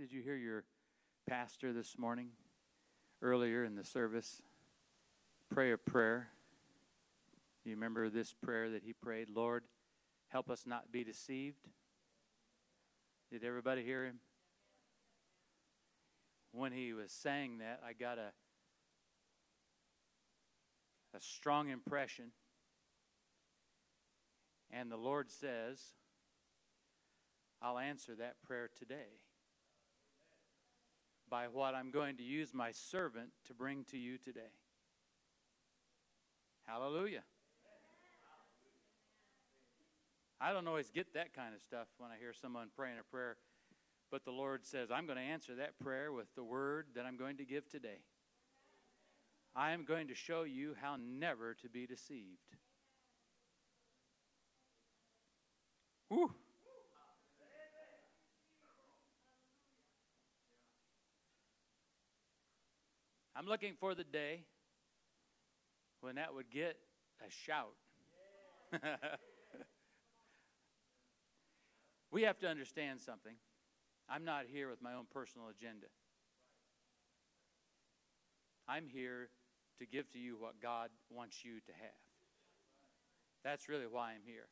Did 0.00 0.12
you 0.12 0.22
hear 0.22 0.36
your 0.36 0.64
pastor 1.28 1.74
this 1.74 1.98
morning, 1.98 2.28
earlier 3.20 3.64
in 3.64 3.74
the 3.74 3.84
service, 3.84 4.40
pray 5.50 5.72
a 5.72 5.76
prayer? 5.76 6.28
You 7.66 7.72
remember 7.72 8.08
this 8.08 8.32
prayer 8.32 8.70
that 8.70 8.82
he 8.82 8.94
prayed? 8.94 9.28
Lord, 9.28 9.64
help 10.28 10.48
us 10.48 10.62
not 10.64 10.90
be 10.90 11.04
deceived. 11.04 11.68
Did 13.30 13.44
everybody 13.44 13.84
hear 13.84 14.06
him? 14.06 14.20
When 16.52 16.72
he 16.72 16.94
was 16.94 17.12
saying 17.12 17.58
that, 17.58 17.82
I 17.86 17.92
got 17.92 18.16
a, 18.16 18.32
a 21.14 21.20
strong 21.20 21.68
impression. 21.68 22.30
And 24.70 24.90
the 24.90 24.96
Lord 24.96 25.30
says, 25.30 25.78
I'll 27.60 27.78
answer 27.78 28.14
that 28.14 28.36
prayer 28.42 28.70
today 28.78 29.20
by 31.30 31.46
what 31.46 31.74
I'm 31.74 31.90
going 31.90 32.16
to 32.16 32.24
use 32.24 32.52
my 32.52 32.72
servant 32.72 33.30
to 33.46 33.54
bring 33.54 33.84
to 33.92 33.98
you 33.98 34.18
today. 34.18 34.52
Hallelujah. 36.66 37.22
I 40.40 40.52
don't 40.52 40.66
always 40.66 40.90
get 40.90 41.14
that 41.14 41.34
kind 41.34 41.54
of 41.54 41.60
stuff 41.60 41.88
when 41.98 42.10
I 42.10 42.18
hear 42.18 42.32
someone 42.32 42.68
praying 42.74 42.96
a 42.98 43.04
prayer, 43.04 43.36
but 44.10 44.24
the 44.24 44.30
Lord 44.30 44.64
says, 44.64 44.90
I'm 44.90 45.06
going 45.06 45.18
to 45.18 45.22
answer 45.22 45.54
that 45.56 45.78
prayer 45.78 46.12
with 46.12 46.34
the 46.34 46.42
word 46.42 46.86
that 46.94 47.04
I'm 47.04 47.16
going 47.16 47.36
to 47.36 47.44
give 47.44 47.68
today. 47.68 48.00
I 49.54 49.72
am 49.72 49.84
going 49.84 50.08
to 50.08 50.14
show 50.14 50.44
you 50.44 50.74
how 50.80 50.96
never 50.96 51.54
to 51.54 51.68
be 51.68 51.86
deceived. 51.86 52.56
Whew. 56.08 56.32
I'm 63.40 63.46
looking 63.46 63.72
for 63.80 63.94
the 63.94 64.04
day 64.04 64.42
when 66.02 66.16
that 66.16 66.34
would 66.34 66.50
get 66.50 66.76
a 67.26 67.30
shout. 67.30 67.72
we 72.10 72.24
have 72.24 72.38
to 72.40 72.46
understand 72.48 73.00
something. 73.00 73.32
I'm 74.10 74.26
not 74.26 74.44
here 74.46 74.68
with 74.68 74.82
my 74.82 74.92
own 74.92 75.06
personal 75.10 75.48
agenda. 75.48 75.86
I'm 78.68 78.86
here 78.86 79.30
to 79.78 79.86
give 79.86 80.10
to 80.10 80.18
you 80.18 80.36
what 80.38 80.60
God 80.60 80.90
wants 81.08 81.42
you 81.42 81.60
to 81.60 81.72
have. 81.72 81.96
That's 83.42 83.70
really 83.70 83.86
why 83.90 84.10
I'm 84.10 84.26
here. 84.26 84.48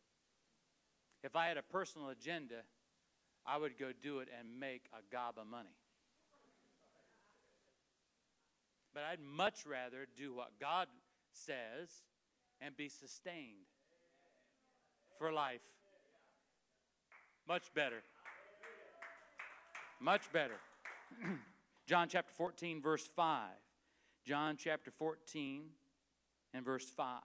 If 1.22 1.36
I 1.36 1.48
had 1.48 1.59
a 1.59 1.62
personal 1.62 2.09
agenda, 2.09 2.62
I 3.44 3.59
would 3.59 3.78
go 3.78 3.91
do 4.03 4.20
it 4.20 4.28
and 4.39 4.59
make 4.59 4.86
a 4.94 5.03
gob 5.14 5.34
of 5.36 5.47
money. 5.47 5.77
But 8.98 9.04
I'd 9.12 9.20
much 9.20 9.64
rather 9.64 10.08
do 10.16 10.34
what 10.34 10.58
God 10.58 10.88
says 11.30 11.88
and 12.60 12.77
be 12.77 12.88
sustained 12.88 13.68
for 15.20 15.30
life. 15.30 15.62
Much 17.46 17.72
better. 17.74 18.02
Much 20.00 20.32
better. 20.32 20.56
John 21.86 22.08
chapter 22.08 22.32
14, 22.36 22.82
verse 22.82 23.08
5. 23.14 23.50
John 24.26 24.56
chapter 24.58 24.91
14 24.91 25.62
and 26.52 26.64
verse 26.64 26.91
5. 26.96 27.20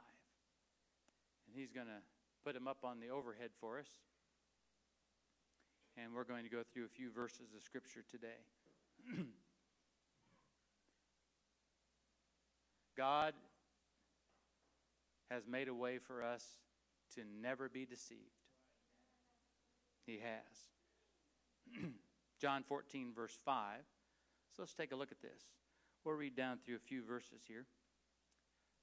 And 1.48 1.60
he's 1.60 1.72
going 1.72 1.88
to 1.88 2.04
put 2.46 2.54
them 2.54 2.68
up 2.68 2.84
on 2.84 3.00
the 3.00 3.10
overhead 3.10 3.50
for 3.60 3.80
us. 3.80 3.90
And 5.98 6.14
we're 6.14 6.24
going 6.24 6.44
to 6.44 6.52
go 6.52 6.62
through 6.72 6.86
a 6.86 6.90
few 6.96 7.10
verses 7.12 7.56
of 7.58 7.64
Scripture 7.64 8.04
today. 8.12 9.24
God 12.98 13.34
has 15.30 15.48
made 15.48 15.68
a 15.68 15.74
way 15.74 15.98
for 15.98 16.24
us 16.24 16.46
to 17.16 17.22
never 17.42 17.70
be 17.70 17.86
deceived. 17.86 18.20
He 20.06 20.20
has. 20.20 21.84
John 22.42 22.64
14, 22.64 23.14
verse 23.16 23.38
5. 23.46 23.80
So 24.56 24.62
let's 24.62 24.74
take 24.74 24.92
a 24.92 24.96
look 24.96 25.12
at 25.12 25.22
this. 25.22 25.42
We'll 26.04 26.16
read 26.16 26.36
down 26.36 26.60
through 26.64 26.76
a 26.76 26.80
few 26.80 27.04
verses 27.04 27.42
here. 27.48 27.66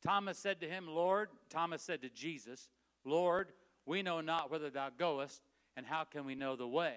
Thomas 0.02 0.38
said 0.38 0.60
to 0.60 0.68
him, 0.68 0.88
Lord, 0.88 1.28
Thomas 1.50 1.82
said 1.82 2.00
to 2.02 2.08
Jesus, 2.08 2.68
Lord, 3.04 3.52
we 3.86 4.02
know 4.02 4.20
not 4.20 4.50
whither 4.50 4.70
thou 4.70 4.88
goest, 4.96 5.42
and 5.76 5.86
how 5.86 6.04
can 6.04 6.24
we 6.24 6.34
know 6.34 6.56
the 6.56 6.66
way? 6.66 6.96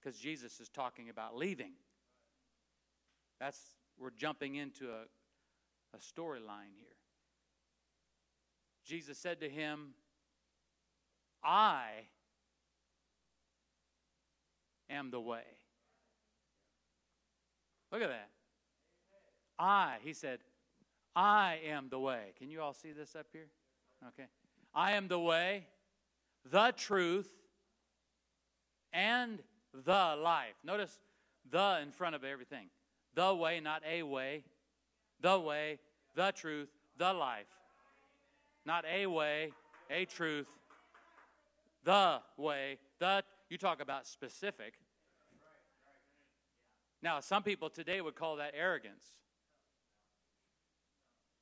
Because 0.00 0.18
Jesus 0.18 0.60
is 0.60 0.68
talking 0.68 1.08
about 1.08 1.36
leaving. 1.36 1.72
That's 3.40 3.58
we're 3.98 4.10
jumping 4.10 4.56
into 4.56 4.86
a, 4.90 5.04
a 5.94 5.98
storyline 5.98 6.74
here. 6.76 6.96
Jesus 8.84 9.16
said 9.16 9.40
to 9.40 9.48
him, 9.48 9.94
I 11.42 11.84
am 14.90 15.10
the 15.10 15.20
way. 15.20 15.44
Look 17.92 18.02
at 18.02 18.08
that. 18.08 18.30
I, 19.58 19.96
he 20.02 20.12
said, 20.12 20.40
I 21.14 21.60
am 21.66 21.88
the 21.90 21.98
way. 21.98 22.32
Can 22.38 22.50
you 22.50 22.60
all 22.60 22.72
see 22.72 22.92
this 22.92 23.14
up 23.14 23.26
here? 23.32 23.46
Okay. 24.08 24.28
I 24.74 24.92
am 24.92 25.06
the 25.06 25.20
way, 25.20 25.68
the 26.50 26.74
truth, 26.76 27.30
and 28.92 29.38
the 29.72 30.16
life. 30.20 30.54
Notice 30.64 31.00
the 31.48 31.78
in 31.82 31.92
front 31.92 32.16
of 32.16 32.24
everything. 32.24 32.66
The 33.14 33.32
way, 33.34 33.60
not 33.60 33.82
a 33.88 34.02
way. 34.02 34.44
The 35.24 35.40
way, 35.40 35.78
the 36.14 36.34
truth, 36.36 36.68
the 36.98 37.14
life. 37.14 37.48
Not 38.66 38.84
a 38.84 39.06
way, 39.06 39.52
a 39.90 40.04
truth, 40.04 40.50
the 41.82 42.20
way, 42.36 42.76
the. 42.98 43.24
You 43.48 43.56
talk 43.56 43.80
about 43.80 44.06
specific. 44.06 44.74
Now, 47.02 47.20
some 47.20 47.42
people 47.42 47.70
today 47.70 48.02
would 48.02 48.14
call 48.14 48.36
that 48.36 48.52
arrogance. 48.54 49.02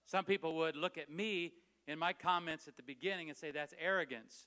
Some 0.07 0.25
people 0.25 0.55
would 0.59 0.77
look 0.77 0.97
at 0.97 1.11
me 1.11 1.53
in 1.89 1.99
my 1.99 2.13
comments 2.13 2.69
at 2.69 2.77
the 2.77 2.85
beginning 2.85 3.31
and 3.31 3.37
say 3.37 3.51
that's 3.51 3.75
arrogance 3.85 4.47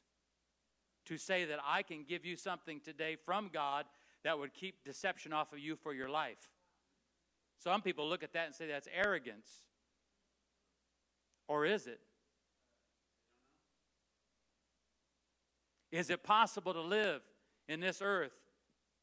to 1.08 1.18
say 1.18 1.44
that 1.44 1.60
I 1.68 1.84
can 1.84 2.06
give 2.08 2.26
you 2.26 2.38
something 2.38 2.80
today 2.80 3.18
from 3.26 3.50
God 3.52 3.84
that 4.24 4.40
would 4.40 4.54
keep 4.54 4.86
deception 4.86 5.34
off 5.34 5.52
of 5.52 5.60
you 5.60 5.76
for 5.76 5.94
your 5.94 6.08
life. 6.08 6.55
Some 7.60 7.82
people 7.82 8.08
look 8.08 8.24
at 8.24 8.34
that 8.34 8.48
and 8.48 8.56
say 8.56 8.68
that's 8.68 8.88
arrogance. 8.94 9.50
Or 11.48 11.66
is 11.66 11.88
it? 11.88 12.00
Is 15.92 16.10
it 16.10 16.24
possible 16.24 16.74
to 16.74 16.82
live 16.82 17.22
in 17.68 17.80
this 17.80 18.02
earth 18.02 18.34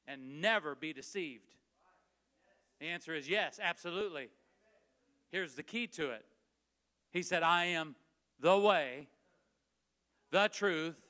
and 0.06 0.40
never 0.40 0.74
be 0.74 0.92
deceived? 0.92 1.54
The 2.80 2.86
answer 2.88 3.14
is 3.14 3.28
yes, 3.28 3.58
absolutely. 3.62 4.28
Here's 5.30 5.54
the 5.54 5.62
key 5.62 5.86
to 5.88 6.10
it 6.10 6.24
He 7.12 7.22
said, 7.22 7.42
I 7.42 7.66
am 7.66 7.94
the 8.40 8.58
way, 8.58 9.08
the 10.30 10.48
truth, 10.52 11.00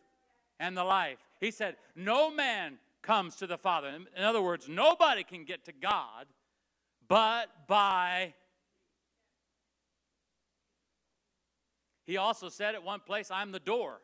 and 0.61 0.77
the 0.77 0.85
life. 0.85 1.19
He 1.41 1.51
said, 1.51 1.77
No 1.97 2.31
man 2.31 2.79
comes 3.03 3.35
to 3.37 3.47
the 3.47 3.59
Father. 3.59 3.89
In 3.89 4.23
other 4.23 4.41
words, 4.41 4.69
nobody 4.69 5.25
can 5.25 5.45
get 5.45 5.65
to 5.65 5.73
God 5.73 6.27
but 7.09 7.49
by. 7.67 8.35
He 12.05 12.17
also 12.17 12.49
said 12.49 12.75
at 12.75 12.83
one 12.83 13.01
place, 13.01 13.31
I'm 13.31 13.53
the 13.53 13.61
door. 13.61 14.01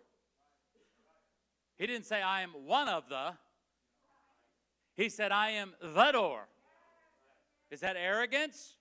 He 1.76 1.87
didn't 1.87 2.06
say, 2.06 2.22
I 2.22 2.42
am 2.42 2.50
one 2.66 2.88
of 2.88 3.08
the. 3.08 3.34
He 4.97 5.08
said, 5.08 5.31
I 5.31 5.50
am 5.50 5.75
the 5.81 6.10
door. 6.12 6.48
Is 7.70 7.81
that 7.81 7.96
arrogance? 7.96 8.75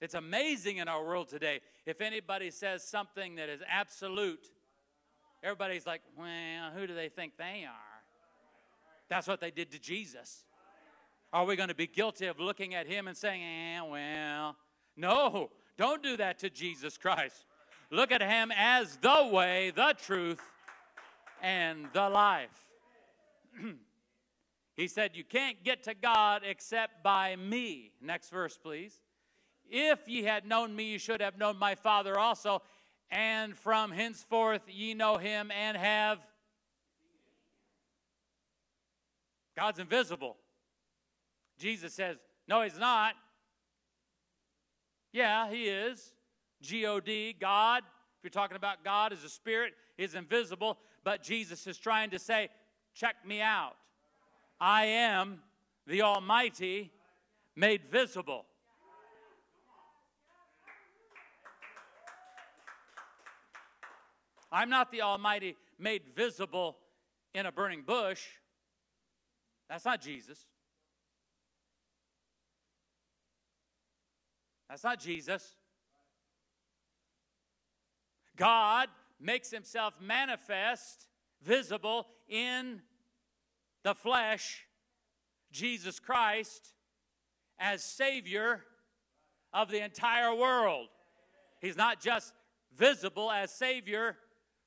It's 0.00 0.14
amazing 0.14 0.78
in 0.78 0.88
our 0.88 1.04
world 1.04 1.28
today. 1.28 1.60
If 1.86 2.00
anybody 2.00 2.50
says 2.50 2.82
something 2.82 3.36
that 3.36 3.48
is 3.48 3.60
absolute, 3.68 4.50
everybody's 5.42 5.86
like, 5.86 6.02
well, 6.18 6.70
who 6.74 6.86
do 6.86 6.94
they 6.94 7.08
think 7.08 7.36
they 7.38 7.64
are? 7.66 7.95
That's 9.08 9.28
what 9.28 9.40
they 9.40 9.50
did 9.50 9.70
to 9.72 9.78
Jesus. 9.78 10.44
Are 11.32 11.44
we 11.44 11.56
going 11.56 11.68
to 11.68 11.74
be 11.74 11.86
guilty 11.86 12.26
of 12.26 12.40
looking 12.40 12.74
at 12.74 12.86
him 12.86 13.08
and 13.08 13.16
saying, 13.16 13.42
eh, 13.42 13.80
well, 13.82 14.56
no, 14.96 15.50
don't 15.76 16.02
do 16.02 16.16
that 16.16 16.38
to 16.40 16.50
Jesus 16.50 16.96
Christ. 16.96 17.44
Look 17.90 18.10
at 18.10 18.22
him 18.22 18.52
as 18.56 18.96
the 18.96 19.28
way, 19.30 19.72
the 19.74 19.94
truth, 20.00 20.40
and 21.42 21.86
the 21.92 22.08
life. 22.08 22.48
he 24.76 24.88
said, 24.88 25.12
You 25.14 25.24
can't 25.24 25.62
get 25.62 25.84
to 25.84 25.94
God 25.94 26.42
except 26.44 27.02
by 27.02 27.36
me. 27.36 27.92
Next 28.02 28.30
verse, 28.30 28.58
please. 28.60 29.00
If 29.68 30.08
ye 30.08 30.22
had 30.22 30.46
known 30.46 30.74
me, 30.74 30.84
you 30.92 30.98
should 30.98 31.20
have 31.20 31.38
known 31.38 31.58
my 31.58 31.74
Father 31.74 32.18
also. 32.18 32.62
And 33.10 33.56
from 33.56 33.92
henceforth 33.92 34.62
ye 34.68 34.94
know 34.94 35.16
him 35.16 35.50
and 35.50 35.76
have. 35.76 36.26
God's 39.56 39.78
invisible. 39.78 40.36
Jesus 41.58 41.94
says, 41.94 42.16
No, 42.46 42.62
he's 42.62 42.78
not. 42.78 43.14
Yeah, 45.12 45.50
he 45.50 45.64
is. 45.64 46.12
G 46.60 46.86
O 46.86 47.00
D, 47.00 47.34
God. 47.38 47.82
If 48.18 48.24
you're 48.24 48.30
talking 48.30 48.56
about 48.56 48.84
God 48.84 49.12
as 49.12 49.24
a 49.24 49.28
spirit, 49.28 49.74
is 49.96 50.14
invisible. 50.14 50.78
But 51.04 51.22
Jesus 51.22 51.66
is 51.66 51.78
trying 51.78 52.10
to 52.10 52.18
say, 52.18 52.50
Check 52.94 53.16
me 53.26 53.40
out. 53.40 53.76
I 54.60 54.86
am 54.86 55.40
the 55.86 56.02
Almighty 56.02 56.90
made 57.54 57.84
visible. 57.84 58.44
I'm 64.50 64.70
not 64.70 64.90
the 64.90 65.02
Almighty 65.02 65.56
made 65.78 66.02
visible 66.14 66.76
in 67.34 67.46
a 67.46 67.52
burning 67.52 67.82
bush. 67.82 68.26
That's 69.68 69.84
not 69.84 70.00
Jesus. 70.00 70.46
That's 74.68 74.84
not 74.84 75.00
Jesus. 75.00 75.54
God 78.36 78.88
makes 79.20 79.50
himself 79.50 79.94
manifest, 80.00 81.06
visible 81.42 82.06
in 82.28 82.82
the 83.82 83.94
flesh, 83.94 84.66
Jesus 85.50 85.98
Christ, 85.98 86.74
as 87.58 87.82
Savior 87.82 88.64
of 89.52 89.70
the 89.70 89.82
entire 89.82 90.34
world. 90.34 90.88
He's 91.60 91.76
not 91.76 92.00
just 92.00 92.34
visible 92.76 93.30
as 93.30 93.50
Savior 93.50 94.16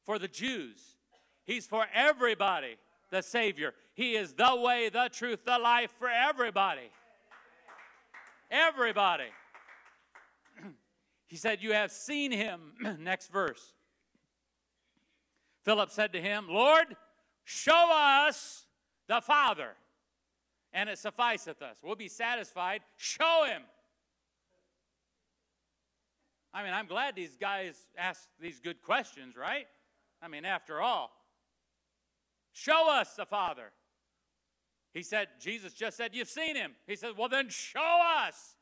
for 0.04 0.18
the 0.18 0.28
Jews, 0.28 0.96
He's 1.46 1.68
for 1.68 1.86
everybody 1.94 2.78
the 3.12 3.22
Savior. 3.22 3.74
He 4.00 4.16
is 4.16 4.32
the 4.32 4.56
way, 4.56 4.88
the 4.88 5.10
truth, 5.12 5.44
the 5.44 5.60
life 5.60 5.92
for 6.00 6.08
everybody. 6.08 6.90
Everybody. 8.50 9.26
he 11.28 11.36
said, 11.36 11.62
You 11.62 11.74
have 11.74 11.92
seen 11.92 12.32
him. 12.32 12.76
Next 13.02 13.30
verse. 13.30 13.74
Philip 15.66 15.92
said 15.92 16.14
to 16.14 16.22
him, 16.22 16.46
Lord, 16.48 16.96
show 17.44 17.92
us 17.94 18.68
the 19.10 19.20
Father, 19.20 19.72
and 20.72 20.88
it 20.88 20.98
sufficeth 20.98 21.62
us. 21.62 21.80
We'll 21.84 21.98
be 21.98 22.08
satisfied. 22.08 22.84
Show 22.96 23.48
him. 23.50 23.64
I 26.54 26.64
mean, 26.64 26.72
I'm 26.72 26.88
glad 26.88 27.18
these 27.18 27.36
guys 27.36 27.76
ask 27.98 28.30
these 28.40 28.62
good 28.62 28.82
questions, 28.82 29.36
right? 29.36 29.68
I 30.22 30.30
mean, 30.30 30.46
after 30.46 30.80
all, 30.80 31.12
show 32.54 32.90
us 32.90 33.14
the 33.16 33.26
Father. 33.26 33.74
He 34.94 35.04
said, 35.04 35.28
Jesus 35.40 35.74
just 35.74 35.98
said, 35.98 36.12
You've 36.14 36.30
seen 36.30 36.56
him. 36.56 36.72
He 36.88 36.96
said, 36.96 37.12
Well, 37.18 37.30
then 37.30 37.50
show 37.50 38.00
us. 38.26 38.56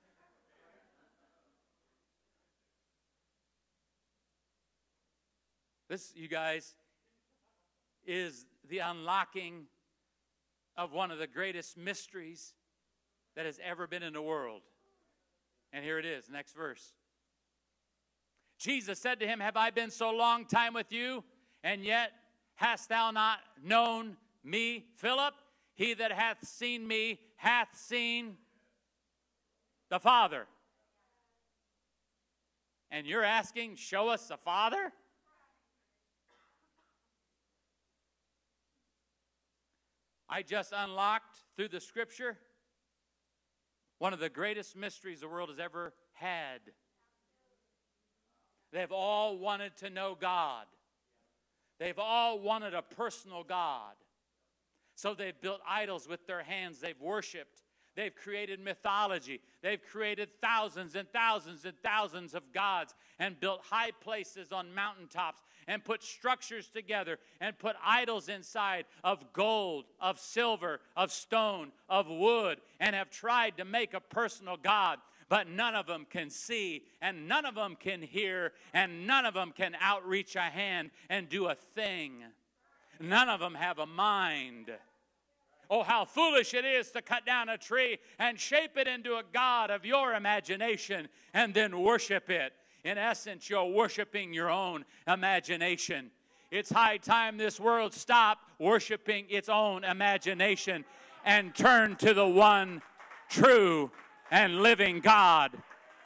This, 5.90 6.12
you 6.16 6.28
guys, 6.28 6.76
is 8.06 8.46
the 8.70 8.80
unlocking 8.80 9.68
of 10.76 10.92
one 10.92 11.12
of 11.12 11.18
the 11.18 11.28
greatest 11.28 11.78
mysteries 11.78 12.54
that 13.36 13.46
has 13.46 13.60
ever 13.64 13.88
been 13.88 14.04
in 14.04 14.14
the 14.14 14.22
world. 14.22 14.62
And 15.72 15.84
here 15.84 15.98
it 15.98 16.06
is, 16.06 16.30
next 16.30 16.56
verse. 16.56 16.94
Jesus 18.60 19.00
said 19.00 19.20
to 19.20 19.28
him, 19.28 19.40
Have 19.40 19.56
I 19.56 19.70
been 19.70 19.92
so 19.92 20.12
long 20.12 20.46
time 20.46 20.74
with 20.74 20.92
you, 20.92 21.24
and 21.64 21.84
yet 21.84 22.12
hast 22.56 22.90
thou 22.90 23.12
not 23.12 23.40
known 23.64 24.18
me, 24.44 24.86
Philip? 24.96 25.34
He 25.78 25.94
that 25.94 26.12
hath 26.12 26.46
seen 26.46 26.88
me 26.88 27.20
hath 27.36 27.70
seen 27.76 28.36
the 29.90 30.00
Father. 30.00 30.48
And 32.90 33.06
you're 33.06 33.24
asking, 33.24 33.76
Show 33.76 34.10
us 34.10 34.28
the 34.28 34.38
Father? 34.38 34.92
I 40.28 40.42
just 40.42 40.74
unlocked 40.76 41.44
through 41.56 41.70
the 41.70 41.80
scripture 41.80 42.38
one 44.00 44.14
of 44.14 44.20
the 44.20 44.30
greatest 44.30 44.76
mysteries 44.76 45.22
the 45.22 45.28
world 45.28 45.50
has 45.50 45.60
ever 45.60 45.94
had. 46.14 46.60
They've 48.74 48.92
all 48.92 49.38
wanted 49.38 49.78
to 49.78 49.90
know 49.90 50.18
God. 50.20 50.66
They've 51.80 51.98
all 51.98 52.40
wanted 52.40 52.74
a 52.74 52.82
personal 52.82 53.44
God. 53.44 53.94
So 54.98 55.14
they've 55.14 55.40
built 55.40 55.62
idols 55.66 56.08
with 56.10 56.26
their 56.26 56.42
hands. 56.42 56.80
They've 56.80 57.00
worshiped. 57.00 57.62
They've 57.96 58.14
created 58.14 58.60
mythology. 58.60 59.42
They've 59.62 59.82
created 59.92 60.30
thousands 60.42 60.96
and 60.96 61.08
thousands 61.14 61.66
and 61.66 61.76
thousands 61.84 62.34
of 62.34 62.52
gods 62.52 62.96
and 63.20 63.40
built 63.40 63.62
high 63.70 63.92
places 64.02 64.52
on 64.52 64.74
mountaintops 64.74 65.42
and 65.68 65.86
put 65.86 66.02
structures 66.02 66.68
together 66.70 67.20
and 67.40 67.58
put 67.60 67.76
idols 67.86 68.28
inside 68.28 68.86
of 69.04 69.34
gold, 69.34 69.86
of 70.02 70.20
silver, 70.20 70.80
of 70.96 71.12
stone, 71.12 71.72
of 71.88 72.08
wood, 72.08 72.58
and 72.80 72.96
have 72.96 73.12
tried 73.12 73.58
to 73.58 73.66
make 73.66 73.94
a 73.94 74.02
personal 74.02 74.58
God 74.58 74.98
but 75.30 75.50
none 75.50 75.76
of 75.76 75.88
them 75.88 76.08
can 76.10 76.30
see, 76.30 76.86
and 77.02 77.28
none 77.28 77.44
of 77.44 77.54
them 77.54 77.76
can 77.78 78.02
hear, 78.02 78.54
and 78.74 79.06
none 79.06 79.26
of 79.26 79.34
them 79.34 79.52
can 79.52 79.76
outreach 79.82 80.38
a 80.38 80.40
hand 80.40 80.90
and 81.10 81.28
do 81.28 81.48
a 81.48 81.54
thing. 81.54 82.24
None 83.00 83.30
of 83.30 83.40
them 83.40 83.56
have 83.56 83.80
a 83.80 83.86
mind. 83.86 84.72
Oh, 85.70 85.84
how 85.84 86.06
foolish 86.06 86.54
it 86.54 86.64
is 86.64 86.92
to 86.92 87.02
cut 87.02 87.26
down 87.26 87.50
a 87.50 87.58
tree 87.58 87.98
and 88.20 88.40
shape 88.40 88.78
it 88.78 88.88
into 88.88 89.16
a 89.16 89.24
God 89.34 89.70
of 89.70 89.86
your 89.86 90.14
imagination 90.14 91.10
and 91.34 91.54
then 91.54 91.82
worship 91.82 92.30
it. 92.30 92.54
In 92.84 92.98
essence, 92.98 93.50
you're 93.50 93.66
worshiping 93.66 94.34
your 94.34 94.50
own 94.50 94.86
imagination. 95.08 96.12
It's 96.52 96.70
high 96.70 96.98
time 96.98 97.38
this 97.38 97.60
world 97.60 97.94
stop 97.94 98.40
worshiping 98.60 99.26
its 99.30 99.50
own 99.50 99.84
imagination 99.84 100.86
and 101.26 101.54
turn 101.54 101.98
to 101.98 102.14
the 102.14 102.28
one 102.28 102.82
true 103.30 103.92
and 104.32 104.62
living 104.62 105.02
God. 105.02 105.52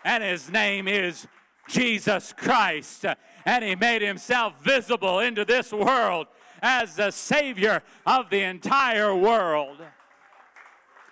And 0.04 0.24
his 0.24 0.50
name 0.50 0.88
is 0.88 1.28
Jesus 1.70 2.34
Christ. 2.34 3.06
And 3.46 3.64
he 3.64 3.76
made 3.76 4.02
himself 4.02 4.64
visible 4.64 5.20
into 5.20 5.46
this 5.46 5.72
world 5.72 6.26
as 6.62 6.96
the 6.96 7.12
Savior 7.12 7.82
of 8.06 8.30
the 8.30 8.42
entire 8.42 9.16
world. 9.16 9.78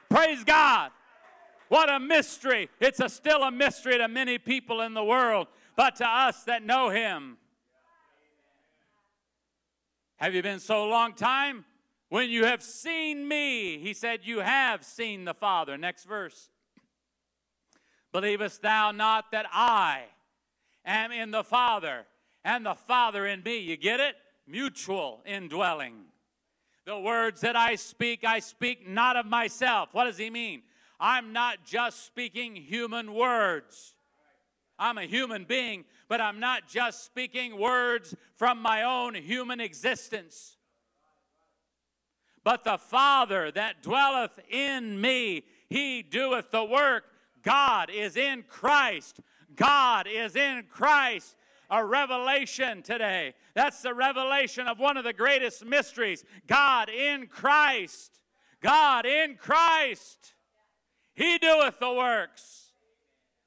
Praise 0.09 0.43
God. 0.43 0.91
What 1.69 1.89
a 1.89 1.99
mystery. 1.99 2.69
It's 2.79 2.99
a, 2.99 3.09
still 3.09 3.43
a 3.43 3.51
mystery 3.51 3.97
to 3.97 4.07
many 4.07 4.37
people 4.37 4.81
in 4.81 4.93
the 4.93 5.03
world, 5.03 5.47
but 5.75 5.95
to 5.97 6.07
us 6.07 6.43
that 6.43 6.63
know 6.63 6.89
him. 6.89 7.37
Have 10.17 10.33
you 10.33 10.41
been 10.41 10.59
so 10.59 10.85
long 10.85 11.13
time? 11.13 11.65
When 12.09 12.29
you 12.29 12.45
have 12.45 12.63
seen 12.63 13.27
me, 13.27 13.77
he 13.77 13.93
said, 13.93 14.21
you 14.23 14.39
have 14.39 14.83
seen 14.83 15.25
the 15.25 15.33
Father. 15.35 15.77
Next 15.77 16.05
verse. 16.05 16.49
Believest 18.11 18.63
thou 18.63 18.91
not 18.91 19.31
that 19.31 19.45
I 19.53 20.05
am 20.83 21.11
in 21.11 21.29
the 21.29 21.43
Father 21.43 22.07
and 22.43 22.65
the 22.65 22.73
Father 22.73 23.27
in 23.27 23.43
me? 23.43 23.59
You 23.59 23.77
get 23.77 23.99
it? 23.99 24.15
Mutual 24.49 25.21
indwelling. 25.25 26.05
The 26.85 26.99
words 26.99 27.41
that 27.41 27.55
I 27.55 27.75
speak, 27.75 28.23
I 28.23 28.39
speak 28.39 28.87
not 28.87 29.15
of 29.15 29.25
myself. 29.25 29.89
What 29.91 30.05
does 30.05 30.17
he 30.17 30.29
mean? 30.29 30.63
I'm 30.99 31.31
not 31.31 31.63
just 31.65 32.05
speaking 32.05 32.55
human 32.55 33.13
words. 33.13 33.93
I'm 34.79 34.97
a 34.97 35.03
human 35.03 35.43
being, 35.43 35.85
but 36.07 36.21
I'm 36.21 36.39
not 36.39 36.67
just 36.67 37.05
speaking 37.05 37.59
words 37.59 38.15
from 38.35 38.61
my 38.61 38.83
own 38.83 39.13
human 39.13 39.59
existence. 39.59 40.57
But 42.43 42.63
the 42.63 42.77
Father 42.77 43.51
that 43.51 43.83
dwelleth 43.83 44.39
in 44.49 44.99
me, 44.99 45.43
he 45.69 46.01
doeth 46.01 46.51
the 46.51 46.63
work 46.63 47.03
God 47.43 47.89
is 47.89 48.17
in 48.17 48.43
Christ. 48.43 49.19
God 49.55 50.07
is 50.07 50.35
in 50.35 50.63
Christ. 50.69 51.35
A 51.69 51.85
revelation 51.85 52.81
today. 52.81 53.33
That's 53.53 53.81
the 53.81 53.93
revelation 53.93 54.67
of 54.67 54.79
one 54.79 54.97
of 54.97 55.03
the 55.03 55.13
greatest 55.13 55.65
mysteries. 55.65 56.23
God 56.47 56.89
in 56.89 57.27
Christ. 57.27 58.19
God 58.61 59.05
in 59.05 59.35
Christ. 59.35 60.33
He 61.13 61.37
doeth 61.37 61.79
the 61.79 61.93
works. 61.93 62.71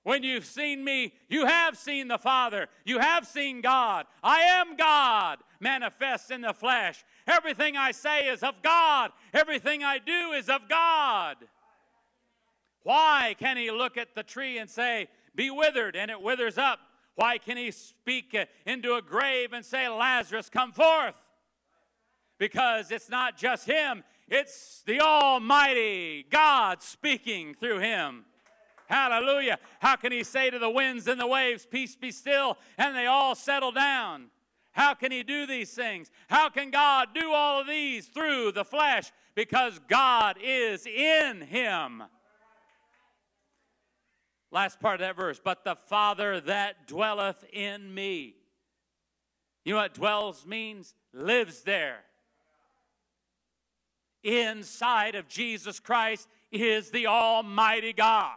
When 0.05 0.23
you've 0.23 0.47
seen 0.47 0.85
me, 0.85 1.15
you 1.29 1.47
have 1.47 1.77
seen 1.77 2.09
the 2.09 2.19
Father. 2.19 2.69
You 2.85 2.99
have 2.99 3.27
seen 3.27 3.61
God. 3.61 4.07
I 4.23 4.41
am 4.41 4.77
God 4.77 5.39
manifest 5.61 6.31
in 6.31 6.41
the 6.41 6.53
flesh. 6.53 7.05
Everything 7.27 7.77
I 7.77 7.93
say 7.93 8.27
is 8.27 8.43
of 8.43 8.55
God. 8.63 9.13
Everything 9.33 9.85
I 9.85 9.99
do 9.99 10.33
is 10.33 10.49
of 10.49 10.69
God. 10.69 11.37
Why 12.83 13.37
can 13.39 13.57
he 13.57 13.71
look 13.71 13.97
at 13.97 14.15
the 14.15 14.25
tree 14.25 14.59
and 14.59 14.69
say, 14.69 15.09
Be 15.37 15.51
withered, 15.51 15.95
and 15.95 16.11
it 16.11 16.21
withers 16.21 16.59
up? 16.59 16.81
Why 17.15 17.39
can 17.39 17.57
he 17.57 17.71
speak 17.71 18.35
uh, 18.35 18.47
into 18.67 18.95
a 18.95 19.03
grave 19.03 19.53
and 19.53 19.65
say, 19.65 19.89
Lazarus, 19.89 20.49
come 20.49 20.73
forth? 20.73 21.17
Because 22.39 22.91
it's 22.91 23.11
not 23.11 23.37
just 23.37 23.67
him, 23.67 24.03
It's 24.29 24.83
the 24.87 25.01
Almighty 25.01 26.27
God 26.31 26.83
speaking 26.83 27.55
through 27.55 27.81
him. 27.81 28.25
Hallelujah. 28.87 29.59
How 29.81 29.97
can 29.97 30.13
he 30.13 30.25
say 30.25 30.51
to 30.51 30.59
the 30.59 30.71
winds 30.71 31.07
and 31.07 31.21
the 31.21 31.27
waves, 31.27 31.67
Peace 31.71 31.97
be 31.97 32.11
still, 32.11 32.57
and 32.79 32.97
they 32.97 33.07
all 33.07 33.35
settle 33.35 33.73
down? 33.73 34.27
How 34.73 34.95
can 34.95 35.13
he 35.13 35.23
do 35.23 35.47
these 35.47 35.71
things? 35.71 36.11
How 36.29 36.49
can 36.49 36.71
God 36.71 37.09
do 37.15 37.33
all 37.33 37.61
of 37.61 37.67
these 37.67 38.07
through 38.07 38.53
the 38.53 38.65
flesh? 38.65 39.13
Because 39.35 39.79
God 39.87 40.37
is 40.43 40.87
in 40.87 41.43
him. 41.43 42.03
Last 44.53 44.81
part 44.81 45.01
of 45.01 45.01
that 45.01 45.17
verse, 45.17 45.41
but 45.43 45.65
the 45.65 45.75
Father 45.75 46.39
that 46.43 46.87
dwelleth 46.87 47.43
in 47.53 47.93
me. 47.95 48.37
You 49.65 49.73
know 49.75 49.81
what 49.81 49.95
dwells 49.95 50.47
means? 50.47 50.95
Lives 51.15 51.63
there. 51.63 52.01
Inside 54.23 55.15
of 55.15 55.27
Jesus 55.27 55.81
Christ 55.81 56.29
is 56.53 56.91
the 56.91 57.07
Almighty 57.07 57.95
God. 57.95 58.37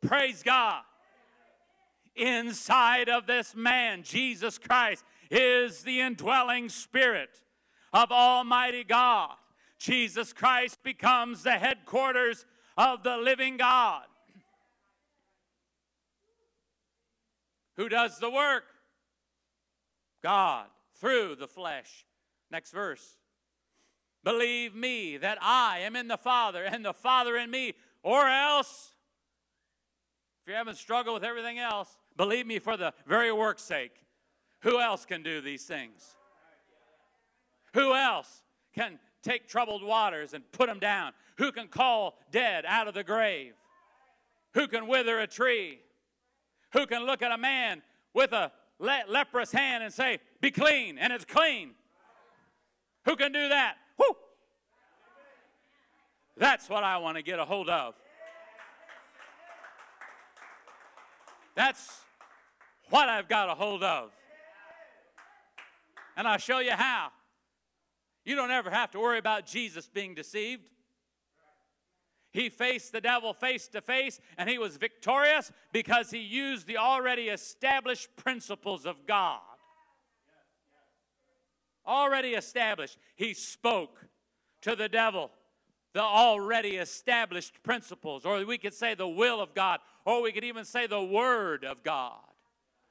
Praise 0.00 0.44
God. 0.44 0.82
Inside 2.14 3.08
of 3.08 3.26
this 3.26 3.54
man, 3.56 4.04
Jesus 4.04 4.58
Christ, 4.58 5.04
is 5.28 5.82
the 5.82 6.00
indwelling 6.00 6.68
spirit 6.68 7.42
of 7.92 8.12
Almighty 8.12 8.84
God. 8.84 9.30
Jesus 9.78 10.32
Christ 10.32 10.78
becomes 10.84 11.42
the 11.42 11.52
headquarters 11.52 12.46
of 12.76 13.02
the 13.02 13.16
living 13.16 13.56
God. 13.56 14.04
Who 17.76 17.88
does 17.88 18.18
the 18.18 18.30
work? 18.30 18.64
God, 20.22 20.66
through 21.00 21.36
the 21.36 21.48
flesh. 21.48 22.06
Next 22.50 22.70
verse. 22.70 23.16
Believe 24.24 24.74
me 24.74 25.16
that 25.16 25.38
I 25.40 25.80
am 25.80 25.96
in 25.96 26.06
the 26.06 26.16
Father 26.16 26.64
and 26.64 26.84
the 26.84 26.92
Father 26.92 27.36
in 27.36 27.50
me, 27.50 27.74
or 28.02 28.28
else, 28.28 28.92
if 30.42 30.50
you 30.50 30.54
haven't 30.54 30.76
struggled 30.76 31.14
with 31.14 31.24
everything 31.24 31.58
else, 31.58 31.96
believe 32.16 32.46
me 32.46 32.58
for 32.58 32.76
the 32.76 32.92
very 33.06 33.32
work's 33.32 33.62
sake. 33.62 33.92
Who 34.60 34.78
else 34.80 35.04
can 35.04 35.22
do 35.22 35.40
these 35.40 35.64
things? 35.64 36.14
Who 37.74 37.94
else 37.94 38.42
can 38.74 39.00
take 39.22 39.48
troubled 39.48 39.82
waters 39.82 40.34
and 40.34 40.44
put 40.52 40.68
them 40.68 40.78
down? 40.78 41.12
Who 41.42 41.50
can 41.50 41.66
call 41.66 42.16
dead 42.30 42.64
out 42.68 42.86
of 42.86 42.94
the 42.94 43.02
grave? 43.02 43.54
Who 44.54 44.68
can 44.68 44.86
wither 44.86 45.18
a 45.18 45.26
tree? 45.26 45.80
Who 46.72 46.86
can 46.86 47.04
look 47.04 47.20
at 47.20 47.32
a 47.32 47.36
man 47.36 47.82
with 48.14 48.30
a 48.30 48.52
le- 48.78 49.02
leprous 49.08 49.50
hand 49.50 49.82
and 49.82 49.92
say, 49.92 50.20
Be 50.40 50.52
clean, 50.52 50.98
and 50.98 51.12
it's 51.12 51.24
clean? 51.24 51.72
Who 53.06 53.16
can 53.16 53.32
do 53.32 53.48
that? 53.48 53.74
Whoo! 53.98 54.14
That's 56.36 56.68
what 56.68 56.84
I 56.84 56.98
want 56.98 57.16
to 57.16 57.24
get 57.24 57.40
a 57.40 57.44
hold 57.44 57.68
of. 57.68 57.94
That's 61.56 62.02
what 62.88 63.08
I've 63.08 63.28
got 63.28 63.50
a 63.50 63.54
hold 63.56 63.82
of. 63.82 64.12
And 66.16 66.28
I'll 66.28 66.38
show 66.38 66.60
you 66.60 66.70
how. 66.70 67.08
You 68.24 68.36
don't 68.36 68.52
ever 68.52 68.70
have 68.70 68.92
to 68.92 69.00
worry 69.00 69.18
about 69.18 69.44
Jesus 69.44 69.88
being 69.88 70.14
deceived. 70.14 70.68
He 72.32 72.48
faced 72.48 72.92
the 72.92 73.00
devil 73.00 73.34
face 73.34 73.68
to 73.68 73.80
face 73.80 74.20
and 74.38 74.48
he 74.48 74.58
was 74.58 74.76
victorious 74.76 75.52
because 75.72 76.10
he 76.10 76.20
used 76.20 76.66
the 76.66 76.78
already 76.78 77.28
established 77.28 78.08
principles 78.16 78.86
of 78.86 79.06
God. 79.06 79.40
Already 81.86 82.30
established. 82.30 82.98
He 83.16 83.34
spoke 83.34 84.06
to 84.62 84.74
the 84.74 84.88
devil 84.88 85.30
the 85.92 86.00
already 86.00 86.76
established 86.76 87.62
principles, 87.62 88.24
or 88.24 88.44
we 88.44 88.58
could 88.58 88.74
say 88.74 88.94
the 88.94 89.08
will 89.08 89.40
of 89.40 89.54
God, 89.54 89.80
or 90.04 90.22
we 90.22 90.32
could 90.32 90.44
even 90.44 90.64
say 90.64 90.86
the 90.86 91.02
word 91.02 91.64
of 91.64 91.82
God. 91.82 92.20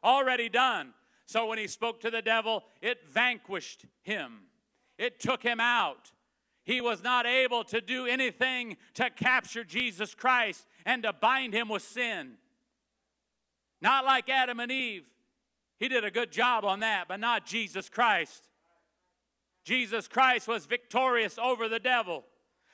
Already 0.03 0.49
done. 0.49 0.93
So 1.25 1.47
when 1.47 1.57
he 1.57 1.67
spoke 1.67 1.99
to 2.01 2.11
the 2.11 2.21
devil, 2.21 2.63
it 2.81 3.07
vanquished 3.09 3.85
him, 4.03 4.41
it 4.97 5.19
took 5.19 5.41
him 5.41 5.59
out. 5.59 6.11
He 6.63 6.81
was 6.81 7.03
not 7.03 7.25
able 7.25 7.63
to 7.65 7.81
do 7.81 8.05
anything 8.05 8.77
to 8.93 9.09
capture 9.09 9.63
Jesus 9.63 10.13
Christ 10.13 10.67
and 10.85 11.03
to 11.03 11.13
bind 11.13 11.53
him 11.53 11.69
with 11.69 11.81
sin. 11.81 12.33
Not 13.81 14.05
like 14.05 14.29
Adam 14.29 14.59
and 14.59 14.71
Eve. 14.71 15.07
He 15.79 15.87
did 15.87 16.05
a 16.05 16.11
good 16.11 16.31
job 16.31 16.63
on 16.63 16.81
that, 16.81 17.07
but 17.07 17.19
not 17.19 17.45
Jesus 17.45 17.89
Christ. 17.89 18.47
Jesus 19.63 20.07
Christ 20.07 20.47
was 20.47 20.65
victorious 20.65 21.39
over 21.39 21.67
the 21.67 21.79
devil. 21.79 22.23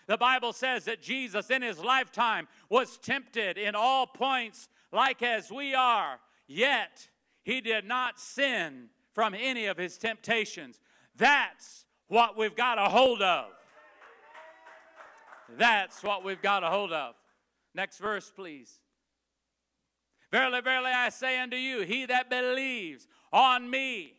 The 0.08 0.18
Bible 0.18 0.54
says 0.54 0.86
that 0.86 1.02
Jesus 1.02 1.50
in 1.50 1.62
his 1.62 1.80
lifetime 1.80 2.48
was 2.70 2.98
tempted 2.98 3.58
in 3.58 3.76
all 3.76 4.08
points 4.08 4.70
like 4.92 5.22
as 5.22 5.52
we 5.52 5.74
are, 5.74 6.20
yet 6.48 7.10
he 7.44 7.60
did 7.60 7.86
not 7.86 8.20
sin 8.20 8.90
from 9.14 9.34
any 9.34 9.66
of 9.66 9.78
his 9.78 9.98
temptations. 9.98 10.80
That's 11.16 11.86
what 12.08 12.38
we've 12.38 12.56
got 12.56 12.78
a 12.78 12.90
hold 12.90 13.22
of. 13.22 13.52
That's 15.58 16.04
what 16.04 16.24
we've 16.24 16.42
got 16.42 16.64
a 16.64 16.68
hold 16.68 16.92
of. 16.92 17.16
Next 17.74 18.00
verse, 18.00 18.32
please. 18.36 18.80
Verily, 20.32 20.62
verily, 20.62 20.92
I 20.92 21.10
say 21.10 21.40
unto 21.40 21.56
you, 21.56 21.82
he 21.82 22.06
that 22.06 22.30
believes 22.30 23.08
on 23.32 23.70
me, 23.70 24.14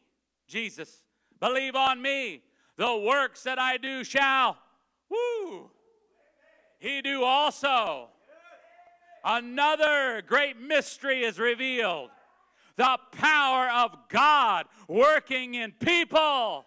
Jesus, 0.47 1.03
believe 1.39 1.75
on 1.75 2.01
me, 2.01 2.43
the 2.77 2.97
works 2.97 3.43
that 3.43 3.59
I 3.59 3.77
do 3.77 4.05
shall, 4.05 4.57
woo, 5.11 5.71
he 6.79 7.03
do 7.03 7.25
also. 7.25 8.09
Another 9.25 10.23
great 10.27 10.59
mystery 10.59 11.25
is 11.25 11.39
revealed 11.39 12.11
the 12.77 12.97
power 13.13 13.69
of 13.69 13.91
God 14.09 14.67
working 14.87 15.55
in 15.55 15.73
people 15.73 16.65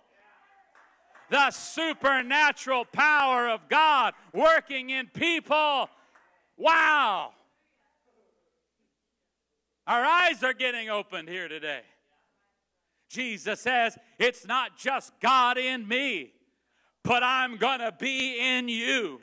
the 1.31 1.49
supernatural 1.49 2.83
power 2.85 3.47
of 3.49 3.69
God 3.69 4.13
working 4.33 4.89
in 4.89 5.07
people. 5.07 5.89
Wow. 6.57 7.31
Our 9.87 10.03
eyes 10.03 10.43
are 10.43 10.53
getting 10.53 10.89
opened 10.89 11.29
here 11.29 11.47
today. 11.47 11.81
Jesus 13.09 13.61
says, 13.61 13.97
It's 14.19 14.45
not 14.45 14.77
just 14.77 15.13
God 15.21 15.57
in 15.57 15.87
me, 15.87 16.33
but 17.01 17.23
I'm 17.23 17.55
going 17.55 17.79
to 17.79 17.93
be 17.97 18.37
in 18.37 18.67
you. 18.67 19.21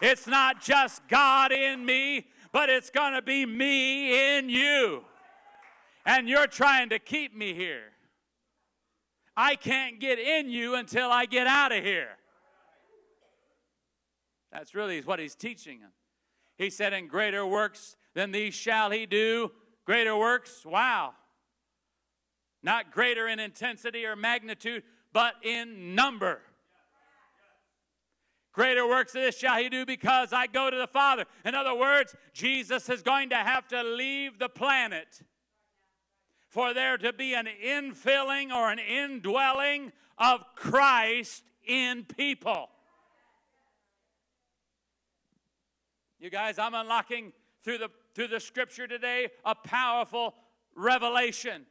It's 0.00 0.28
not 0.28 0.62
just 0.62 1.06
God 1.08 1.50
in 1.50 1.84
me, 1.84 2.28
but 2.52 2.68
it's 2.68 2.90
going 2.90 3.14
to 3.14 3.22
be 3.22 3.44
me 3.44 4.38
in 4.38 4.48
you. 4.48 5.04
And 6.04 6.28
you're 6.28 6.46
trying 6.46 6.90
to 6.90 7.00
keep 7.00 7.34
me 7.34 7.52
here. 7.52 7.95
I 9.36 9.54
can't 9.56 10.00
get 10.00 10.18
in 10.18 10.48
you 10.48 10.74
until 10.76 11.10
I 11.10 11.26
get 11.26 11.46
out 11.46 11.72
of 11.72 11.84
here. 11.84 12.08
That's 14.50 14.74
really 14.74 15.00
what 15.02 15.18
he's 15.18 15.34
teaching 15.34 15.80
them. 15.80 15.90
He 16.56 16.70
said, 16.70 16.92
In 16.92 17.08
greater 17.08 17.46
works 17.46 17.96
than 18.14 18.32
these 18.32 18.54
shall 18.54 18.90
he 18.90 19.04
do. 19.04 19.52
Greater 19.84 20.16
works, 20.16 20.64
wow. 20.64 21.12
Not 22.62 22.90
greater 22.90 23.28
in 23.28 23.38
intensity 23.38 24.06
or 24.06 24.16
magnitude, 24.16 24.82
but 25.12 25.34
in 25.42 25.94
number. 25.94 26.40
Greater 28.52 28.88
works 28.88 29.14
of 29.14 29.20
this 29.20 29.36
shall 29.36 29.58
he 29.58 29.68
do 29.68 29.84
because 29.84 30.32
I 30.32 30.46
go 30.46 30.70
to 30.70 30.76
the 30.76 30.86
Father. 30.86 31.26
In 31.44 31.54
other 31.54 31.74
words, 31.74 32.16
Jesus 32.32 32.88
is 32.88 33.02
going 33.02 33.28
to 33.28 33.36
have 33.36 33.68
to 33.68 33.82
leave 33.82 34.38
the 34.38 34.48
planet 34.48 35.20
for 36.56 36.72
there 36.72 36.96
to 36.96 37.12
be 37.12 37.34
an 37.34 37.46
infilling 37.62 38.50
or 38.50 38.70
an 38.70 38.78
indwelling 38.78 39.92
of 40.16 40.42
Christ 40.54 41.42
in 41.66 42.04
people. 42.04 42.70
You 46.18 46.30
guys, 46.30 46.58
I'm 46.58 46.72
unlocking 46.72 47.34
through 47.62 47.76
the 47.76 47.90
through 48.14 48.28
the 48.28 48.40
scripture 48.40 48.86
today 48.86 49.28
a 49.44 49.54
powerful 49.54 50.34
revelation. 50.74 51.66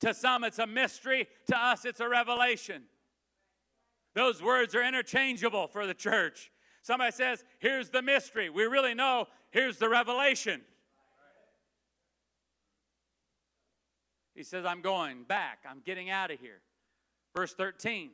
To 0.00 0.12
some 0.14 0.42
it's 0.42 0.58
a 0.58 0.66
mystery, 0.66 1.28
to 1.46 1.56
us 1.56 1.84
it's 1.84 2.00
a 2.00 2.08
revelation. 2.08 2.86
Those 4.14 4.42
words 4.42 4.74
are 4.74 4.82
interchangeable 4.82 5.68
for 5.68 5.86
the 5.86 5.94
church. 5.94 6.50
Somebody 6.82 7.12
says, 7.12 7.44
"Here's 7.60 7.90
the 7.90 8.02
mystery." 8.02 8.50
We 8.50 8.64
really 8.64 8.94
know, 8.94 9.28
here's 9.52 9.78
the 9.78 9.88
revelation. 9.88 10.64
He 14.38 14.44
says, 14.44 14.64
I'm 14.64 14.82
going 14.82 15.24
back. 15.24 15.64
I'm 15.68 15.82
getting 15.84 16.10
out 16.10 16.30
of 16.30 16.38
here. 16.38 16.60
Verse 17.34 17.54
13. 17.54 18.10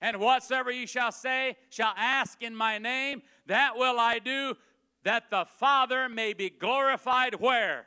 And 0.00 0.20
whatsoever 0.20 0.70
ye 0.70 0.86
shall 0.86 1.10
say, 1.10 1.56
shall 1.68 1.94
ask 1.96 2.40
in 2.40 2.54
my 2.54 2.78
name, 2.78 3.22
that 3.46 3.76
will 3.76 3.98
I 3.98 4.20
do, 4.20 4.54
that 5.02 5.30
the 5.32 5.44
Father 5.58 6.08
may 6.08 6.32
be 6.32 6.48
glorified 6.48 7.40
where? 7.40 7.86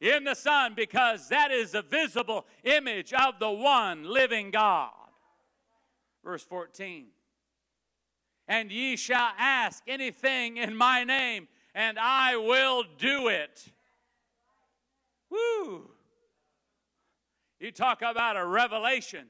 in 0.00 0.24
the 0.24 0.34
Son 0.34 0.72
because 0.74 1.28
that 1.28 1.50
is 1.50 1.72
the 1.72 1.82
visible 1.82 2.46
image 2.64 3.12
of 3.12 3.38
the 3.38 3.50
one 3.50 4.04
living 4.04 4.50
God. 4.50 4.88
Verse 6.24 6.42
14. 6.44 7.08
And 8.48 8.72
ye 8.72 8.96
shall 8.96 9.32
ask 9.38 9.82
anything 9.86 10.56
in 10.56 10.74
my 10.74 11.04
name, 11.04 11.48
and 11.74 11.98
I 11.98 12.36
will 12.36 12.84
do 12.96 13.28
it. 13.28 13.70
Woo! 15.30 15.90
You 17.58 17.70
talk 17.70 18.02
about 18.02 18.36
a 18.36 18.44
revelation 18.44 19.26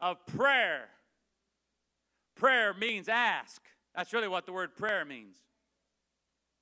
of 0.00 0.24
prayer. 0.26 0.88
Prayer 2.34 2.74
means 2.74 3.08
ask. 3.08 3.62
That's 3.94 4.12
really 4.12 4.28
what 4.28 4.46
the 4.46 4.52
word 4.52 4.74
prayer 4.76 5.04
means. 5.04 5.36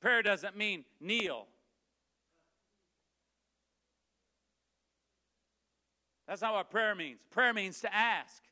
Prayer 0.01 0.23
doesn't 0.23 0.57
mean 0.57 0.85
kneel. 1.01 1.47
That's 6.27 6.43
not 6.43 6.53
what 6.53 6.71
prayer 6.71 6.95
means. 6.95 7.21
Prayer 7.31 7.55
means 7.55 7.81
to 7.81 7.95
ask. 7.95 8.43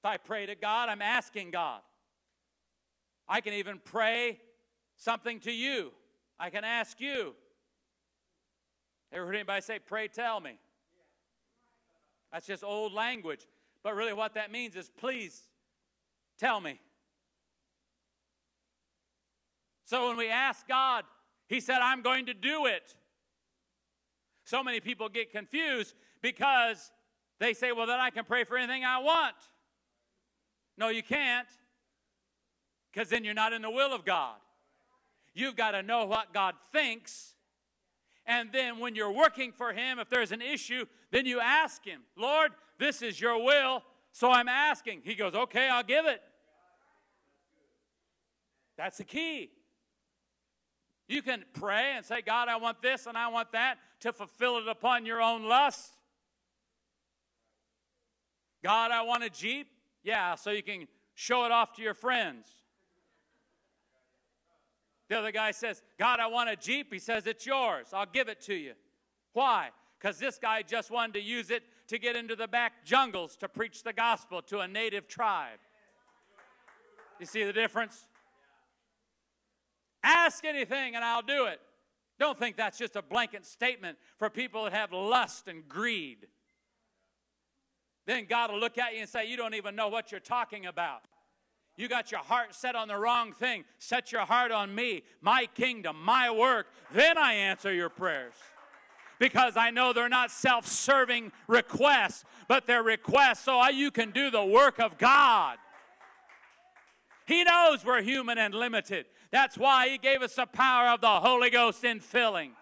If 0.00 0.04
I 0.04 0.18
pray 0.18 0.46
to 0.46 0.54
God, 0.54 0.90
I'm 0.90 1.00
asking 1.00 1.50
God. 1.50 1.80
I 3.26 3.40
can 3.40 3.54
even 3.54 3.80
pray 3.82 4.38
something 4.96 5.40
to 5.40 5.52
you. 5.52 5.92
I 6.38 6.50
can 6.50 6.64
ask 6.64 7.00
you. 7.00 7.34
Ever 9.12 9.26
heard 9.26 9.34
anybody 9.36 9.62
say, 9.62 9.78
pray 9.78 10.08
tell 10.08 10.40
me? 10.40 10.58
That's 12.32 12.46
just 12.46 12.64
old 12.64 12.92
language. 12.92 13.46
But 13.82 13.94
really, 13.94 14.12
what 14.12 14.34
that 14.34 14.50
means 14.50 14.74
is, 14.76 14.90
please 14.90 15.42
tell 16.38 16.60
me. 16.60 16.80
So 19.84 20.08
when 20.08 20.16
we 20.16 20.28
ask 20.28 20.66
God, 20.66 21.04
He 21.48 21.60
said, 21.60 21.78
I'm 21.78 22.02
going 22.02 22.26
to 22.26 22.34
do 22.34 22.66
it. 22.66 22.94
So 24.44 24.62
many 24.62 24.80
people 24.80 25.08
get 25.08 25.30
confused 25.30 25.94
because 26.20 26.90
they 27.38 27.54
say, 27.54 27.72
well, 27.72 27.86
then 27.86 28.00
I 28.00 28.10
can 28.10 28.24
pray 28.24 28.44
for 28.44 28.56
anything 28.56 28.84
I 28.84 28.98
want. 28.98 29.36
No, 30.76 30.88
you 30.88 31.02
can't, 31.02 31.48
because 32.92 33.08
then 33.08 33.24
you're 33.24 33.34
not 33.34 33.52
in 33.52 33.62
the 33.62 33.70
will 33.70 33.94
of 33.94 34.04
God. 34.04 34.36
You've 35.36 35.54
got 35.54 35.72
to 35.72 35.82
know 35.82 36.06
what 36.06 36.32
God 36.32 36.54
thinks. 36.72 37.34
And 38.24 38.48
then 38.52 38.78
when 38.78 38.94
you're 38.94 39.12
working 39.12 39.52
for 39.52 39.70
Him, 39.70 39.98
if 39.98 40.08
there's 40.08 40.32
an 40.32 40.40
issue, 40.40 40.86
then 41.10 41.26
you 41.26 41.40
ask 41.40 41.84
Him, 41.84 42.00
Lord, 42.16 42.52
this 42.78 43.02
is 43.02 43.20
your 43.20 43.44
will, 43.44 43.82
so 44.12 44.30
I'm 44.30 44.48
asking. 44.48 45.02
He 45.04 45.14
goes, 45.14 45.34
okay, 45.34 45.68
I'll 45.68 45.84
give 45.84 46.06
it. 46.06 46.22
That's 48.78 48.96
the 48.96 49.04
key. 49.04 49.50
You 51.06 51.20
can 51.20 51.44
pray 51.52 51.92
and 51.94 52.04
say, 52.04 52.22
God, 52.22 52.48
I 52.48 52.56
want 52.56 52.80
this 52.80 53.06
and 53.06 53.16
I 53.16 53.28
want 53.28 53.52
that 53.52 53.76
to 54.00 54.14
fulfill 54.14 54.56
it 54.56 54.68
upon 54.68 55.04
your 55.04 55.20
own 55.20 55.44
lust. 55.44 55.92
God, 58.64 58.90
I 58.90 59.02
want 59.02 59.22
a 59.22 59.30
Jeep. 59.30 59.68
Yeah, 60.02 60.34
so 60.34 60.50
you 60.50 60.62
can 60.62 60.88
show 61.14 61.44
it 61.44 61.52
off 61.52 61.74
to 61.74 61.82
your 61.82 61.94
friends. 61.94 62.46
The 65.08 65.18
other 65.18 65.32
guy 65.32 65.52
says, 65.52 65.82
God, 65.98 66.18
I 66.20 66.26
want 66.26 66.50
a 66.50 66.56
Jeep. 66.56 66.92
He 66.92 66.98
says, 66.98 67.26
It's 67.26 67.46
yours. 67.46 67.88
I'll 67.92 68.06
give 68.06 68.28
it 68.28 68.40
to 68.42 68.54
you. 68.54 68.72
Why? 69.32 69.70
Because 69.98 70.18
this 70.18 70.38
guy 70.38 70.62
just 70.62 70.90
wanted 70.90 71.14
to 71.14 71.20
use 71.20 71.50
it 71.50 71.62
to 71.88 71.98
get 71.98 72.16
into 72.16 72.34
the 72.34 72.48
back 72.48 72.84
jungles 72.84 73.36
to 73.36 73.48
preach 73.48 73.82
the 73.82 73.92
gospel 73.92 74.42
to 74.42 74.60
a 74.60 74.68
native 74.68 75.08
tribe. 75.08 75.58
You 77.20 77.26
see 77.26 77.44
the 77.44 77.52
difference? 77.52 78.06
Ask 80.02 80.44
anything 80.44 80.94
and 80.94 81.04
I'll 81.04 81.22
do 81.22 81.46
it. 81.46 81.60
Don't 82.18 82.38
think 82.38 82.56
that's 82.56 82.78
just 82.78 82.96
a 82.96 83.02
blanket 83.02 83.44
statement 83.44 83.98
for 84.18 84.30
people 84.30 84.64
that 84.64 84.72
have 84.72 84.92
lust 84.92 85.48
and 85.48 85.68
greed. 85.68 86.26
Then 88.06 88.26
God 88.28 88.50
will 88.50 88.60
look 88.60 88.78
at 88.78 88.94
you 88.94 89.00
and 89.00 89.08
say, 89.08 89.28
You 89.28 89.36
don't 89.36 89.54
even 89.54 89.76
know 89.76 89.88
what 89.88 90.10
you're 90.10 90.20
talking 90.20 90.66
about. 90.66 91.02
You 91.76 91.88
got 91.88 92.10
your 92.10 92.20
heart 92.20 92.54
set 92.54 92.74
on 92.74 92.88
the 92.88 92.96
wrong 92.96 93.32
thing. 93.32 93.64
Set 93.78 94.10
your 94.10 94.22
heart 94.22 94.50
on 94.50 94.74
me, 94.74 95.02
my 95.20 95.46
kingdom, 95.54 95.96
my 96.02 96.30
work. 96.30 96.68
Then 96.90 97.18
I 97.18 97.34
answer 97.34 97.72
your 97.72 97.90
prayers. 97.90 98.34
Because 99.18 99.56
I 99.56 99.70
know 99.70 99.92
they're 99.92 100.08
not 100.08 100.30
self 100.30 100.66
serving 100.66 101.32
requests, 101.46 102.24
but 102.48 102.66
they're 102.66 102.82
requests 102.82 103.44
so 103.44 103.66
you 103.68 103.90
can 103.90 104.10
do 104.10 104.30
the 104.30 104.44
work 104.44 104.78
of 104.78 104.98
God. 104.98 105.58
He 107.26 107.44
knows 107.44 107.84
we're 107.84 108.02
human 108.02 108.38
and 108.38 108.54
limited. 108.54 109.06
That's 109.30 109.58
why 109.58 109.88
He 109.88 109.98
gave 109.98 110.22
us 110.22 110.34
the 110.34 110.46
power 110.46 110.88
of 110.88 111.00
the 111.00 111.20
Holy 111.20 111.50
Ghost 111.50 111.82
in 111.84 112.00
filling. 112.00 112.52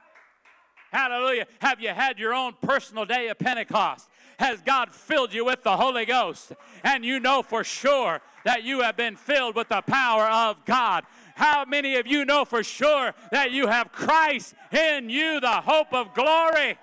Hallelujah. 0.92 1.46
Have 1.60 1.80
you 1.80 1.88
had 1.88 2.20
your 2.20 2.32
own 2.32 2.54
personal 2.62 3.04
day 3.04 3.28
of 3.28 3.38
Pentecost? 3.38 4.08
Has 4.38 4.60
God 4.62 4.92
filled 4.92 5.34
you 5.34 5.44
with 5.44 5.62
the 5.64 5.76
Holy 5.76 6.04
Ghost? 6.04 6.52
And 6.84 7.04
you 7.04 7.18
know 7.18 7.42
for 7.42 7.64
sure 7.64 8.20
that 8.44 8.62
you 8.62 8.80
have 8.80 8.96
been 8.96 9.16
filled 9.16 9.56
with 9.56 9.68
the 9.68 9.82
power 9.82 10.24
of 10.24 10.64
God. 10.64 11.04
How 11.34 11.64
many 11.64 11.96
of 11.96 12.06
you 12.06 12.24
know 12.24 12.44
for 12.44 12.62
sure 12.62 13.12
that 13.32 13.50
you 13.50 13.66
have 13.66 13.90
Christ 13.90 14.54
in 14.72 15.10
you, 15.10 15.40
the 15.40 15.60
hope 15.62 15.92
of 15.92 16.14
glory? 16.14 16.78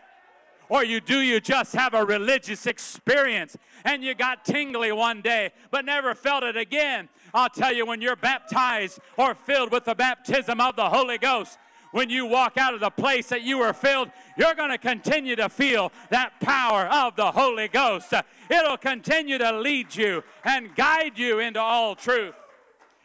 Or 0.67 0.85
you 0.85 1.01
do 1.01 1.19
you 1.19 1.41
just 1.41 1.73
have 1.73 1.93
a 1.93 2.05
religious 2.05 2.65
experience 2.65 3.57
and 3.83 4.03
you 4.03 4.15
got 4.15 4.45
tingly 4.45 4.91
one 4.91 5.21
day 5.21 5.51
but 5.69 5.85
never 5.85 6.15
felt 6.15 6.43
it 6.43 6.55
again? 6.55 7.09
I'll 7.33 7.49
tell 7.49 7.73
you, 7.73 7.85
when 7.85 8.01
you're 8.01 8.15
baptized 8.15 8.99
or 9.17 9.35
filled 9.35 9.71
with 9.71 9.85
the 9.85 9.95
baptism 9.95 10.59
of 10.59 10.75
the 10.75 10.89
Holy 10.89 11.17
Ghost, 11.17 11.57
when 11.91 12.09
you 12.09 12.25
walk 12.25 12.57
out 12.57 12.73
of 12.73 12.79
the 12.79 12.89
place 12.89 13.27
that 13.27 13.41
you 13.41 13.59
were 13.59 13.73
filled, 13.73 14.09
you're 14.37 14.53
going 14.53 14.71
to 14.71 14.77
continue 14.77 15.35
to 15.35 15.49
feel 15.49 15.91
that 16.09 16.39
power 16.39 16.87
of 16.87 17.15
the 17.15 17.31
Holy 17.31 17.67
Ghost. 17.67 18.13
It'll 18.49 18.77
continue 18.77 19.37
to 19.37 19.51
lead 19.59 19.95
you 19.95 20.23
and 20.43 20.75
guide 20.75 21.17
you 21.17 21.39
into 21.39 21.59
all 21.59 21.95
truth. 21.95 22.35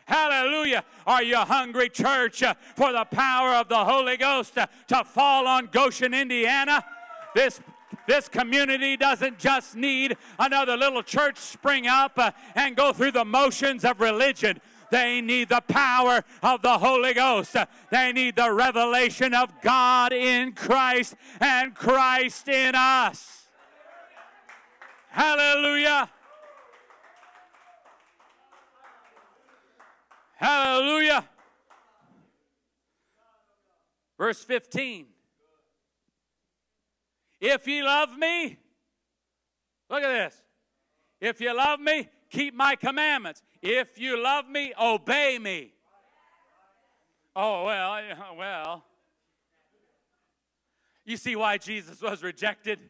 Hallelujah. 0.07 0.85
Are 1.05 1.23
you 1.23 1.39
hungry, 1.39 1.89
church, 1.89 2.43
for 2.77 2.93
the 2.93 3.05
power 3.05 3.55
of 3.55 3.69
the 3.69 3.85
Holy 3.85 4.17
Ghost 4.17 4.55
to 4.55 5.05
fall 5.05 5.49
on 5.49 5.67
Goshen, 5.73 6.15
Indiana? 6.15 6.85
This 7.35 7.61
this 8.07 8.29
community 8.29 8.97
doesn't 8.97 9.39
just 9.39 9.75
need 9.75 10.17
another 10.39 10.77
little 10.77 11.03
church 11.03 11.39
spring 11.39 11.87
up 11.89 12.13
uh, 12.17 12.31
and 12.55 12.77
go 12.77 12.93
through 12.93 13.13
the 13.13 13.25
motions 13.25 13.85
of 13.85 14.01
religion. 14.01 14.61
They 14.91 15.21
need 15.21 15.49
the 15.49 15.61
power 15.61 16.23
of 16.43 16.63
the 16.63 16.79
Holy 16.79 17.15
Ghost. 17.15 17.57
They 17.91 18.13
need 18.13 18.37
the 18.37 18.53
revelation 18.53 19.35
of 19.35 19.53
God 19.61 20.13
in 20.13 20.53
Christ 20.53 21.15
and 21.41 21.75
Christ 21.75 22.49
in 22.49 22.75
us. 22.75 23.49
Hallelujah. 25.11 26.11
Hallelujah. 30.37 31.25
Verse 34.19 34.43
15. 34.45 35.07
If 37.41 37.67
ye 37.67 37.83
love 37.83 38.17
me, 38.17 38.59
look 39.91 40.03
at 40.03 40.09
this. 40.09 40.43
If 41.21 41.41
you 41.41 41.55
love 41.57 41.81
me, 41.81 42.09
keep 42.31 42.55
my 42.55 42.77
commandments. 42.77 43.43
If 43.63 43.99
you 43.99 44.23
love 44.23 44.49
me, 44.49 44.73
obey 44.81 45.39
me. 45.39 45.73
Oh, 47.35 47.65
well, 47.65 48.01
well. 48.37 48.85
You 51.05 51.17
see 51.17 51.37
why 51.37 51.59
Jesus 51.59 52.01
was 52.03 52.23
rejected? 52.23 52.81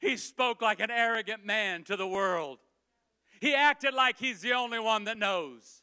He 0.00 0.16
spoke 0.16 0.62
like 0.62 0.80
an 0.80 0.90
arrogant 0.90 1.44
man 1.44 1.84
to 1.84 1.96
the 1.96 2.06
world. 2.06 2.58
He 3.40 3.54
acted 3.54 3.92
like 3.94 4.18
he's 4.18 4.40
the 4.40 4.52
only 4.52 4.78
one 4.78 5.04
that 5.04 5.18
knows. 5.18 5.82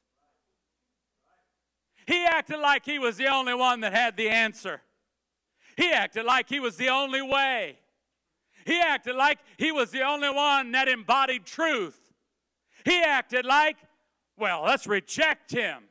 He 2.06 2.26
acted 2.26 2.60
like 2.60 2.86
he 2.86 3.00
was 3.00 3.18
the 3.18 3.28
only 3.28 3.54
one 3.54 3.82
that 3.82 3.94
had 3.94 4.18
the 4.18 4.30
answer. 4.30 4.82
He 5.78 5.92
acted 5.92 6.26
like 6.26 6.50
he 6.50 6.60
was 6.60 6.78
the 6.78 6.90
only 6.90 7.22
way. 7.22 7.78
He 8.66 8.80
acted 8.80 9.16
like 9.16 9.40
he 9.58 9.72
was 9.72 9.92
the 9.92 10.02
only 10.02 10.30
one 10.30 10.72
that 10.72 10.88
embodied 10.88 11.46
truth. 11.46 12.03
He 12.86 13.02
acted 13.02 13.46
like, 13.46 13.78
well, 14.38 14.64
let's 14.64 14.88
reject 14.88 15.52
him. 15.52 15.84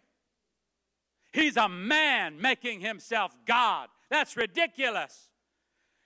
He's 1.32 1.56
a 1.56 1.68
man 1.68 2.40
making 2.40 2.80
himself 2.80 3.34
God. 3.46 3.88
That's 4.10 4.36
ridiculous. 4.36 5.30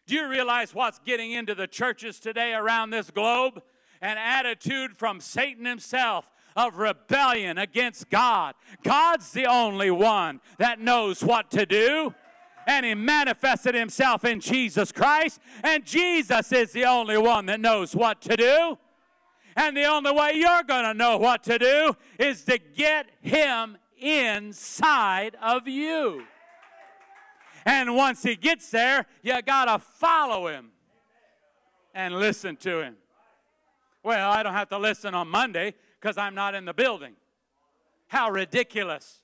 Do 0.07 0.15
you 0.15 0.29
realize 0.29 0.75
what's 0.75 1.01
getting 1.01 1.33
into 1.33 1.55
the 1.55 1.67
churches 1.67 2.21
today 2.21 2.55
around 2.55 2.91
this 2.91 3.11
globe? 3.11 3.63
An 4.01 4.17
attitude 4.19 4.97
from 4.97 5.21
Satan 5.21 5.65
himself 5.65 6.31
of 6.55 6.77
rebellion 6.77 7.59
against 7.59 8.09
God. 8.09 8.55
God's 8.85 9.33
the 9.33 9.47
only 9.47 9.91
one 9.91 10.41
that 10.59 10.81
knows 10.81 11.25
what 11.25 11.51
to 11.51 11.67
do 11.67 12.15
and 12.67 12.85
he 12.85 12.95
manifested 12.95 13.75
himself 13.75 14.25
in 14.25 14.41
Jesus 14.41 14.93
Christ. 14.93 15.41
And 15.63 15.85
Jesus 15.85 16.53
is 16.53 16.73
the 16.73 16.85
only 16.85 17.17
one 17.17 17.47
that 17.47 17.61
knows 17.61 17.95
what 17.95 18.21
to 18.23 18.37
do. 18.37 18.79
And 19.57 19.75
the 19.75 19.85
only 19.85 20.13
way 20.13 20.33
you're 20.35 20.63
going 20.65 20.85
to 20.85 20.95
know 20.95 21.17
what 21.17 21.43
to 21.45 21.59
do 21.59 21.97
is 22.19 22.45
to 22.45 22.59
get 22.59 23.07
him 23.23 23.79
inside 23.99 25.35
of 25.41 25.67
you. 25.67 26.25
And 27.65 27.97
once 27.97 28.23
he 28.23 28.37
gets 28.37 28.71
there, 28.71 29.07
you 29.23 29.41
got 29.43 29.65
to 29.65 29.79
follow 29.79 30.47
him 30.47 30.71
and 31.95 32.15
listen 32.15 32.57
to 32.57 32.83
him. 32.83 32.97
Well, 34.03 34.31
I 34.31 34.43
don't 34.43 34.53
have 34.53 34.69
to 34.69 34.79
listen 34.79 35.15
on 35.15 35.29
Monday 35.29 35.75
because 35.99 36.19
I'm 36.19 36.35
not 36.35 36.55
in 36.55 36.67
the 36.67 36.75
building. 36.75 37.15
How 38.09 38.31
ridiculous. 38.31 39.23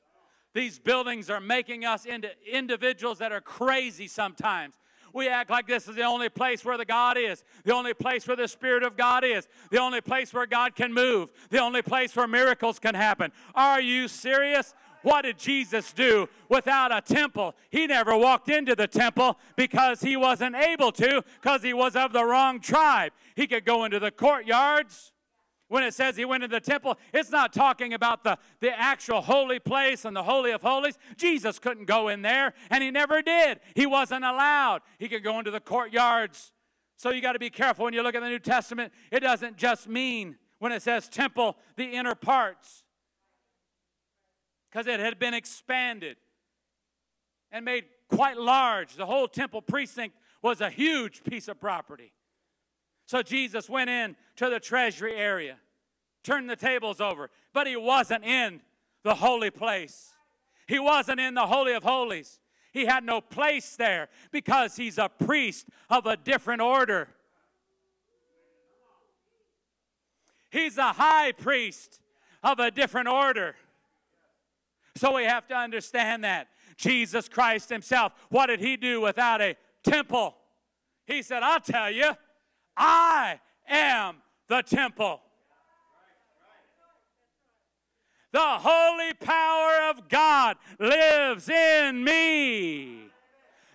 These 0.54 0.78
buildings 0.78 1.30
are 1.30 1.40
making 1.40 1.84
us 1.84 2.04
into 2.04 2.30
individuals 2.50 3.18
that 3.18 3.32
are 3.32 3.40
crazy 3.40 4.08
sometimes. 4.08 4.74
We 5.12 5.28
act 5.28 5.50
like 5.50 5.66
this 5.66 5.88
is 5.88 5.96
the 5.96 6.02
only 6.02 6.28
place 6.28 6.64
where 6.64 6.78
the 6.78 6.84
God 6.84 7.16
is, 7.18 7.44
the 7.64 7.74
only 7.74 7.94
place 7.94 8.26
where 8.26 8.36
the 8.36 8.48
Spirit 8.48 8.82
of 8.82 8.96
God 8.96 9.24
is, 9.24 9.48
the 9.70 9.78
only 9.78 10.00
place 10.00 10.32
where 10.32 10.46
God 10.46 10.74
can 10.74 10.92
move, 10.92 11.32
the 11.50 11.58
only 11.58 11.82
place 11.82 12.16
where 12.16 12.26
miracles 12.26 12.78
can 12.78 12.94
happen. 12.94 13.32
Are 13.54 13.80
you 13.80 14.08
serious? 14.08 14.74
What 15.02 15.22
did 15.22 15.38
Jesus 15.38 15.92
do 15.92 16.28
without 16.48 16.92
a 16.92 17.00
temple? 17.00 17.54
He 17.70 17.86
never 17.86 18.16
walked 18.16 18.48
into 18.48 18.74
the 18.74 18.86
temple 18.86 19.38
because 19.56 20.00
he 20.00 20.16
wasn't 20.16 20.56
able 20.56 20.92
to, 20.92 21.22
because 21.40 21.62
he 21.62 21.72
was 21.72 21.96
of 21.96 22.12
the 22.12 22.24
wrong 22.24 22.60
tribe. 22.60 23.12
He 23.34 23.46
could 23.46 23.64
go 23.64 23.84
into 23.84 23.98
the 23.98 24.10
courtyards. 24.10 25.11
When 25.72 25.84
it 25.84 25.94
says 25.94 26.18
he 26.18 26.26
went 26.26 26.44
into 26.44 26.54
the 26.54 26.60
temple, 26.60 26.98
it's 27.14 27.30
not 27.30 27.54
talking 27.54 27.94
about 27.94 28.24
the, 28.24 28.36
the 28.60 28.78
actual 28.78 29.22
holy 29.22 29.58
place 29.58 30.04
and 30.04 30.14
the 30.14 30.22
Holy 30.22 30.50
of 30.50 30.60
Holies. 30.60 30.98
Jesus 31.16 31.58
couldn't 31.58 31.86
go 31.86 32.08
in 32.08 32.20
there, 32.20 32.52
and 32.68 32.84
he 32.84 32.90
never 32.90 33.22
did. 33.22 33.58
He 33.74 33.86
wasn't 33.86 34.22
allowed. 34.22 34.82
He 34.98 35.08
could 35.08 35.24
go 35.24 35.38
into 35.38 35.50
the 35.50 35.60
courtyards. 35.60 36.52
So 36.98 37.10
you 37.10 37.22
got 37.22 37.32
to 37.32 37.38
be 37.38 37.48
careful 37.48 37.86
when 37.86 37.94
you 37.94 38.02
look 38.02 38.14
at 38.14 38.20
the 38.20 38.28
New 38.28 38.38
Testament. 38.38 38.92
It 39.10 39.20
doesn't 39.20 39.56
just 39.56 39.88
mean 39.88 40.36
when 40.58 40.72
it 40.72 40.82
says 40.82 41.08
temple, 41.08 41.56
the 41.76 41.86
inner 41.86 42.14
parts 42.14 42.84
because 44.70 44.86
it 44.86 45.00
had 45.00 45.18
been 45.18 45.32
expanded 45.32 46.18
and 47.50 47.64
made 47.64 47.84
quite 48.10 48.36
large. 48.36 48.96
The 48.96 49.06
whole 49.06 49.26
temple 49.26 49.62
precinct 49.62 50.18
was 50.42 50.60
a 50.60 50.68
huge 50.68 51.24
piece 51.24 51.48
of 51.48 51.58
property. 51.58 52.12
So 53.06 53.22
Jesus 53.22 53.68
went 53.68 53.90
in 53.90 54.16
to 54.36 54.48
the 54.48 54.60
treasury 54.60 55.16
area, 55.16 55.56
turned 56.22 56.48
the 56.48 56.56
tables 56.56 57.00
over, 57.00 57.30
but 57.52 57.66
he 57.66 57.76
wasn't 57.76 58.24
in 58.24 58.60
the 59.02 59.16
holy 59.16 59.50
place. 59.50 60.12
He 60.66 60.78
wasn't 60.78 61.20
in 61.20 61.34
the 61.34 61.46
Holy 61.46 61.74
of 61.74 61.82
Holies. 61.82 62.38
He 62.72 62.86
had 62.86 63.04
no 63.04 63.20
place 63.20 63.76
there 63.76 64.08
because 64.30 64.76
he's 64.76 64.96
a 64.96 65.08
priest 65.08 65.66
of 65.90 66.06
a 66.06 66.16
different 66.16 66.62
order. 66.62 67.08
He's 70.50 70.78
a 70.78 70.92
high 70.92 71.32
priest 71.32 72.00
of 72.42 72.58
a 72.58 72.70
different 72.70 73.08
order. 73.08 73.56
So 74.96 75.14
we 75.14 75.24
have 75.24 75.46
to 75.48 75.54
understand 75.54 76.24
that. 76.24 76.48
Jesus 76.76 77.28
Christ 77.28 77.68
Himself, 77.68 78.14
what 78.30 78.46
did 78.46 78.60
He 78.60 78.76
do 78.76 79.00
without 79.00 79.40
a 79.40 79.56
temple? 79.82 80.34
He 81.06 81.22
said, 81.22 81.42
I'll 81.42 81.60
tell 81.60 81.90
you, 81.90 82.12
I 82.76 83.40
am 83.68 84.16
the 84.48 84.62
temple. 84.62 85.20
The 88.32 88.40
holy 88.40 89.12
power 89.14 89.90
of 89.90 90.08
God 90.08 90.56
lives 90.78 91.48
in 91.50 92.02
me. 92.02 93.08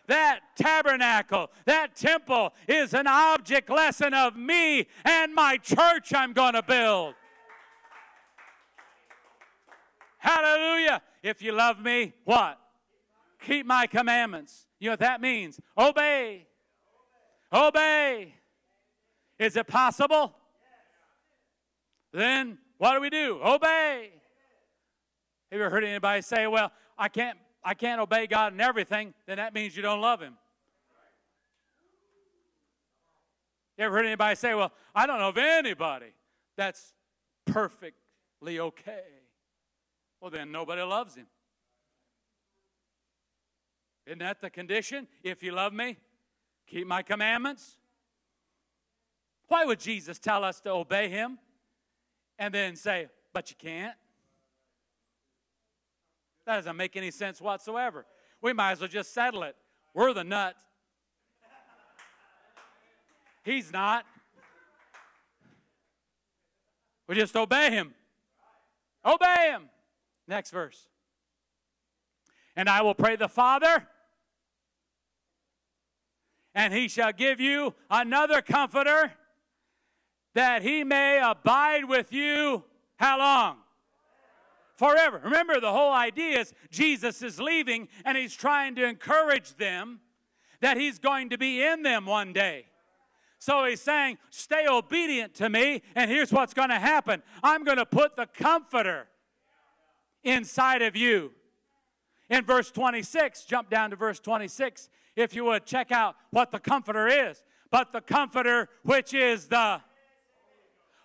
That 0.08 0.40
tabernacle, 0.56 1.52
that 1.66 1.96
temple 1.96 2.54
is 2.68 2.94
an 2.94 3.08
object 3.08 3.70
lesson 3.70 4.14
of 4.14 4.36
me 4.36 4.88
and 5.06 5.36
my 5.36 5.58
church 5.58 6.14
I'm 6.14 6.34
going 6.34 6.54
to 6.54 6.64
build. 6.64 7.14
Hallelujah. 10.18 11.02
If 11.22 11.42
you 11.42 11.52
love 11.52 11.80
me, 11.80 12.14
what? 12.24 12.58
Keep 13.42 13.66
my 13.66 13.86
commandments. 13.86 14.66
You 14.80 14.88
know 14.88 14.94
what 14.94 15.00
that 15.00 15.22
means? 15.22 15.60
Obey. 15.78 16.48
Obey. 17.54 18.37
Is 19.40 19.56
it 19.56 19.68
possible? 19.68 20.36
Then 22.12 22.58
what 22.78 22.94
do 22.94 23.02
we 23.02 23.10
do? 23.10 23.40
Obey. 23.44 24.12
Have 25.52 25.60
you 25.60 25.66
ever 25.66 25.70
heard 25.70 25.84
anybody 25.84 26.22
say, 26.22 26.48
well, 26.48 26.72
I 26.98 27.08
can't 27.10 27.38
I 27.64 27.74
can't 27.74 28.00
obey 28.00 28.28
God 28.28 28.54
in 28.54 28.62
everything, 28.62 29.14
then 29.26 29.38
that 29.38 29.54
means 29.54 29.76
you 29.76 29.82
don't 29.82 30.00
love 30.00 30.22
him. 30.22 30.38
You 33.78 33.86
ever 33.86 33.96
heard 33.96 34.06
anybody 34.06 34.36
say, 34.36 34.54
well, 34.54 34.72
I 34.96 35.06
don't 35.06 35.20
know 35.20 35.30
of 35.30 35.38
anybody 35.38 36.14
that's 36.56 36.94
perfectly 37.46 38.60
okay? 38.60 39.04
Well, 40.22 40.32
then 40.32 40.52
nobody 40.52 40.82
loves 40.82 41.16
him. 41.16 41.28
Isn't 44.06 44.20
that 44.20 44.40
the 44.40 44.50
condition? 44.50 45.08
If 45.22 45.44
you 45.44 45.52
love 45.52 45.74
me, 45.74 45.98
keep 46.66 46.88
my 46.88 47.02
commandments. 47.02 47.78
Why 49.48 49.66
would 49.66 49.80
Jesus 49.80 50.20
tell 50.20 50.44
us 50.44 50.60
to 50.62 50.72
obey 50.72 51.10
him 51.10 51.40
and 52.38 52.54
then 52.54 52.76
say, 52.76 53.08
but 53.34 53.50
you 53.50 53.56
can't? 53.58 53.96
That 56.46 56.58
doesn't 56.58 56.78
make 56.78 56.96
any 56.96 57.12
sense 57.12 57.42
whatsoever. 57.42 58.06
We 58.42 58.54
might 58.54 58.74
as 58.74 58.80
well 58.80 58.88
just 58.88 59.14
settle 59.14 59.44
it. 59.44 59.56
We're 59.94 60.14
the 60.14 60.24
nut. 60.24 60.56
He's 63.44 63.72
not. 63.72 64.06
We 67.08 67.16
just 67.16 67.36
obey 67.36 67.72
him. 67.72 67.94
Obey 69.06 69.52
him. 69.52 69.70
Next 70.28 70.52
verse. 70.52 70.88
And 72.56 72.68
I 72.68 72.82
will 72.82 72.96
pray 72.96 73.16
the 73.16 73.30
Father, 73.30 73.88
and 76.56 76.74
he 76.74 76.88
shall 76.88 77.14
give 77.14 77.40
you 77.40 77.76
another 77.90 78.42
comforter 78.42 79.14
that 80.38 80.62
he 80.62 80.84
may 80.84 81.20
abide 81.20 81.86
with 81.86 82.14
you 82.14 82.64
how 82.98 83.18
long? 83.18 83.58
Forever. 84.76 85.20
Remember, 85.24 85.60
the 85.60 85.72
whole 85.72 85.92
idea 85.92 86.42
is 86.42 86.54
Jesus 86.70 87.24
is 87.24 87.40
leaving 87.40 87.88
and 88.06 88.16
he's 88.16 88.36
trying 88.36 88.76
to 88.76 88.86
encourage 88.86 89.56
them 89.56 90.00
that 90.62 90.78
he's 90.78 91.00
going 91.00 91.32
to 91.32 91.40
be 91.40 91.64
in 91.64 91.82
them 91.82 92.06
one 92.06 92.34
day. 92.34 92.68
So 93.40 93.66
he's 93.66 93.82
saying, 93.82 94.20
Stay 94.30 94.68
obedient 94.68 95.34
to 95.36 95.50
me, 95.50 95.82
and 95.96 96.12
here's 96.12 96.32
what's 96.32 96.54
going 96.54 96.70
to 96.70 96.80
happen 96.80 97.24
I'm 97.42 97.64
going 97.64 97.78
to 97.78 97.86
put 97.88 98.16
the 98.16 98.28
comforter 98.28 99.08
inside 100.24 100.84
of 100.84 100.96
you. 100.96 101.32
In 102.30 102.46
verse 102.46 102.70
26, 102.70 103.46
jump 103.46 103.72
down 103.72 103.90
to 103.90 103.96
verse 103.96 104.20
26, 104.20 104.90
if 105.16 105.34
you 105.34 105.46
would 105.46 105.66
check 105.66 105.92
out 105.92 106.16
what 106.30 106.52
the 106.52 106.60
Comforter 106.60 107.08
is. 107.08 107.44
But 107.72 107.92
the 107.92 108.02
Comforter, 108.02 108.70
which 108.84 109.16
is 109.16 109.48
the 109.48 109.82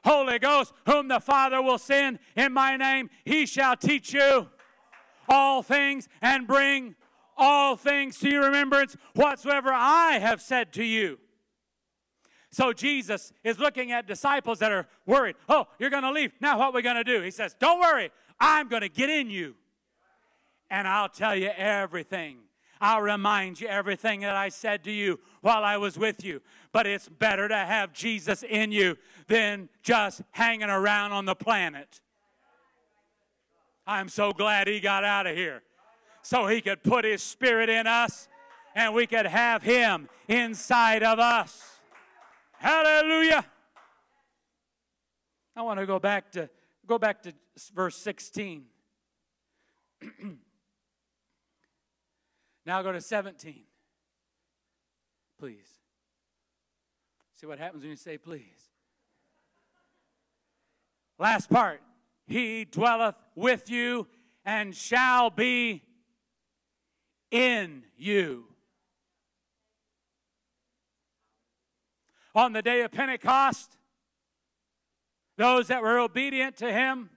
Holy 0.05 0.39
Ghost, 0.39 0.73
whom 0.87 1.09
the 1.09 1.21
Father 1.21 1.63
will 1.63 1.79
send 1.79 2.19
in 2.37 2.53
my 2.53 2.77
name, 2.77 3.11
he 3.25 3.47
shall 3.47 3.77
teach 3.77 4.13
you 4.13 4.49
all 5.29 5.63
things 5.63 6.09
and 6.21 6.47
bring 6.47 6.95
all 7.37 7.77
things 7.77 8.19
to 8.19 8.29
your 8.29 8.45
remembrance 8.45 8.97
whatsoever 9.15 9.71
I 9.73 10.19
have 10.19 10.43
said 10.43 10.73
to 10.75 10.85
you. 10.85 11.19
So 12.51 12.73
Jesus 12.73 13.33
is 13.43 13.59
looking 13.59 13.93
at 13.93 14.07
disciples 14.07 14.59
that 14.59 14.71
are 14.71 14.87
worried. 15.07 15.37
Oh, 15.49 15.67
you're 15.79 15.91
going 15.91 16.03
to 16.03 16.13
leave. 16.13 16.33
Now 16.41 16.59
what 16.59 16.67
are 16.67 16.73
we 16.73 16.83
going 16.83 16.97
to 16.97 17.05
do? 17.05 17.23
He 17.23 17.31
says, 17.31 17.57
Don't 17.59 17.81
worry. 17.81 18.11
I'm 18.39 18.69
going 18.69 18.83
to 18.83 18.89
get 18.89 19.09
in 19.09 19.31
you 19.31 19.55
and 20.69 20.89
I'll 20.89 21.09
tell 21.09 21.37
you 21.37 21.51
everything. 21.57 22.39
I'll 22.81 23.03
remind 23.03 23.61
you 23.61 23.69
everything 23.69 24.21
that 24.21 24.35
I 24.35 24.49
said 24.49 24.83
to 24.85 24.91
you 24.91 25.21
while 25.41 25.63
I 25.63 25.77
was 25.77 25.97
with 25.97 26.25
you. 26.25 26.41
But 26.73 26.87
it's 26.87 27.09
better 27.09 27.49
to 27.49 27.57
have 27.57 27.93
Jesus 27.93 28.43
in 28.43 28.73
you 28.73 28.97
than 29.29 29.69
just 29.83 30.23
hanging 30.31 30.71
around 30.71 31.13
on 31.13 31.27
the 31.27 31.35
planet. 31.35 32.01
I'm 33.87 34.09
so 34.09 34.33
glad 34.33 34.69
he 34.69 34.81
got 34.81 35.05
out 35.05 35.27
of 35.27 35.37
here 35.37 35.63
so 36.23 36.47
he 36.47 36.61
could 36.61 36.83
put 36.83 37.05
his 37.05 37.23
spirit 37.23 37.69
in 37.69 37.87
us 37.87 38.29
and 38.75 38.95
we 38.95 39.07
could 39.07 39.27
have 39.27 39.63
him 39.63 40.09
inside 40.29 41.03
of 41.03 41.19
us. 41.19 41.81
Hallelujah. 42.59 43.45
I 45.55 45.63
want 45.63 45.81
to 45.81 45.87
go 45.87 45.99
back 45.99 46.33
to 46.33 46.49
go 46.87 46.99
back 46.99 47.23
to 47.25 47.35
verse 47.75 47.97
16. 47.97 48.65
now 52.65 52.83
go 52.83 52.93
to 52.93 53.01
17. 53.01 53.63
Please. 55.39 55.72
See 57.43 57.49
what 57.49 57.59
happens 57.59 57.83
when 57.83 57.91
you 57.91 57.97
say 57.97 58.19
please. 58.19 58.71
Last 61.19 61.51
part. 61.51 61.83
He 62.29 62.65
dwelleth 62.65 63.17
with 63.35 63.69
you 63.69 64.07
and 64.45 64.77
shall 64.77 65.29
be 65.29 65.83
in 67.33 67.83
you. 67.97 68.45
On 72.33 72.53
the 72.53 72.63
day 72.63 72.83
of 72.83 72.93
Pentecost, 72.93 73.77
those 75.37 75.67
that 75.67 75.83
were 75.83 75.99
obedient 75.99 76.57
to 76.59 76.73
him 76.73 77.11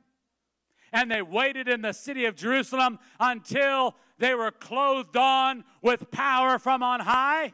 and 0.92 1.12
they 1.12 1.22
waited 1.22 1.68
in 1.68 1.84
the 1.84 1.94
city 1.94 2.26
of 2.26 2.36
Jerusalem 2.36 2.98
until 3.20 3.94
they 4.18 4.34
were 4.34 4.50
clothed 4.50 5.16
on 5.16 5.64
with 5.84 6.10
power 6.10 6.58
from 6.58 6.82
on 6.82 7.02
high 7.02 7.54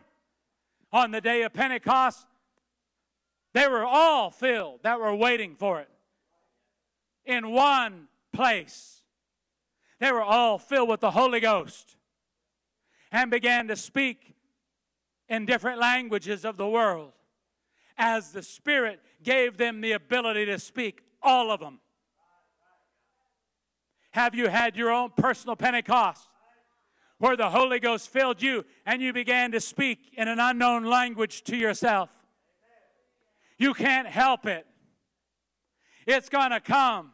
on 0.94 1.12
the 1.12 1.20
day 1.20 1.42
of 1.42 1.52
Pentecost. 1.52 2.28
They 3.54 3.68
were 3.68 3.86
all 3.86 4.32
filled 4.32 4.84
that 4.84 5.00
were 5.00 5.16
waiting 5.16 5.56
for 5.56 5.80
it 5.80 5.90
in 7.26 7.52
one 7.52 8.08
place. 8.32 9.02
They 10.00 10.12
were 10.12 10.24
all 10.24 10.58
filled 10.58 10.90
with 10.90 11.02
the 11.02 11.12
Holy 11.12 11.40
Ghost 11.40 11.96
and 13.12 13.30
began 13.30 13.68
to 13.68 13.76
speak 13.76 14.36
in 15.28 15.46
different 15.46 15.80
languages 15.80 16.46
of 16.46 16.58
the 16.58 16.68
world 16.68 17.12
as 17.98 18.32
the 18.32 18.42
Spirit 18.42 19.02
gave 19.22 19.58
them 19.58 19.82
the 19.82 19.92
ability 19.92 20.46
to 20.46 20.58
speak, 20.58 21.02
all 21.22 21.52
of 21.52 21.60
them. 21.60 21.80
Have 24.12 24.34
you 24.34 24.48
had 24.50 24.76
your 24.76 24.92
own 24.92 25.12
personal 25.16 25.56
Pentecost 25.56 26.28
where 27.18 27.38
the 27.38 27.50
Holy 27.50 27.80
Ghost 27.80 28.10
filled 28.10 28.42
you 28.42 28.66
and 28.86 29.02
you 29.02 29.14
began 29.14 29.52
to 29.52 29.60
speak 29.60 30.14
in 30.18 30.28
an 30.28 30.40
unknown 30.40 30.84
language 30.86 31.44
to 31.44 31.56
yourself? 31.56 32.10
You 33.62 33.76
can't 33.76 34.08
help 34.08 34.48
it. 34.48 34.66
It's 36.08 36.30
going 36.30 36.50
to 36.50 36.60
come. 36.60 37.12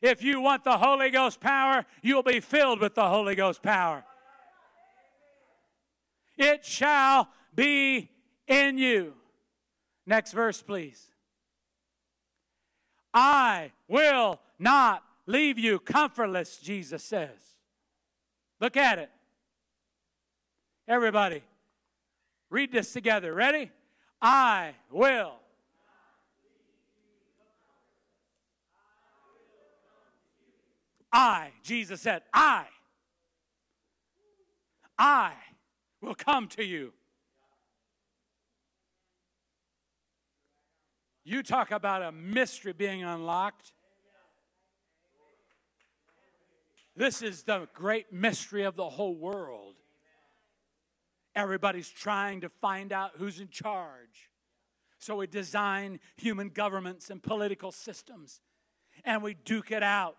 If 0.00 0.22
you 0.22 0.40
want 0.40 0.62
the 0.62 0.78
Holy 0.78 1.10
Ghost 1.10 1.40
power, 1.40 1.84
you'll 2.02 2.22
be 2.22 2.38
filled 2.38 2.80
with 2.80 2.94
the 2.94 3.08
Holy 3.08 3.34
Ghost 3.34 3.60
power. 3.60 4.04
It 6.38 6.64
shall 6.64 7.30
be 7.52 8.10
in 8.46 8.78
you. 8.78 9.14
Next 10.06 10.30
verse, 10.30 10.62
please. 10.62 11.08
I 13.12 13.72
will 13.88 14.38
not 14.60 15.02
leave 15.26 15.58
you 15.58 15.80
comfortless, 15.80 16.58
Jesus 16.58 17.02
says. 17.02 17.40
Look 18.60 18.76
at 18.76 19.00
it. 19.00 19.10
Everybody, 20.86 21.42
read 22.50 22.70
this 22.70 22.92
together. 22.92 23.34
Ready? 23.34 23.72
I 24.26 24.72
will. 24.90 25.34
I, 31.12 31.50
Jesus 31.62 32.00
said, 32.00 32.22
I, 32.32 32.64
I 34.98 35.32
will 36.00 36.14
come 36.14 36.48
to 36.48 36.64
you. 36.64 36.94
You 41.22 41.42
talk 41.42 41.70
about 41.70 42.00
a 42.00 42.10
mystery 42.10 42.72
being 42.72 43.04
unlocked. 43.04 43.72
This 46.96 47.20
is 47.20 47.42
the 47.42 47.68
great 47.74 48.10
mystery 48.10 48.62
of 48.62 48.74
the 48.74 48.88
whole 48.88 49.14
world. 49.14 49.74
Everybody's 51.34 51.88
trying 51.88 52.40
to 52.42 52.48
find 52.48 52.92
out 52.92 53.12
who's 53.16 53.40
in 53.40 53.48
charge. 53.48 54.30
So 54.98 55.16
we 55.16 55.26
design 55.26 56.00
human 56.16 56.48
governments 56.48 57.10
and 57.10 57.22
political 57.22 57.72
systems 57.72 58.40
and 59.04 59.22
we 59.22 59.34
duke 59.34 59.70
it 59.70 59.82
out. 59.82 60.16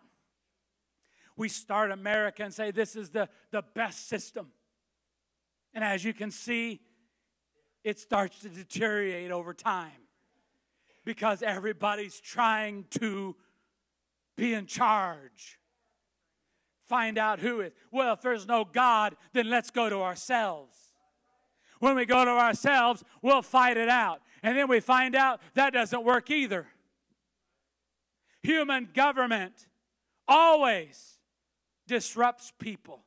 We 1.38 1.50
start 1.50 1.92
America 1.92 2.44
and 2.44 2.54
say 2.54 2.72
this 2.72 2.96
is 2.96 3.10
the, 3.10 3.30
the 3.52 3.64
best 3.74 4.08
system. 4.08 4.48
And 5.74 5.84
as 5.84 6.04
you 6.04 6.14
can 6.14 6.32
see, 6.32 6.82
it 7.84 8.00
starts 8.00 8.40
to 8.40 8.50
deteriorate 8.50 9.32
over 9.32 9.54
time 9.54 9.92
because 11.04 11.44
everybody's 11.44 12.20
trying 12.20 12.86
to 12.92 13.36
be 14.36 14.54
in 14.54 14.66
charge. 14.66 15.60
Find 16.86 17.18
out 17.18 17.40
who 17.40 17.62
is. 17.62 17.74
Well, 17.92 18.14
if 18.14 18.22
there's 18.22 18.48
no 18.48 18.66
God, 18.66 19.16
then 19.34 19.50
let's 19.50 19.72
go 19.72 19.90
to 19.90 19.98
ourselves. 20.02 20.78
When 21.86 21.96
we 21.96 22.08
go 22.08 22.26
to 22.26 22.32
ourselves, 22.32 23.04
we'll 23.22 23.44
fight 23.44 23.78
it 23.78 23.90
out. 23.90 24.24
And 24.42 24.58
then 24.58 24.68
we 24.68 24.80
find 24.80 25.16
out 25.16 25.40
that 25.54 25.72
doesn't 25.72 26.04
work 26.04 26.32
either. 26.32 26.66
Human 28.42 28.90
government 28.92 29.68
always 30.28 31.20
disrupts 31.86 32.52
people. 32.58 33.04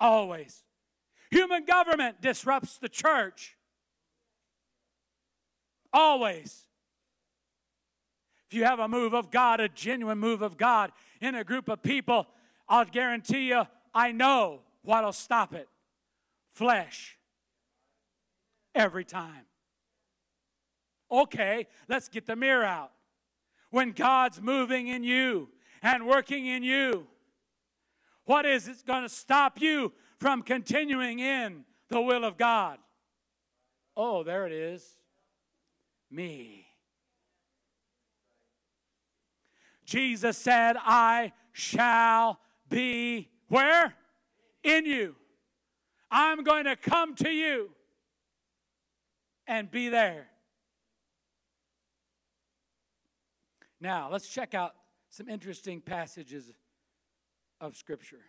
Always. 0.00 0.64
Human 1.30 1.66
government 1.66 2.22
disrupts 2.22 2.78
the 2.78 2.88
church. 2.88 3.58
Always. 5.92 6.62
If 8.48 8.56
you 8.56 8.64
have 8.64 8.78
a 8.78 8.88
move 8.88 9.12
of 9.12 9.30
God, 9.30 9.60
a 9.60 9.68
genuine 9.68 10.16
move 10.16 10.40
of 10.40 10.56
God 10.56 10.92
in 11.20 11.34
a 11.34 11.44
group 11.44 11.68
of 11.68 11.82
people, 11.82 12.26
I'll 12.70 12.86
guarantee 12.86 13.48
you, 13.48 13.64
I 13.94 14.12
know 14.12 14.60
what'll 14.80 15.12
stop 15.12 15.52
it 15.52 15.68
flesh. 16.54 17.18
Every 18.74 19.04
time. 19.04 19.44
Okay, 21.10 21.66
let's 21.88 22.08
get 22.08 22.26
the 22.26 22.34
mirror 22.34 22.64
out. 22.64 22.90
When 23.70 23.92
God's 23.92 24.40
moving 24.40 24.88
in 24.88 25.04
you 25.04 25.48
and 25.82 26.06
working 26.06 26.46
in 26.46 26.62
you, 26.62 27.06
what 28.24 28.46
is 28.46 28.66
it 28.68 28.84
going 28.86 29.02
to 29.02 29.08
stop 29.08 29.60
you 29.60 29.92
from 30.18 30.42
continuing 30.42 31.18
in 31.18 31.64
the 31.88 32.00
will 32.00 32.24
of 32.24 32.36
God? 32.36 32.78
Oh, 33.96 34.22
there 34.22 34.46
it 34.46 34.52
is 34.52 34.96
me. 36.10 36.66
Jesus 39.84 40.38
said, 40.38 40.76
I 40.80 41.32
shall 41.52 42.40
be 42.68 43.28
where? 43.48 43.94
In 44.62 44.86
you. 44.86 45.14
I'm 46.16 46.44
going 46.44 46.66
to 46.66 46.76
come 46.76 47.16
to 47.16 47.28
you 47.28 47.70
and 49.48 49.68
be 49.68 49.88
there. 49.88 50.28
Now, 53.80 54.08
let's 54.12 54.28
check 54.28 54.54
out 54.54 54.76
some 55.10 55.28
interesting 55.28 55.80
passages 55.80 56.52
of 57.60 57.76
Scripture. 57.76 58.20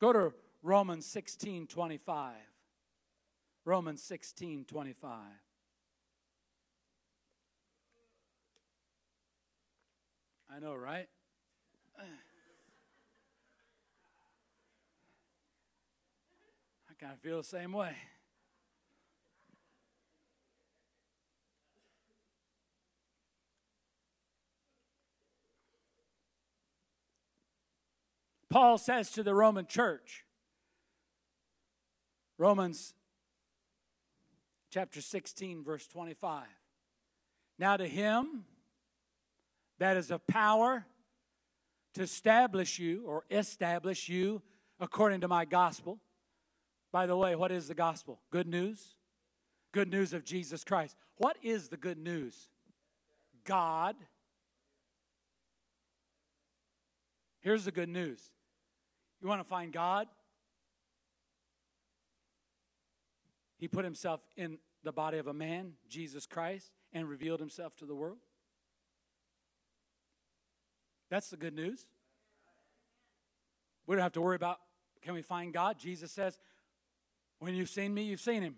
Go 0.00 0.14
to 0.14 0.32
Romans 0.62 1.04
16 1.04 1.66
25. 1.66 2.32
Romans 3.66 4.02
16 4.02 4.64
25. 4.64 5.10
I 10.50 10.58
know, 10.58 10.74
right? 10.74 11.08
Kind 17.04 17.12
of 17.12 17.20
feel 17.20 17.36
the 17.36 17.44
same 17.44 17.70
way. 17.70 17.94
Paul 28.48 28.78
says 28.78 29.10
to 29.10 29.22
the 29.22 29.34
Roman 29.34 29.66
church, 29.66 30.24
Romans 32.38 32.94
chapter 34.70 35.02
16, 35.02 35.62
verse 35.62 35.86
25. 35.86 36.46
Now 37.58 37.76
to 37.76 37.86
him 37.86 38.46
that 39.78 39.98
is 39.98 40.10
a 40.10 40.18
power 40.18 40.86
to 41.92 42.02
establish 42.02 42.78
you 42.78 43.02
or 43.04 43.24
establish 43.30 44.08
you 44.08 44.40
according 44.80 45.20
to 45.20 45.28
my 45.28 45.44
gospel. 45.44 46.00
By 46.94 47.06
the 47.06 47.16
way, 47.16 47.34
what 47.34 47.50
is 47.50 47.66
the 47.66 47.74
gospel? 47.74 48.20
Good 48.30 48.46
news? 48.46 48.94
Good 49.72 49.90
news 49.90 50.12
of 50.12 50.24
Jesus 50.24 50.62
Christ. 50.62 50.94
What 51.16 51.36
is 51.42 51.66
the 51.66 51.76
good 51.76 51.98
news? 51.98 52.50
God. 53.42 53.96
Here's 57.40 57.64
the 57.64 57.72
good 57.72 57.88
news. 57.88 58.30
You 59.20 59.26
want 59.26 59.40
to 59.40 59.48
find 59.48 59.72
God? 59.72 60.06
He 63.58 63.66
put 63.66 63.84
himself 63.84 64.20
in 64.36 64.58
the 64.84 64.92
body 64.92 65.18
of 65.18 65.26
a 65.26 65.34
man, 65.34 65.72
Jesus 65.88 66.26
Christ, 66.26 66.70
and 66.92 67.08
revealed 67.08 67.40
himself 67.40 67.74
to 67.78 67.86
the 67.86 67.94
world. 67.96 68.18
That's 71.10 71.28
the 71.28 71.36
good 71.36 71.56
news. 71.56 71.88
We 73.84 73.96
don't 73.96 74.02
have 74.04 74.12
to 74.12 74.20
worry 74.20 74.36
about 74.36 74.60
can 75.02 75.12
we 75.12 75.22
find 75.22 75.52
God? 75.52 75.78
Jesus 75.78 76.10
says, 76.10 76.38
when 77.44 77.54
you've 77.54 77.68
seen 77.68 77.92
me, 77.92 78.02
you've 78.02 78.20
seen 78.20 78.42
him. 78.42 78.56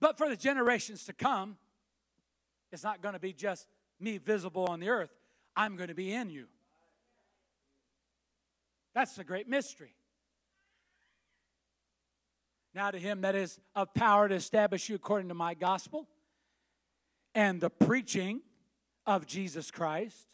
But 0.00 0.18
for 0.18 0.28
the 0.28 0.36
generations 0.36 1.04
to 1.06 1.12
come, 1.12 1.56
it's 2.70 2.84
not 2.84 3.00
going 3.00 3.14
to 3.14 3.18
be 3.18 3.32
just 3.32 3.66
me 3.98 4.18
visible 4.18 4.66
on 4.66 4.80
the 4.80 4.88
earth. 4.90 5.10
I'm 5.56 5.76
going 5.76 5.88
to 5.88 5.94
be 5.94 6.12
in 6.12 6.30
you. 6.30 6.46
That's 8.94 9.14
the 9.14 9.24
great 9.24 9.48
mystery. 9.48 9.94
Now, 12.74 12.90
to 12.90 12.98
him 12.98 13.22
that 13.22 13.34
is 13.34 13.58
of 13.74 13.92
power 13.94 14.28
to 14.28 14.34
establish 14.34 14.88
you 14.88 14.94
according 14.94 15.28
to 15.28 15.34
my 15.34 15.54
gospel 15.54 16.06
and 17.34 17.60
the 17.60 17.70
preaching 17.70 18.40
of 19.06 19.26
Jesus 19.26 19.70
Christ, 19.70 20.28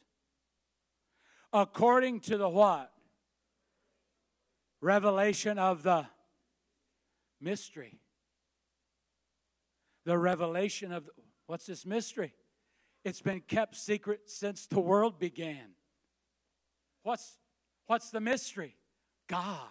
according 1.53 2.21
to 2.21 2.37
the 2.37 2.49
what? 2.49 2.91
Revelation 4.85 5.59
of 5.59 5.83
the 5.83 6.05
mystery. 7.41 8.01
The 10.05 10.19
revelation 10.19 10.93
of 10.93 11.09
what's 11.47 11.65
this 11.65 11.87
mystery? 11.87 12.35
It's 13.03 13.23
been 13.23 13.41
kept 13.41 13.77
secret 13.77 14.29
since 14.29 14.67
the 14.67 14.81
world 14.81 15.19
began. 15.19 15.71
What's 17.03 17.39
what's 17.87 18.11
the 18.11 18.21
mystery? 18.21 18.77
God. 19.27 19.71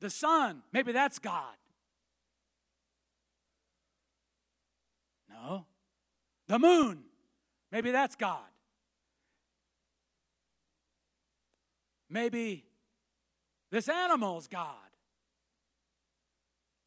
The 0.00 0.10
sun, 0.10 0.64
maybe 0.72 0.90
that's 0.90 1.20
God. 1.20 1.54
No. 5.30 5.66
The 6.48 6.58
moon, 6.58 7.04
maybe 7.70 7.92
that's 7.92 8.16
God. 8.16 8.42
Maybe 12.14 12.64
this 13.72 13.88
animal 13.88 14.38
is 14.38 14.46
God. 14.46 14.76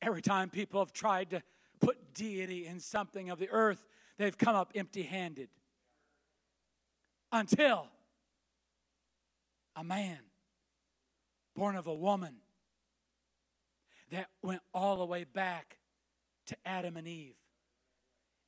Every 0.02 0.22
time 0.22 0.50
people 0.50 0.80
have 0.80 0.94
tried 0.94 1.32
to 1.32 1.44
put 1.82 2.14
deity 2.14 2.66
in 2.66 2.80
something 2.80 3.30
of 3.30 3.38
the 3.38 3.50
earth, 3.50 3.86
they've 4.18 4.38
come 4.38 4.56
up 4.56 4.72
empty 4.74 5.04
handed. 5.04 5.50
Until 7.30 7.90
a 9.76 9.84
man 9.84 10.20
born 11.58 11.76
of 11.76 11.88
a 11.88 11.94
woman 11.94 12.38
that 14.12 14.28
went 14.42 14.62
all 14.74 14.96
the 14.96 15.06
way 15.06 15.26
back 15.26 15.78
to 16.46 16.56
Adam 16.66 16.96
and 16.96 17.06
Eve. 17.06 17.36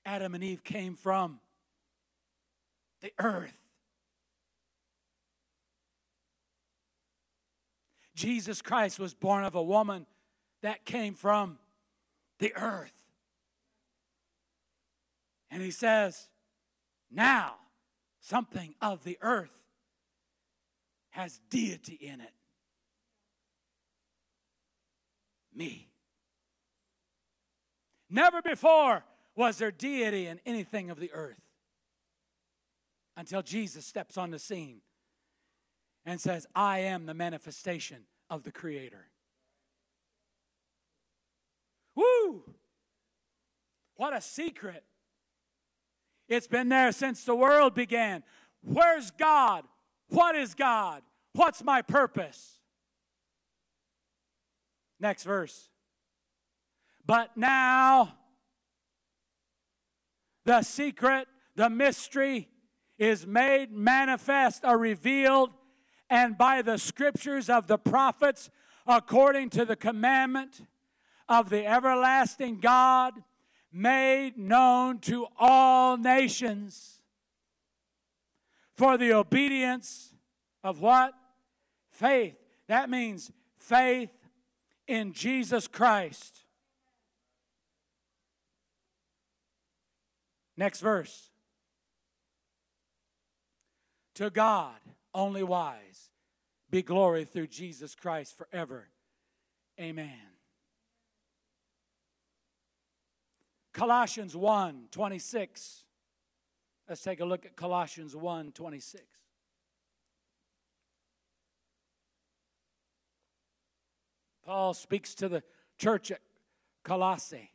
Adam 0.05 0.33
and 0.33 0.41
Eve 0.45 0.63
came 0.63 0.95
from 0.95 1.41
the 3.01 3.11
earth. 3.19 3.68
Jesus 8.19 8.61
Christ 8.61 8.99
was 8.99 9.13
born 9.13 9.45
of 9.45 9.55
a 9.55 9.63
woman 9.63 10.05
that 10.61 10.83
came 10.83 11.13
from 11.13 11.57
the 12.39 12.53
earth. 12.53 12.91
And 15.49 15.63
he 15.63 15.71
says, 15.71 16.27
now 17.09 17.55
something 18.19 18.75
of 18.81 19.05
the 19.05 19.17
earth 19.21 19.63
has 21.11 21.39
deity 21.49 21.93
in 21.93 22.19
it. 22.19 22.33
Me. 25.55 25.87
Never 28.09 28.41
before 28.41 29.05
was 29.37 29.59
there 29.59 29.71
deity 29.71 30.27
in 30.27 30.41
anything 30.45 30.89
of 30.89 30.99
the 30.99 31.13
earth 31.13 31.39
until 33.15 33.41
Jesus 33.41 33.85
steps 33.85 34.17
on 34.17 34.31
the 34.31 34.39
scene 34.39 34.81
and 36.09 36.19
says, 36.19 36.47
I 36.55 36.79
am 36.79 37.05
the 37.05 37.13
manifestation 37.13 37.99
of 38.31 38.41
the 38.41 38.51
Creator. 38.51 39.05
Woo! 41.93 42.43
What 43.95 44.15
a 44.15 44.19
secret. 44.19 44.83
It's 46.27 46.47
been 46.47 46.67
there 46.67 46.91
since 46.93 47.23
the 47.23 47.35
world 47.35 47.75
began. 47.75 48.23
Where's 48.63 49.11
God? 49.11 49.65
What 50.07 50.35
is 50.35 50.55
God? 50.55 51.03
What's 51.33 51.63
my 51.63 51.83
purpose? 51.83 52.57
Next 54.99 55.25
verse. 55.25 55.69
But 57.05 57.37
now, 57.37 58.13
the 60.43 60.63
secret, 60.63 61.27
the 61.55 61.69
mystery 61.69 62.49
is 62.97 63.27
made 63.27 63.71
manifest 63.71 64.65
or 64.65 64.75
revealed, 64.75 65.51
and 66.09 66.37
by 66.37 66.61
the 66.61 66.77
scriptures 66.77 67.49
of 67.49 67.67
the 67.67 67.77
prophets, 67.77 68.49
according 68.87 69.49
to 69.51 69.65
the 69.65 69.75
commandment 69.75 70.61
of 71.27 71.49
the 71.49 71.65
everlasting 71.65 72.59
God 72.59 73.13
made 73.71 74.37
known 74.37 74.99
to 74.99 75.27
all 75.37 75.97
nations 75.97 76.99
for 78.75 78.97
the 78.97 79.13
obedience 79.13 80.15
of 80.63 80.81
what? 80.81 81.13
Faith. 81.91 82.35
That 82.67 82.89
means 82.89 83.31
faith 83.57 84.09
in 84.87 85.13
Jesus 85.13 85.67
Christ. 85.67 86.43
Next 90.57 90.79
verse. 90.81 91.29
To 94.15 94.29
God, 94.29 94.75
only 95.13 95.43
wise, 95.43 96.09
be 96.69 96.81
glory 96.81 97.25
through 97.25 97.47
Jesus 97.47 97.95
Christ 97.95 98.37
forever. 98.37 98.89
Amen. 99.79 100.19
Colossians 103.73 104.35
1 104.35 104.87
26. 104.91 105.85
Let's 106.87 107.01
take 107.01 107.19
a 107.19 107.25
look 107.25 107.45
at 107.45 107.55
Colossians 107.55 108.15
1 108.15 108.51
26. 108.51 109.03
Paul 114.43 114.73
speaks 114.73 115.13
to 115.15 115.29
the 115.29 115.43
church 115.77 116.09
at 116.09 116.21
Colossae. 116.83 117.51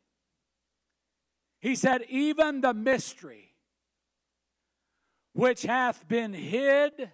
He 1.61 1.75
said, 1.75 2.05
Even 2.09 2.61
the 2.61 2.73
mystery 2.73 3.55
which 5.33 5.63
hath 5.63 6.07
been 6.07 6.33
hid 6.33 7.11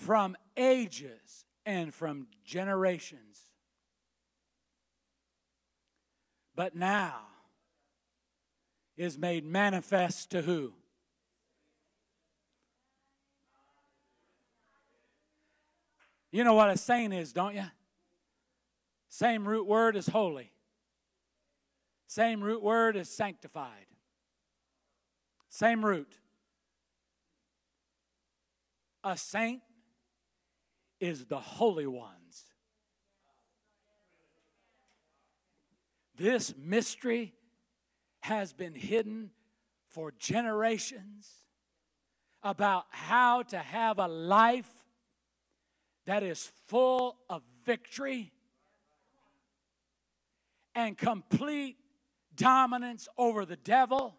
from 0.00 0.36
ages 0.56 1.44
and 1.66 1.92
from 1.92 2.26
generations 2.44 3.50
but 6.60 6.74
now 6.74 7.20
is 8.96 9.16
made 9.16 9.44
manifest 9.46 10.30
to 10.30 10.42
who? 10.42 10.74
You 16.30 16.44
know 16.44 16.54
what 16.54 16.68
a 16.68 16.76
saint 16.76 17.14
is, 17.14 17.32
don't 17.32 17.54
you? 17.54 17.64
Same 19.08 19.48
root 19.48 19.66
word 19.66 19.96
as 19.96 20.08
holy. 20.08 20.52
Same 22.06 22.42
root 22.42 22.62
word 22.62 22.96
as 22.96 23.08
sanctified. 23.08 23.86
Same 25.48 25.84
root. 25.84 26.18
A 29.02 29.16
saint 29.16 29.62
is 31.00 31.24
the 31.24 31.38
holy 31.38 31.86
ones. 31.86 32.44
This 36.16 36.54
mystery 36.62 37.32
has 38.20 38.52
been 38.52 38.74
hidden 38.74 39.30
for 39.88 40.12
generations 40.18 41.28
about 42.42 42.84
how 42.90 43.42
to 43.42 43.58
have 43.58 43.98
a 43.98 44.06
life 44.06 44.70
that 46.04 46.22
is 46.22 46.52
full 46.66 47.16
of 47.28 47.42
victory 47.64 48.32
and 50.74 50.96
complete 50.96 51.76
dominance 52.34 53.08
over 53.18 53.44
the 53.44 53.56
devil, 53.56 54.16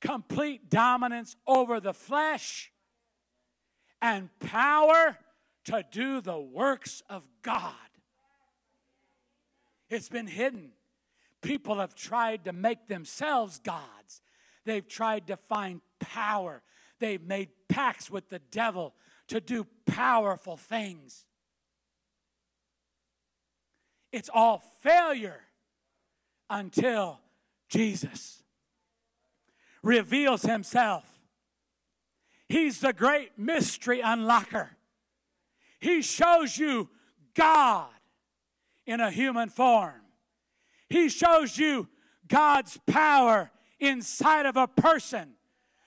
complete 0.00 0.68
dominance 0.68 1.36
over 1.46 1.80
the 1.80 1.94
flesh, 1.94 2.70
and 4.00 4.28
power 4.40 5.16
to 5.64 5.84
do 5.90 6.20
the 6.20 6.38
works 6.38 7.02
of 7.08 7.26
God. 7.42 7.72
It's 9.88 10.08
been 10.08 10.26
hidden. 10.26 10.72
People 11.42 11.78
have 11.78 11.94
tried 11.94 12.44
to 12.44 12.52
make 12.52 12.88
themselves 12.88 13.58
gods. 13.58 14.20
They've 14.64 14.86
tried 14.86 15.28
to 15.28 15.36
find 15.36 15.80
power. 16.00 16.62
They've 16.98 17.22
made 17.22 17.50
pacts 17.68 18.10
with 18.10 18.28
the 18.28 18.38
devil 18.38 18.94
to 19.28 19.40
do 19.40 19.66
powerful 19.86 20.56
things. 20.56 21.24
It's 24.12 24.30
all 24.32 24.62
failure 24.80 25.40
until 26.48 27.20
Jesus 27.68 28.42
reveals 29.82 30.42
himself. 30.42 31.15
He's 32.48 32.80
the 32.80 32.92
great 32.92 33.38
mystery 33.38 34.00
unlocker. 34.00 34.70
He 35.80 36.02
shows 36.02 36.56
you 36.56 36.88
God 37.34 37.88
in 38.86 39.00
a 39.00 39.10
human 39.10 39.48
form. 39.48 40.02
He 40.88 41.08
shows 41.08 41.58
you 41.58 41.88
God's 42.28 42.78
power 42.86 43.50
inside 43.80 44.46
of 44.46 44.56
a 44.56 44.68
person 44.68 45.34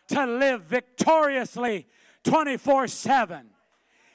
to 0.09 0.25
live 0.25 0.63
victoriously 0.63 1.87
24 2.23 2.87
7. 2.87 3.49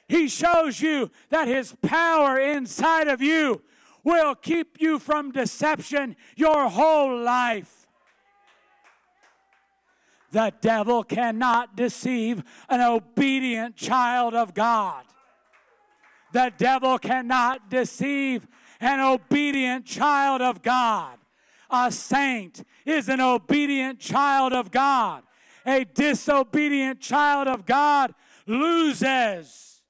He 0.07 0.27
shows 0.27 0.81
you 0.81 1.09
that 1.29 1.47
His 1.47 1.75
power 1.81 2.39
inside 2.39 3.07
of 3.07 3.21
you 3.21 3.63
will 4.03 4.35
keep 4.35 4.79
you 4.79 4.99
from 4.99 5.31
deception 5.31 6.15
your 6.35 6.69
whole 6.69 7.19
life. 7.19 7.84
The 10.35 10.51
devil 10.59 11.05
cannot 11.05 11.77
deceive 11.77 12.43
an 12.67 12.81
obedient 12.81 13.77
child 13.77 14.33
of 14.33 14.53
God. 14.53 15.05
The 16.33 16.51
devil 16.57 16.99
cannot 16.99 17.69
deceive 17.69 18.45
an 18.81 18.99
obedient 18.99 19.85
child 19.85 20.41
of 20.41 20.61
God. 20.61 21.19
A 21.69 21.89
saint 21.89 22.65
is 22.85 23.07
an 23.07 23.21
obedient 23.21 24.01
child 24.01 24.51
of 24.51 24.71
God. 24.71 25.23
A 25.65 25.85
disobedient 25.85 26.99
child 26.99 27.47
of 27.47 27.65
God 27.65 28.13
loses 28.45 29.83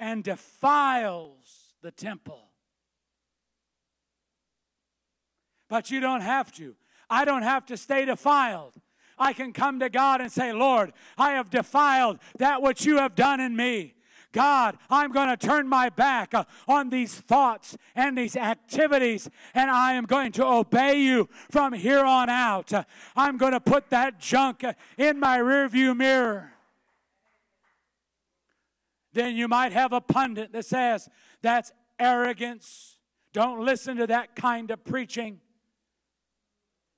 and 0.00 0.24
defiles 0.24 1.74
the 1.80 1.92
temple. 1.92 2.48
But 5.68 5.92
you 5.92 6.00
don't 6.00 6.22
have 6.22 6.50
to. 6.54 6.74
I 7.08 7.24
don't 7.24 7.42
have 7.42 7.66
to 7.66 7.76
stay 7.76 8.04
defiled. 8.04 8.74
I 9.18 9.32
can 9.32 9.52
come 9.52 9.80
to 9.80 9.88
God 9.88 10.20
and 10.20 10.30
say, 10.30 10.52
Lord, 10.52 10.92
I 11.16 11.32
have 11.32 11.50
defiled 11.50 12.18
that 12.38 12.62
which 12.62 12.84
you 12.84 12.98
have 12.98 13.14
done 13.14 13.40
in 13.40 13.56
me. 13.56 13.94
God, 14.32 14.76
I'm 14.90 15.12
going 15.12 15.28
to 15.28 15.36
turn 15.38 15.66
my 15.66 15.88
back 15.88 16.34
uh, 16.34 16.44
on 16.68 16.90
these 16.90 17.14
thoughts 17.14 17.74
and 17.94 18.18
these 18.18 18.36
activities, 18.36 19.30
and 19.54 19.70
I 19.70 19.94
am 19.94 20.04
going 20.04 20.30
to 20.32 20.44
obey 20.44 21.00
you 21.00 21.30
from 21.50 21.72
here 21.72 22.04
on 22.04 22.28
out. 22.28 22.70
Uh, 22.70 22.84
I'm 23.16 23.38
going 23.38 23.52
to 23.52 23.60
put 23.60 23.88
that 23.88 24.20
junk 24.20 24.62
in 24.98 25.18
my 25.18 25.38
rearview 25.38 25.96
mirror. 25.96 26.52
Then 29.14 29.36
you 29.36 29.48
might 29.48 29.72
have 29.72 29.94
a 29.94 30.02
pundit 30.02 30.52
that 30.52 30.66
says, 30.66 31.08
That's 31.40 31.72
arrogance. 31.98 32.98
Don't 33.32 33.64
listen 33.64 33.96
to 33.96 34.06
that 34.08 34.36
kind 34.36 34.70
of 34.70 34.84
preaching. 34.84 35.40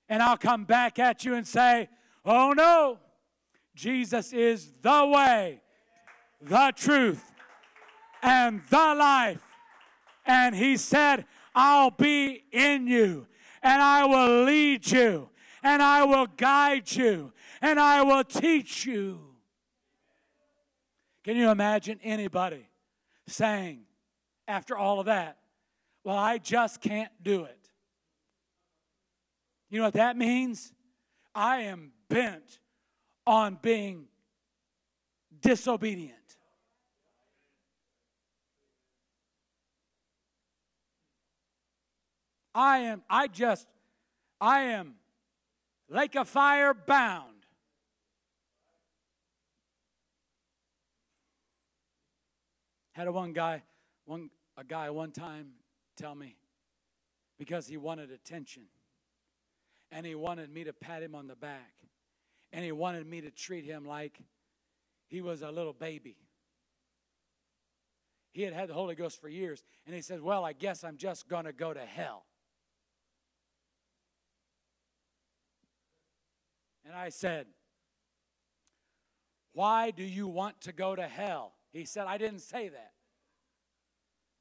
And 0.08 0.22
I'll 0.22 0.36
come 0.36 0.64
back 0.64 0.98
at 0.98 1.24
you 1.24 1.34
and 1.34 1.46
say, 1.46 1.88
Oh 2.24 2.52
no, 2.52 2.98
Jesus 3.74 4.32
is 4.32 4.72
the 4.82 5.06
way, 5.06 5.60
the 6.40 6.72
truth, 6.76 7.32
and 8.22 8.62
the 8.70 8.94
life. 8.94 9.42
And 10.26 10.54
he 10.54 10.76
said, 10.76 11.24
I'll 11.54 11.90
be 11.90 12.44
in 12.52 12.86
you, 12.86 13.26
and 13.62 13.80
I 13.80 14.04
will 14.04 14.44
lead 14.44 14.90
you, 14.90 15.30
and 15.62 15.82
I 15.82 16.04
will 16.04 16.26
guide 16.26 16.90
you, 16.92 17.32
and 17.62 17.80
I 17.80 18.02
will 18.02 18.24
teach 18.24 18.84
you. 18.84 19.20
Can 21.24 21.36
you 21.36 21.50
imagine 21.50 21.98
anybody 22.02 22.68
saying, 23.26 23.80
after 24.46 24.76
all 24.76 25.00
of 25.00 25.06
that, 25.06 25.38
Well, 26.04 26.16
I 26.16 26.38
just 26.38 26.80
can't 26.80 27.12
do 27.22 27.44
it? 27.44 27.68
You 29.68 29.78
know 29.78 29.84
what 29.84 29.94
that 29.94 30.16
means? 30.16 30.72
I 31.34 31.62
am 31.62 31.92
bent 32.08 32.58
on 33.26 33.58
being 33.60 34.06
disobedient. 35.40 36.14
I 42.54 42.78
am, 42.78 43.02
I 43.08 43.28
just, 43.28 43.68
I 44.40 44.62
am 44.62 44.94
like 45.88 46.16
a 46.16 46.24
fire 46.24 46.74
bound. 46.74 47.34
Had 52.92 53.06
a 53.06 53.12
one 53.12 53.32
guy, 53.32 53.62
one 54.06 54.30
a 54.56 54.64
guy 54.64 54.90
one 54.90 55.12
time 55.12 55.50
tell 55.96 56.16
me 56.16 56.34
because 57.38 57.68
he 57.68 57.76
wanted 57.76 58.10
attention 58.10 58.64
and 59.92 60.04
he 60.04 60.16
wanted 60.16 60.52
me 60.52 60.64
to 60.64 60.72
pat 60.72 61.00
him 61.00 61.14
on 61.14 61.28
the 61.28 61.36
back 61.36 61.72
and 62.52 62.64
he 62.64 62.72
wanted 62.72 63.06
me 63.06 63.20
to 63.20 63.30
treat 63.30 63.64
him 63.64 63.84
like 63.84 64.18
he 65.06 65.20
was 65.20 65.42
a 65.42 65.50
little 65.50 65.72
baby. 65.72 66.16
He 68.32 68.42
had 68.42 68.52
had 68.52 68.68
the 68.68 68.74
Holy 68.74 68.94
Ghost 68.94 69.20
for 69.20 69.28
years, 69.28 69.64
and 69.86 69.94
he 69.94 70.02
said, 70.02 70.22
Well, 70.22 70.44
I 70.44 70.52
guess 70.52 70.84
I'm 70.84 70.96
just 70.96 71.28
going 71.28 71.44
to 71.44 71.52
go 71.52 71.74
to 71.74 71.80
hell. 71.80 72.24
And 76.86 76.96
I 76.96 77.10
said, 77.10 77.46
Why 79.52 79.90
do 79.90 80.02
you 80.02 80.26
want 80.26 80.60
to 80.62 80.72
go 80.72 80.94
to 80.94 81.06
hell? 81.06 81.52
He 81.72 81.84
said, 81.84 82.06
I 82.06 82.16
didn't 82.16 82.40
say 82.40 82.68
that. 82.68 82.92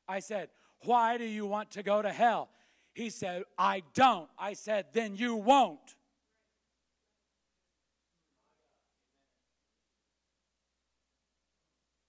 I 0.07 0.19
said, 0.19 0.49
Why 0.85 1.17
do 1.17 1.25
you 1.25 1.45
want 1.45 1.71
to 1.71 1.83
go 1.83 2.01
to 2.01 2.11
hell? 2.11 2.49
He 2.93 3.09
said, 3.09 3.43
I 3.57 3.83
don't. 3.93 4.29
I 4.39 4.53
said, 4.53 4.87
Then 4.93 5.15
you 5.15 5.35
won't. 5.35 5.96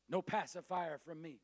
No 0.09 0.23
pacifier 0.23 0.99
from 0.99 1.21
me. 1.21 1.41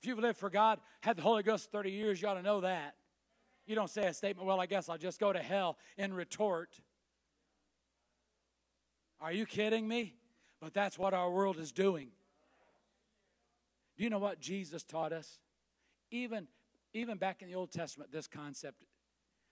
If 0.00 0.08
you've 0.08 0.18
lived 0.18 0.38
for 0.38 0.50
God, 0.50 0.80
had 1.00 1.16
the 1.16 1.22
Holy 1.22 1.42
Ghost 1.42 1.70
30 1.70 1.90
years, 1.90 2.20
you 2.20 2.28
ought 2.28 2.34
to 2.34 2.42
know 2.42 2.60
that. 2.60 2.94
You 3.66 3.74
don't 3.74 3.88
say 3.88 4.06
a 4.06 4.12
statement, 4.12 4.46
well, 4.46 4.60
I 4.60 4.66
guess 4.66 4.88
I'll 4.88 4.98
just 4.98 5.18
go 5.18 5.32
to 5.32 5.38
hell 5.38 5.78
and 5.96 6.14
retort. 6.14 6.78
Are 9.20 9.32
you 9.32 9.46
kidding 9.46 9.88
me? 9.88 10.16
But 10.60 10.74
that's 10.74 10.98
what 10.98 11.14
our 11.14 11.30
world 11.30 11.58
is 11.58 11.72
doing. 11.72 12.08
Do 13.96 14.04
you 14.04 14.10
know 14.10 14.18
what 14.18 14.40
Jesus 14.40 14.82
taught 14.82 15.12
us? 15.12 15.38
Even, 16.10 16.48
even 16.92 17.16
back 17.16 17.40
in 17.40 17.48
the 17.48 17.54
Old 17.54 17.70
Testament, 17.70 18.12
this 18.12 18.26
concept 18.26 18.82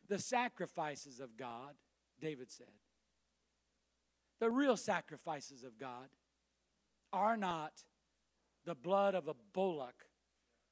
the 0.09 0.19
sacrifices 0.19 1.21
of 1.21 1.37
God 1.39 1.75
David 2.23 2.51
said. 2.51 2.69
The 4.41 4.49
real 4.49 4.77
sacrifices 4.77 5.65
of 5.65 5.79
God 5.79 6.09
are 7.13 7.37
not 7.37 7.73
the 8.65 8.75
blood 8.75 9.15
of 9.15 9.29
a 9.29 9.35
bullock 9.53 10.07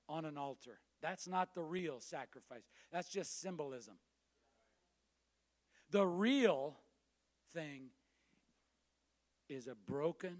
on 0.09 0.25
an 0.25 0.39
altar. 0.39 0.79
That's 1.03 1.29
not 1.29 1.55
the 1.55 1.63
real 1.63 2.01
sacrifice. 2.01 2.63
That's 2.93 3.09
just 3.09 3.41
symbolism. 3.41 3.95
The 5.91 6.07
real 6.07 6.77
thing 7.53 7.91
is 9.49 9.67
a 9.67 9.75
broken 9.75 10.37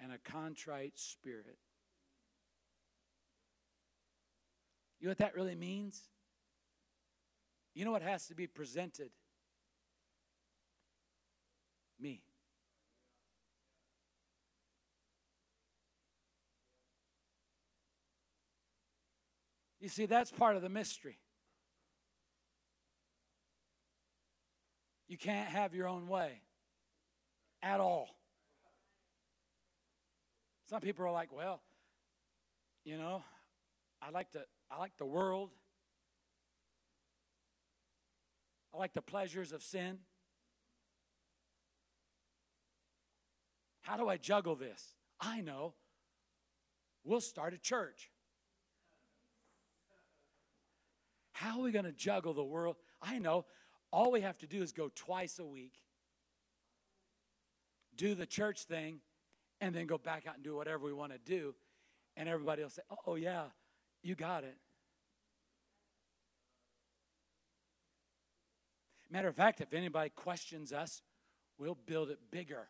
and 0.00 0.10
a 0.12 0.18
contrite 0.18 0.98
spirit. 0.98 1.58
You 5.00 5.06
know 5.06 5.10
what 5.10 5.18
that 5.18 5.34
really 5.34 5.54
means? 5.54 6.00
You 7.74 7.84
know 7.84 7.90
what 7.90 8.02
has 8.02 8.26
to 8.28 8.34
be 8.34 8.46
presented 8.46 9.10
me. 12.02 12.22
You 19.82 19.88
see, 19.88 20.06
that's 20.06 20.30
part 20.30 20.54
of 20.54 20.62
the 20.62 20.68
mystery. 20.68 21.18
You 25.08 25.18
can't 25.18 25.48
have 25.48 25.74
your 25.74 25.88
own 25.88 26.06
way 26.06 26.40
at 27.64 27.80
all. 27.80 28.08
Some 30.70 30.80
people 30.80 31.04
are 31.04 31.10
like, 31.10 31.32
well, 31.36 31.60
you 32.84 32.96
know, 32.96 33.24
I 34.00 34.10
like 34.10 34.30
to 34.30 34.44
I 34.70 34.78
like 34.78 34.96
the 34.98 35.04
world. 35.04 35.50
I 38.72 38.78
like 38.78 38.94
the 38.94 39.02
pleasures 39.02 39.50
of 39.50 39.64
sin. 39.64 39.98
How 43.80 43.96
do 43.96 44.08
I 44.08 44.16
juggle 44.16 44.54
this? 44.54 44.94
I 45.20 45.40
know. 45.40 45.74
We'll 47.02 47.20
start 47.20 47.52
a 47.52 47.58
church. 47.58 48.11
How 51.32 51.58
are 51.58 51.62
we 51.62 51.72
going 51.72 51.84
to 51.84 51.92
juggle 51.92 52.34
the 52.34 52.44
world? 52.44 52.76
I 53.00 53.18
know. 53.18 53.46
All 53.90 54.10
we 54.10 54.20
have 54.22 54.38
to 54.38 54.46
do 54.46 54.62
is 54.62 54.72
go 54.72 54.90
twice 54.94 55.38
a 55.38 55.44
week, 55.44 55.74
do 57.96 58.14
the 58.14 58.26
church 58.26 58.64
thing, 58.64 59.00
and 59.60 59.74
then 59.74 59.86
go 59.86 59.98
back 59.98 60.26
out 60.26 60.36
and 60.36 60.44
do 60.44 60.56
whatever 60.56 60.84
we 60.84 60.92
want 60.92 61.12
to 61.12 61.18
do. 61.18 61.54
And 62.16 62.28
everybody 62.28 62.62
will 62.62 62.70
say, 62.70 62.82
Oh, 63.06 63.16
yeah, 63.16 63.44
you 64.02 64.14
got 64.14 64.44
it. 64.44 64.56
Matter 69.10 69.28
of 69.28 69.36
fact, 69.36 69.60
if 69.60 69.74
anybody 69.74 70.08
questions 70.08 70.72
us, 70.72 71.02
we'll 71.58 71.76
build 71.86 72.08
it 72.08 72.18
bigger. 72.30 72.68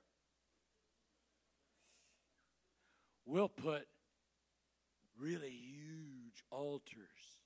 we'll 3.24 3.48
put 3.48 3.86
really 5.18 5.50
huge 5.50 6.42
altars 6.50 7.41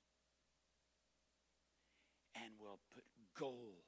and 2.47 2.55
we'll 2.61 2.79
put 2.93 3.03
gold 3.37 3.83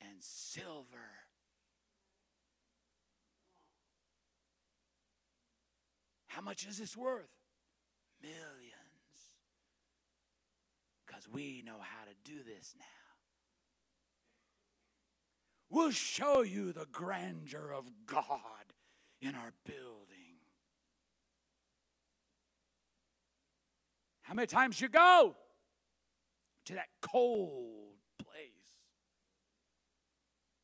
and 0.00 0.16
silver. 0.20 1.12
How 6.26 6.40
much 6.40 6.66
is 6.66 6.78
this 6.78 6.96
worth? 6.96 7.30
Millions. 8.22 8.32
because 11.06 11.28
we 11.30 11.62
know 11.64 11.76
how 11.78 12.04
to 12.04 12.30
do 12.30 12.42
this 12.42 12.74
now. 12.78 12.84
We'll 15.68 15.90
show 15.90 16.42
you 16.42 16.72
the 16.72 16.86
grandeur 16.90 17.72
of 17.72 17.84
God 18.06 18.72
in 19.20 19.34
our 19.34 19.52
building. 19.64 20.40
How 24.22 24.34
many 24.34 24.46
times 24.46 24.80
you 24.80 24.88
go 24.88 25.36
to 26.66 26.74
that 26.74 26.88
cold 27.00 27.96
place? 28.18 28.36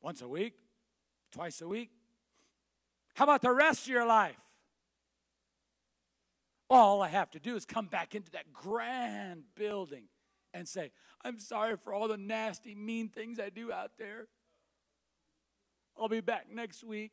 Once 0.01 0.23
a 0.23 0.29
week? 0.29 0.55
Twice 1.33 1.61
a 1.63 1.69
week? 1.69 1.91
How 3.15 3.25
about 3.25 3.43
the 3.43 3.53
rest 3.53 3.83
of 3.83 3.89
your 3.89 4.07
life? 4.07 4.37
All 6.69 7.03
I 7.03 7.09
have 7.09 7.31
to 7.33 7.39
do 7.39 7.57
is 7.57 7.65
come 7.65 7.87
back 7.87 8.15
into 8.15 8.31
that 8.33 8.53
grand 8.53 9.45
building 9.55 10.05
and 10.55 10.67
say, 10.67 10.91
I'm 11.25 11.39
sorry 11.39 11.77
for 11.77 11.93
all 11.93 12.09
the 12.09 12.17
nasty, 12.17 12.75
mean 12.75 13.09
things 13.09 13.39
I 13.39 13.51
do 13.51 13.73
out 13.73 13.93
there. 13.99 14.29
I'll 15.99 16.09
be 16.09 16.21
back 16.21 16.47
next 16.53 16.83
week. 16.83 17.13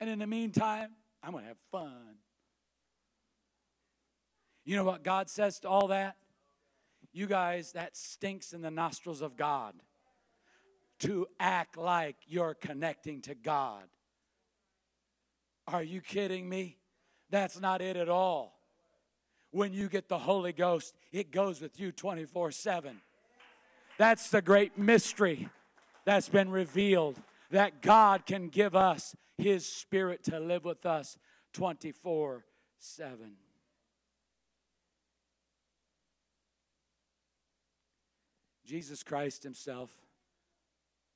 And 0.00 0.08
in 0.08 0.18
the 0.18 0.26
meantime, 0.26 0.90
I'm 1.22 1.32
going 1.32 1.44
to 1.44 1.48
have 1.48 1.58
fun. 1.70 2.16
You 4.64 4.76
know 4.76 4.84
what 4.84 5.02
God 5.02 5.28
says 5.28 5.58
to 5.60 5.68
all 5.68 5.88
that? 5.88 6.16
You 7.12 7.26
guys, 7.26 7.72
that 7.72 7.96
stinks 7.96 8.52
in 8.52 8.62
the 8.62 8.70
nostrils 8.70 9.20
of 9.20 9.36
God 9.36 9.74
to 11.00 11.26
act 11.38 11.76
like 11.76 12.16
you're 12.26 12.54
connecting 12.54 13.20
to 13.22 13.34
God. 13.34 13.82
Are 15.66 15.82
you 15.82 16.00
kidding 16.00 16.48
me? 16.48 16.78
That's 17.30 17.60
not 17.60 17.80
it 17.80 17.96
at 17.96 18.08
all. 18.08 18.54
When 19.50 19.72
you 19.72 19.88
get 19.88 20.08
the 20.08 20.18
Holy 20.18 20.52
Ghost, 20.52 20.94
it 21.12 21.30
goes 21.30 21.60
with 21.60 21.78
you 21.78 21.92
24 21.92 22.52
7. 22.52 23.00
That's 23.98 24.30
the 24.30 24.40
great 24.40 24.78
mystery 24.78 25.48
that's 26.04 26.28
been 26.28 26.50
revealed 26.50 27.20
that 27.50 27.82
God 27.82 28.24
can 28.24 28.48
give 28.48 28.74
us 28.74 29.14
His 29.36 29.66
Spirit 29.66 30.24
to 30.24 30.40
live 30.40 30.64
with 30.64 30.86
us 30.86 31.18
24 31.52 32.44
7. 32.78 33.32
Jesus 38.64 39.02
Christ 39.02 39.42
Himself 39.42 39.90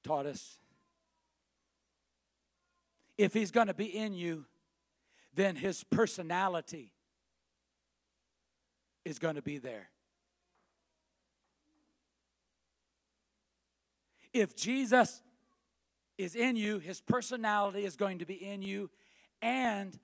taught 0.02 0.26
us 0.26 0.58
if 3.18 3.32
He's 3.32 3.50
going 3.50 3.68
to 3.68 3.74
be 3.74 3.86
in 3.86 4.12
you, 4.12 4.44
then 5.34 5.56
His 5.56 5.84
personality 5.84 6.92
is 9.04 9.18
going 9.18 9.36
to 9.36 9.42
be 9.42 9.58
there. 9.58 9.88
If 14.32 14.54
Jesus 14.54 15.22
is 16.18 16.34
in 16.34 16.56
you, 16.56 16.78
his 16.78 17.00
personality 17.00 17.84
is 17.84 17.96
going 17.96 18.18
to 18.18 18.26
be 18.26 18.34
in 18.34 18.62
you, 18.62 18.90
and 19.40 19.98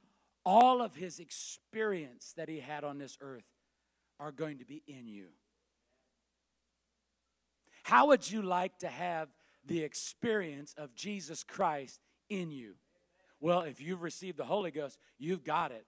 all 0.44 0.82
of 0.82 0.94
his 0.94 1.18
experience 1.18 2.32
that 2.36 2.48
he 2.48 2.60
had 2.60 2.84
on 2.84 2.98
this 2.98 3.18
earth 3.20 3.44
are 4.18 4.32
going 4.32 4.58
to 4.58 4.64
be 4.64 4.82
in 4.86 5.06
you. 5.06 5.26
How 7.82 8.08
would 8.08 8.30
you 8.30 8.42
like 8.42 8.78
to 8.78 8.88
have 8.88 9.28
the 9.66 9.82
experience 9.82 10.74
of 10.76 10.94
Jesus 10.94 11.44
Christ 11.44 12.00
in 12.28 12.50
you? 12.50 12.74
Well, 13.40 13.62
if 13.62 13.80
you've 13.80 14.02
received 14.02 14.38
the 14.38 14.44
Holy 14.44 14.70
Ghost, 14.70 14.98
you've 15.18 15.44
got 15.44 15.72
it. 15.72 15.86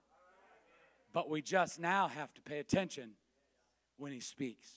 But 1.13 1.29
we 1.29 1.41
just 1.41 1.79
now 1.79 2.09
have 2.09 2.33
to 2.33 2.41
pay 2.41 2.59
attention 2.59 3.11
when 3.97 4.11
he 4.11 4.19
speaks. 4.19 4.67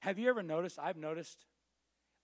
Have 0.00 0.18
you 0.18 0.28
ever 0.28 0.42
noticed? 0.42 0.78
I've 0.82 0.96
noticed 0.96 1.46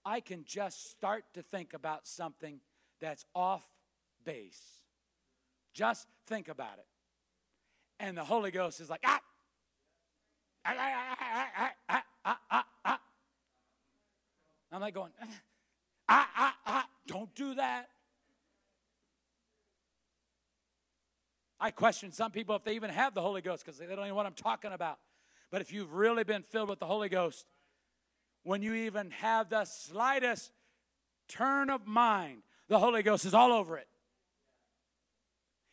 I 0.05 0.21
can 0.21 0.45
just 0.45 0.91
start 0.91 1.25
to 1.35 1.43
think 1.43 1.75
about 1.75 2.07
something 2.07 2.61
that's 3.01 3.25
off 3.35 3.67
base. 4.25 4.61
Just 5.73 6.07
think 6.27 6.49
about 6.49 6.79
it. 6.79 6.87
And 8.01 8.17
the 8.17 8.25
Holy 8.25 8.51
Ghost 8.51 8.81
is 8.81 8.91
like, 8.91 9.01
ah, 9.05 9.21
ah, 10.65 10.75
ah, 10.77 11.17
ah, 11.21 11.49
ah, 11.57 11.71
ah, 11.89 12.03
ah. 12.51 13.01
I'm 14.73 14.81
like 14.81 14.95
going, 14.95 15.11
ah, 16.09 16.29
ah, 16.37 16.57
ah, 16.67 16.89
don't 17.07 17.35
do 17.35 17.55
that. 17.55 17.89
I 21.59 21.71
question 21.71 22.13
some 22.13 22.31
people 22.31 22.57
if 22.57 22.65
they 22.65 22.75
even 22.75 22.91
have 22.91 23.15
the 23.15 23.21
Holy 23.21 23.43
Ghost 23.43 23.65
because 23.65 23.79
they 23.79 23.87
don't 23.87 24.09
know 24.09 24.15
what 24.15 24.27
I'm 24.27 24.33
talking 24.33 24.73
about. 24.73 24.99
But 25.51 25.61
if 25.61 25.73
you've 25.73 25.93
really 25.93 26.25
been 26.25 26.43
filled 26.43 26.71
with 26.71 26.79
the 26.79 26.87
Holy 26.87 27.09
Ghost, 27.09 27.45
when 28.45 28.63
you 28.63 28.73
even 28.73 29.11
have 29.11 29.51
the 29.51 29.65
slightest 29.65 30.53
turn 31.29 31.69
of 31.69 31.87
mind, 31.87 32.43
the 32.69 32.79
Holy 32.79 33.03
Ghost 33.03 33.27
is 33.27 33.35
all 33.35 33.53
over 33.53 33.77
it. 33.77 33.89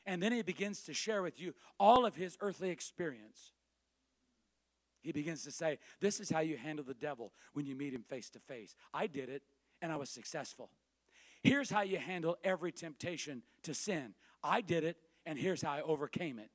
And 0.05 0.22
then 0.22 0.32
he 0.32 0.41
begins 0.41 0.82
to 0.84 0.93
share 0.93 1.22
with 1.22 1.39
you 1.39 1.53
all 1.80 2.05
of 2.05 2.16
his 2.16 2.38
earthly 2.41 2.70
experience. 2.70 3.53
He 5.08 5.14
begins 5.14 5.45
to 5.45 5.51
say, 5.51 5.80
This 6.01 6.20
is 6.20 6.30
how 6.30 6.41
you 6.41 6.58
handle 6.58 6.84
the 6.84 6.93
devil 6.93 7.32
when 7.53 7.66
you 7.66 7.78
meet 7.78 7.93
him 7.93 8.03
face 8.03 8.30
to 8.32 8.39
face. 8.39 8.76
I 8.93 9.08
did 9.08 9.30
it 9.30 9.41
and 9.82 9.89
I 9.89 9.95
was 9.95 10.10
successful. 10.10 10.70
Here's 11.41 11.70
how 11.70 11.80
you 11.80 11.97
handle 11.97 12.36
every 12.43 12.74
temptation 12.74 13.41
to 13.64 13.74
sin. 13.74 14.16
I 14.43 14.60
did 14.60 14.84
it 14.84 14.97
and 15.26 15.39
here's 15.39 15.62
how 15.62 15.72
I 15.72 15.82
overcame 15.82 16.39
it. 16.39 16.49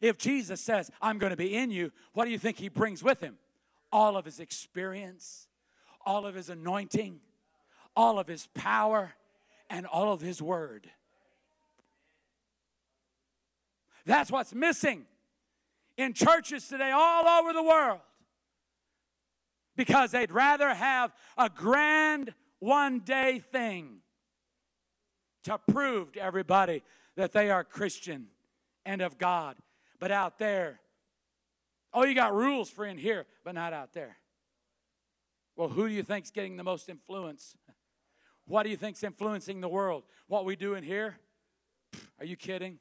If 0.00 0.18
Jesus 0.18 0.60
says, 0.60 0.88
I'm 1.02 1.18
going 1.18 1.30
to 1.30 1.36
be 1.36 1.56
in 1.56 1.72
you, 1.72 1.90
what 2.12 2.26
do 2.26 2.30
you 2.30 2.38
think 2.38 2.58
he 2.58 2.68
brings 2.68 3.02
with 3.02 3.20
him? 3.20 3.34
All 3.90 4.16
of 4.16 4.26
his 4.26 4.38
experience, 4.38 5.48
all 6.06 6.26
of 6.26 6.36
his 6.36 6.48
anointing, 6.48 7.18
all 7.96 8.20
of 8.20 8.28
his 8.28 8.46
power, 8.54 9.14
and 9.68 9.84
all 9.84 10.12
of 10.12 10.20
his 10.20 10.40
word. 10.40 10.88
That's 14.06 14.30
what's 14.30 14.54
missing 14.54 15.06
in 15.96 16.12
churches 16.12 16.66
today 16.68 16.90
all 16.90 17.26
over 17.26 17.52
the 17.52 17.62
world 17.62 18.00
because 19.76 20.10
they'd 20.10 20.32
rather 20.32 20.74
have 20.74 21.12
a 21.36 21.48
grand 21.48 22.34
one 22.58 23.00
day 23.00 23.38
thing 23.38 23.98
to 25.44 25.58
prove 25.70 26.12
to 26.12 26.20
everybody 26.20 26.82
that 27.16 27.32
they 27.32 27.50
are 27.50 27.62
Christian 27.62 28.26
and 28.84 29.02
of 29.02 29.18
God. 29.18 29.56
But 30.00 30.10
out 30.10 30.38
there, 30.38 30.80
oh, 31.92 32.04
you 32.04 32.14
got 32.14 32.34
rules 32.34 32.70
for 32.70 32.84
in 32.84 32.98
here, 32.98 33.26
but 33.44 33.54
not 33.54 33.72
out 33.72 33.92
there. 33.92 34.16
Well, 35.56 35.68
who 35.68 35.88
do 35.88 35.94
you 35.94 36.02
think's 36.02 36.30
getting 36.30 36.56
the 36.56 36.64
most 36.64 36.88
influence? 36.88 37.56
What 38.46 38.64
do 38.64 38.70
you 38.70 38.76
think's 38.76 39.02
influencing 39.02 39.60
the 39.60 39.68
world? 39.68 40.04
What 40.26 40.44
we 40.44 40.56
do 40.56 40.74
in 40.74 40.82
here? 40.82 41.18
Are 42.18 42.24
you 42.24 42.36
kidding? 42.36 42.78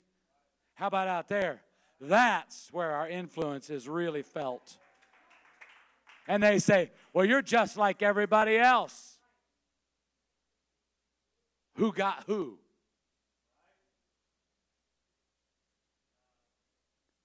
How 0.74 0.88
about 0.88 1.08
out 1.08 1.28
there? 1.28 1.62
That's 2.06 2.68
where 2.74 2.92
our 2.92 3.08
influence 3.08 3.70
is 3.70 3.88
really 3.88 4.24
felt. 4.24 4.78
And 6.28 6.44
they 6.44 6.60
say, 6.60 6.92
well, 7.14 7.24
you're 7.24 7.42
just 7.42 7.78
like 7.78 8.02
everybody 8.02 8.58
else. 8.58 9.18
Who 11.76 11.94
got 11.94 12.26
who? 12.28 12.60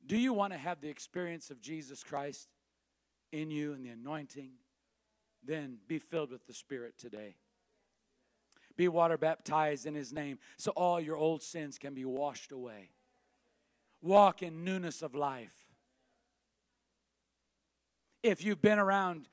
Do 0.07 0.17
you 0.17 0.33
want 0.33 0.53
to 0.53 0.59
have 0.59 0.81
the 0.81 0.89
experience 0.89 1.51
of 1.51 1.61
Jesus 1.61 2.05
Christ 2.05 2.49
in 3.33 3.51
you 3.51 3.73
and 3.73 3.85
the 3.85 3.91
anointing? 3.91 4.53
Then 5.45 5.79
be 5.89 5.99
filled 5.99 6.31
with 6.31 6.47
the 6.47 6.55
Spirit 6.55 6.95
today. 6.97 7.35
Be 8.77 8.87
water 8.87 9.19
baptized 9.19 9.87
in 9.87 9.95
His 9.97 10.13
name 10.13 10.39
so 10.57 10.71
all 10.71 11.01
your 11.01 11.17
old 11.17 11.43
sins 11.43 11.79
can 11.79 11.95
be 11.95 12.05
washed 12.05 12.53
away. 12.53 12.91
Walk 14.01 14.43
in 14.43 14.65
newness 14.65 15.03
of 15.03 15.15
life. 15.15 15.55
If 18.23 18.45
you've 18.45 18.63
been 18.63 18.79
around 18.79 19.29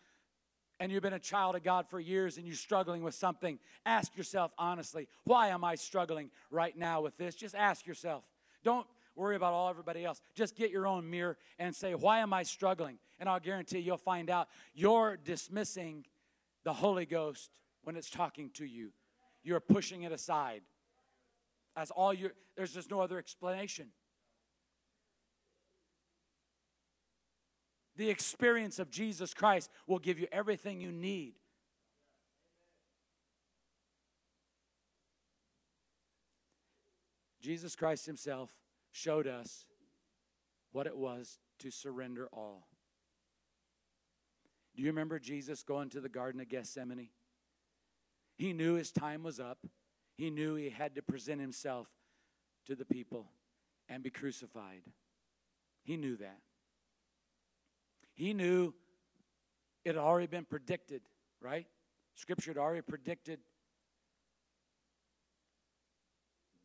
and 0.80 0.92
you've 0.92 1.04
been 1.04 1.14
a 1.14 1.20
child 1.20 1.56
of 1.56 1.64
God 1.64 1.88
for 1.90 2.00
years 2.00 2.38
and 2.38 2.46
you're 2.46 2.56
struggling 2.56 3.02
with 3.02 3.16
something, 3.16 3.60
ask 3.86 4.16
yourself 4.18 4.52
honestly, 4.58 5.08
why 5.24 5.50
am 5.50 5.64
I 5.64 5.76
struggling 5.76 6.30
right 6.52 6.78
now 6.78 7.02
with 7.02 7.18
this? 7.18 7.36
Just 7.36 7.56
ask 7.56 7.88
yourself. 7.88 8.26
Don't 8.64 8.86
worry 9.16 9.36
about 9.36 9.54
all 9.54 9.70
everybody 9.70 10.04
else. 10.04 10.22
Just 10.36 10.56
get 10.56 10.72
your 10.72 10.86
own 10.86 11.10
mirror 11.10 11.38
and 11.58 11.76
say, 11.76 11.96
Why 11.96 12.20
am 12.20 12.34
I 12.34 12.44
struggling? 12.44 12.98
And 13.20 13.30
I'll 13.30 13.40
guarantee 13.40 13.80
you'll 13.80 13.98
find 13.98 14.30
out 14.30 14.50
you're 14.74 15.18
dismissing 15.18 16.06
the 16.64 16.74
Holy 16.74 17.06
Ghost 17.06 17.52
when 17.84 17.96
it's 17.96 18.10
talking 18.10 18.50
to 18.56 18.66
you. 18.66 18.92
You're 19.44 19.60
pushing 19.60 20.04
it 20.04 20.12
aside. 20.12 20.62
That's 21.76 21.92
all 21.92 22.14
you 22.14 22.32
there's 22.56 22.74
just 22.74 22.90
no 22.90 23.02
other 23.02 23.18
explanation. 23.18 23.88
The 27.98 28.10
experience 28.10 28.80
of 28.80 28.90
Jesus 28.90 29.34
Christ 29.34 29.70
will 29.88 30.00
give 30.00 30.20
you 30.20 30.28
everything 30.32 30.82
you 30.82 30.92
need. 30.92 31.36
Jesus 37.42 37.76
Christ 37.76 38.06
Himself 38.06 38.52
showed 38.92 39.28
us 39.28 39.66
what 40.72 40.88
it 40.88 40.98
was 40.98 41.40
to 41.60 41.72
surrender 41.72 42.28
all. 42.34 42.68
Do 44.76 44.82
you 44.82 44.90
remember 44.90 45.20
Jesus 45.20 45.64
going 45.64 45.90
to 45.92 46.02
the 46.02 46.10
Garden 46.10 46.42
of 46.42 46.50
Gethsemane? 46.50 47.10
He 48.38 48.52
knew 48.52 48.74
his 48.74 48.92
time 48.92 49.24
was 49.24 49.40
up. 49.40 49.60
He 50.18 50.30
knew 50.30 50.56
he 50.56 50.70
had 50.70 50.96
to 50.96 51.02
present 51.02 51.40
himself 51.40 51.90
to 52.66 52.76
the 52.76 52.86
people 52.86 53.28
and 53.88 54.04
be 54.04 54.10
crucified. 54.10 54.82
He 55.84 55.96
knew 55.96 56.18
that. 56.18 56.40
He 58.16 58.34
knew 58.34 58.74
it 59.84 59.96
had 59.96 59.98
already 59.98 60.28
been 60.28 60.46
predicted, 60.46 61.02
right? 61.42 61.68
Scripture 62.16 62.52
had 62.52 62.58
already 62.58 62.82
predicted 62.82 63.40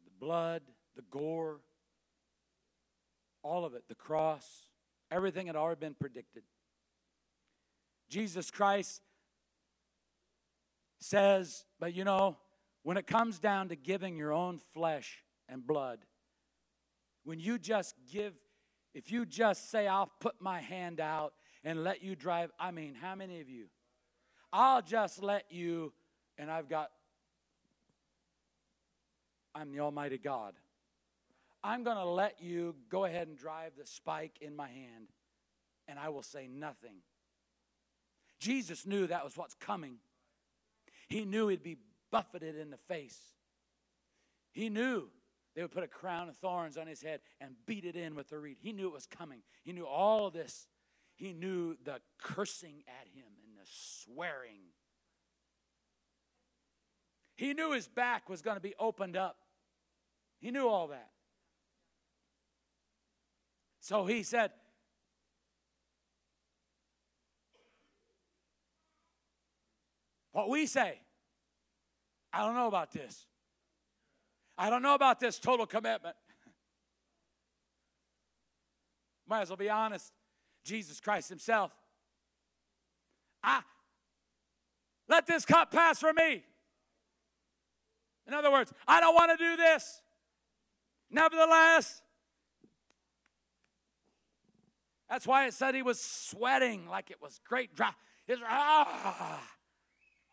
the 0.04 0.24
blood, 0.24 0.62
the 0.96 1.02
gore, 1.10 1.60
all 3.42 3.64
of 3.64 3.74
it, 3.74 3.84
the 3.88 3.94
cross, 3.94 4.46
everything 5.10 5.48
had 5.48 5.56
already 5.56 5.80
been 5.80 5.94
predicted. 5.94 6.44
Jesus 8.08 8.50
Christ 8.50 9.02
says, 11.00 11.64
but 11.78 11.94
you 11.94 12.04
know, 12.04 12.36
when 12.82 12.96
it 12.96 13.06
comes 13.06 13.38
down 13.38 13.68
to 13.68 13.76
giving 13.76 14.16
your 14.16 14.32
own 14.32 14.60
flesh 14.72 15.24
and 15.48 15.66
blood, 15.66 16.00
when 17.24 17.40
you 17.40 17.58
just 17.58 17.94
give, 18.10 18.34
if 18.94 19.10
you 19.10 19.26
just 19.26 19.70
say, 19.70 19.86
I'll 19.86 20.10
put 20.20 20.40
my 20.40 20.60
hand 20.60 21.00
out 21.00 21.34
and 21.64 21.84
let 21.84 22.02
you 22.02 22.16
drive, 22.16 22.50
I 22.58 22.70
mean, 22.70 22.94
how 22.94 23.14
many 23.14 23.40
of 23.40 23.48
you? 23.48 23.66
I'll 24.52 24.82
just 24.82 25.22
let 25.22 25.44
you, 25.50 25.92
and 26.38 26.50
I've 26.50 26.68
got, 26.68 26.90
I'm 29.54 29.72
the 29.72 29.80
Almighty 29.80 30.18
God. 30.18 30.54
I'm 31.62 31.84
going 31.84 31.96
to 31.96 32.04
let 32.04 32.40
you 32.40 32.74
go 32.88 33.04
ahead 33.04 33.28
and 33.28 33.36
drive 33.36 33.72
the 33.78 33.86
spike 33.86 34.38
in 34.40 34.56
my 34.56 34.68
hand, 34.68 35.08
and 35.86 35.98
I 35.98 36.08
will 36.08 36.22
say 36.22 36.48
nothing. 36.48 36.96
Jesus 38.38 38.86
knew 38.86 39.06
that 39.06 39.22
was 39.22 39.36
what's 39.36 39.54
coming. 39.54 39.96
He 41.08 41.24
knew 41.24 41.48
he'd 41.48 41.62
be 41.62 41.76
buffeted 42.10 42.56
in 42.56 42.70
the 42.70 42.78
face. 42.78 43.18
He 44.52 44.70
knew 44.70 45.08
they 45.54 45.62
would 45.62 45.72
put 45.72 45.84
a 45.84 45.88
crown 45.88 46.28
of 46.28 46.36
thorns 46.36 46.78
on 46.78 46.86
his 46.86 47.02
head 47.02 47.20
and 47.40 47.54
beat 47.66 47.84
it 47.84 47.96
in 47.96 48.14
with 48.14 48.32
a 48.32 48.38
reed. 48.38 48.56
He 48.60 48.72
knew 48.72 48.88
it 48.88 48.94
was 48.94 49.06
coming. 49.06 49.42
He 49.62 49.72
knew 49.72 49.86
all 49.86 50.26
of 50.26 50.32
this. 50.32 50.66
He 51.20 51.34
knew 51.34 51.76
the 51.84 52.00
cursing 52.18 52.82
at 52.88 53.06
him 53.14 53.26
and 53.44 53.58
the 53.58 53.70
swearing. 53.70 54.62
He 57.36 57.52
knew 57.52 57.72
his 57.72 57.88
back 57.88 58.30
was 58.30 58.40
going 58.40 58.56
to 58.56 58.62
be 58.62 58.74
opened 58.78 59.18
up. 59.18 59.36
He 60.40 60.50
knew 60.50 60.66
all 60.66 60.88
that. 60.88 61.10
So 63.80 64.06
he 64.06 64.22
said, 64.22 64.52
What 70.32 70.48
we 70.48 70.64
say, 70.64 71.00
I 72.32 72.46
don't 72.46 72.54
know 72.54 72.68
about 72.68 72.92
this. 72.92 73.26
I 74.56 74.70
don't 74.70 74.80
know 74.80 74.94
about 74.94 75.20
this 75.20 75.38
total 75.38 75.66
commitment. 75.66 76.16
Might 79.28 79.42
as 79.42 79.50
well 79.50 79.58
be 79.58 79.68
honest. 79.68 80.14
Jesus 80.64 81.00
Christ 81.00 81.28
Himself. 81.28 81.74
I 83.42 83.62
let 85.08 85.26
this 85.26 85.44
cup 85.44 85.72
pass 85.72 85.98
from 85.98 86.16
me. 86.16 86.44
In 88.26 88.34
other 88.34 88.50
words, 88.50 88.72
I 88.86 89.00
don't 89.00 89.14
want 89.14 89.36
to 89.36 89.36
do 89.36 89.56
this. 89.56 90.00
Nevertheless, 91.10 92.02
that's 95.08 95.26
why 95.26 95.46
it 95.46 95.54
said 95.54 95.74
he 95.74 95.82
was 95.82 96.00
sweating 96.00 96.88
like 96.88 97.10
it 97.10 97.20
was 97.20 97.40
great 97.44 97.74
dry. 97.74 97.90
His, 98.26 98.38
ah, 98.44 99.42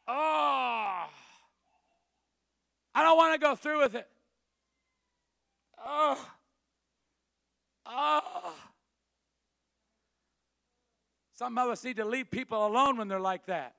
oh, 0.07 1.09
I 2.93 3.03
don't 3.03 3.17
want 3.17 3.33
to 3.33 3.39
go 3.39 3.55
through 3.55 3.81
with 3.81 3.95
it. 3.95 4.07
Oh, 5.83 6.27
oh. 7.87 8.53
Some 11.37 11.55
of 11.59 11.69
us 11.69 11.83
need 11.83 11.97
to 11.97 12.05
leave 12.05 12.31
people 12.31 12.65
alone 12.65 12.97
when 12.97 13.07
they're 13.07 13.19
like 13.19 13.45
that. 13.45 13.75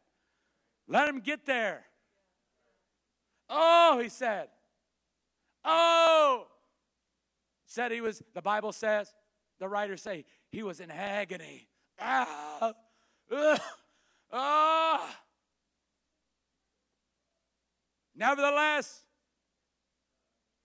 Let 0.86 1.06
them 1.06 1.18
get 1.18 1.44
there. 1.44 1.84
Oh, 3.50 3.98
he 4.00 4.08
said. 4.08 4.46
Oh. 5.64 6.46
Said 7.66 7.90
he 7.90 8.00
was, 8.00 8.22
the 8.32 8.42
Bible 8.42 8.70
says, 8.70 9.12
the 9.58 9.66
writers 9.66 10.02
say, 10.02 10.24
he 10.50 10.62
was 10.62 10.78
in 10.78 10.88
agony. 10.92 11.66
Ah, 12.00 12.74
uh, 13.32 13.58
ah. 14.32 15.16
Nevertheless, 18.14 19.02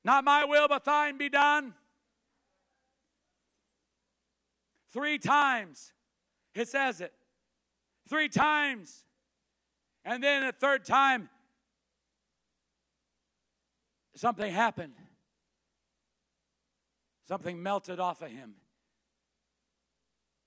not 0.03 0.23
my 0.23 0.45
will, 0.45 0.67
but 0.67 0.85
thine 0.85 1.17
be 1.17 1.29
done. 1.29 1.73
Three 4.91 5.17
times 5.17 5.91
it 6.55 6.67
says 6.67 7.01
it. 7.01 7.13
Three 8.09 8.29
times. 8.29 9.05
And 10.05 10.21
then 10.23 10.43
a 10.43 10.51
third 10.51 10.85
time, 10.85 11.29
something 14.15 14.51
happened. 14.51 14.93
Something 17.27 17.63
melted 17.63 17.99
off 17.99 18.21
of 18.21 18.29
him 18.29 18.55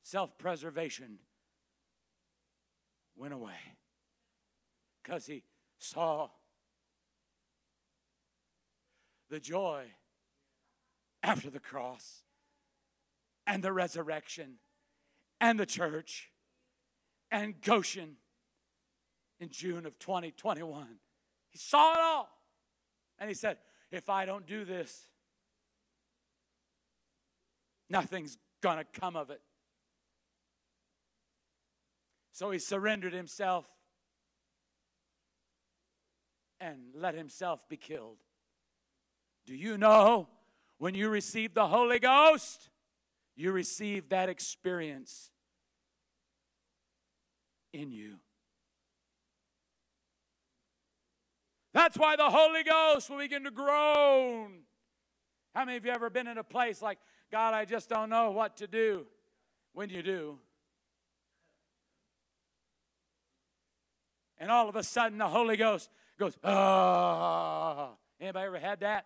self 0.07 0.39
preservation 0.39 1.19
went 3.17 3.35
away 3.35 3.59
because 5.03 5.27
he 5.27 5.43
saw 5.79 6.29
the 9.29 9.41
joy 9.41 9.87
after 11.25 11.51
the 11.51 11.59
cross 11.59 12.23
and 13.49 13.65
the 13.65 13.73
resurrection 13.73 14.59
and 15.41 15.59
the 15.59 15.67
church 15.67 16.31
and 17.31 17.61
Goshen 17.61 18.17
in 19.41 19.51
June 19.51 19.87
of 19.87 19.99
2021. 19.99 20.87
He 21.51 21.59
saw 21.59 21.93
it 21.93 22.01
all. 22.01 22.29
And 23.19 23.29
he 23.29 23.35
said, 23.35 23.59
If 23.91 24.09
I 24.09 24.25
don't 24.25 24.47
do 24.47 24.65
this, 24.65 25.11
nothing's 27.89 28.39
going 28.63 28.79
to 28.79 28.85
come 28.85 29.17
of 29.17 29.31
it. 29.31 29.41
So 32.33 32.51
he 32.51 32.59
surrendered 32.59 33.15
himself 33.15 33.67
and 36.61 36.79
let 36.95 37.15
himself 37.15 37.67
be 37.69 37.77
killed. 37.77 38.19
Do 39.47 39.55
you 39.55 39.79
know 39.79 40.29
when 40.79 40.95
you 40.95 41.09
receive 41.09 41.55
the 41.55 41.69
Holy 41.69 41.99
Ghost, 41.99 42.69
you 43.37 43.53
receive 43.53 44.09
that 44.09 44.29
experience 44.29 45.31
in 47.73 47.93
you? 47.93 48.17
That's 51.73 51.99
why 51.99 52.17
the 52.17 52.31
Holy 52.31 52.65
Ghost 52.65 53.11
will 53.11 53.19
begin 53.19 53.45
to 53.45 53.51
groan. 53.51 54.61
How 55.55 55.65
many 55.65 55.77
of 55.77 55.85
you 55.85 55.93
ever 55.93 56.09
been 56.09 56.27
in 56.27 56.39
a 56.39 56.45
place 56.45 56.81
like, 56.81 56.99
God, 57.31 57.53
I 57.53 57.67
just 57.67 57.89
don't 57.89 58.09
know 58.09 58.31
what 58.31 58.57
to 58.59 58.67
do? 58.67 59.07
When 59.75 59.91
you 59.91 60.03
do, 60.03 60.39
and 64.39 64.51
all 64.51 64.69
of 64.69 64.77
a 64.77 64.83
sudden 64.83 65.19
the 65.19 65.29
Holy 65.29 65.57
Ghost 65.57 65.91
goes, 66.19 66.37
ah. 66.43 67.91
Anybody 68.19 68.47
ever 68.47 68.59
had 68.59 68.81
that? 68.81 69.05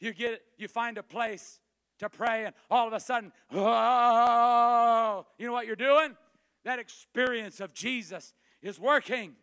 You 0.00 0.12
get 0.12 0.42
you 0.58 0.68
find 0.68 0.98
a 0.98 1.02
place 1.02 1.58
to 1.98 2.08
pray, 2.08 2.44
and 2.44 2.54
all 2.70 2.86
of 2.86 2.92
a 2.92 3.00
sudden, 3.00 3.32
oh, 3.52 5.26
you 5.38 5.46
know 5.46 5.52
what 5.52 5.66
you're 5.66 5.76
doing? 5.76 6.16
That 6.64 6.78
experience 6.78 7.60
of 7.60 7.72
Jesus 7.72 8.34
is 8.62 8.78
working. 8.78 9.34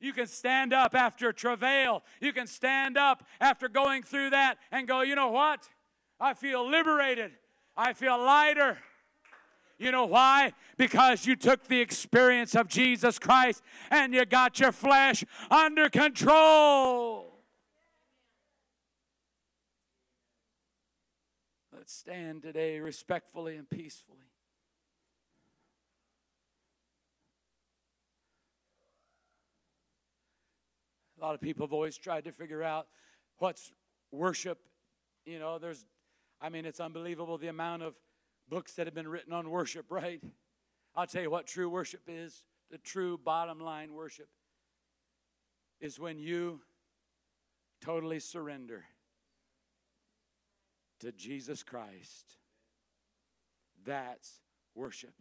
You 0.00 0.12
can 0.12 0.26
stand 0.26 0.72
up 0.72 0.94
after 0.94 1.32
travail. 1.32 2.02
You 2.20 2.32
can 2.32 2.46
stand 2.46 2.98
up 2.98 3.24
after 3.40 3.68
going 3.68 4.02
through 4.02 4.30
that 4.30 4.58
and 4.70 4.86
go, 4.86 5.00
you 5.00 5.14
know 5.14 5.30
what? 5.30 5.68
I 6.20 6.34
feel 6.34 6.68
liberated. 6.68 7.32
I 7.76 7.92
feel 7.92 8.18
lighter. 8.18 8.78
You 9.78 9.92
know 9.92 10.06
why? 10.06 10.52
Because 10.76 11.26
you 11.26 11.36
took 11.36 11.68
the 11.68 11.80
experience 11.80 12.54
of 12.54 12.68
Jesus 12.68 13.18
Christ 13.18 13.62
and 13.90 14.14
you 14.14 14.24
got 14.24 14.58
your 14.58 14.72
flesh 14.72 15.24
under 15.50 15.88
control. 15.88 17.25
Stand 21.88 22.42
today 22.42 22.80
respectfully 22.80 23.56
and 23.56 23.70
peacefully. 23.70 24.18
A 31.16 31.24
lot 31.24 31.36
of 31.36 31.40
people 31.40 31.64
have 31.64 31.72
always 31.72 31.96
tried 31.96 32.24
to 32.24 32.32
figure 32.32 32.62
out 32.62 32.88
what's 33.38 33.72
worship. 34.10 34.58
You 35.24 35.38
know, 35.38 35.60
there's 35.60 35.86
I 36.40 36.48
mean, 36.48 36.66
it's 36.66 36.80
unbelievable 36.80 37.38
the 37.38 37.46
amount 37.46 37.84
of 37.84 37.94
books 38.48 38.72
that 38.74 38.88
have 38.88 38.94
been 38.94 39.08
written 39.08 39.32
on 39.32 39.48
worship, 39.48 39.86
right? 39.88 40.20
I'll 40.96 41.06
tell 41.06 41.22
you 41.22 41.30
what 41.30 41.46
true 41.46 41.70
worship 41.70 42.02
is. 42.08 42.46
The 42.70 42.78
true 42.78 43.16
bottom 43.16 43.60
line 43.60 43.94
worship 43.94 44.28
is 45.80 46.00
when 46.00 46.18
you 46.18 46.62
totally 47.80 48.18
surrender 48.18 48.84
to 51.00 51.12
Jesus 51.12 51.62
Christ. 51.62 52.38
That's 53.84 54.40
worship. 54.74 55.14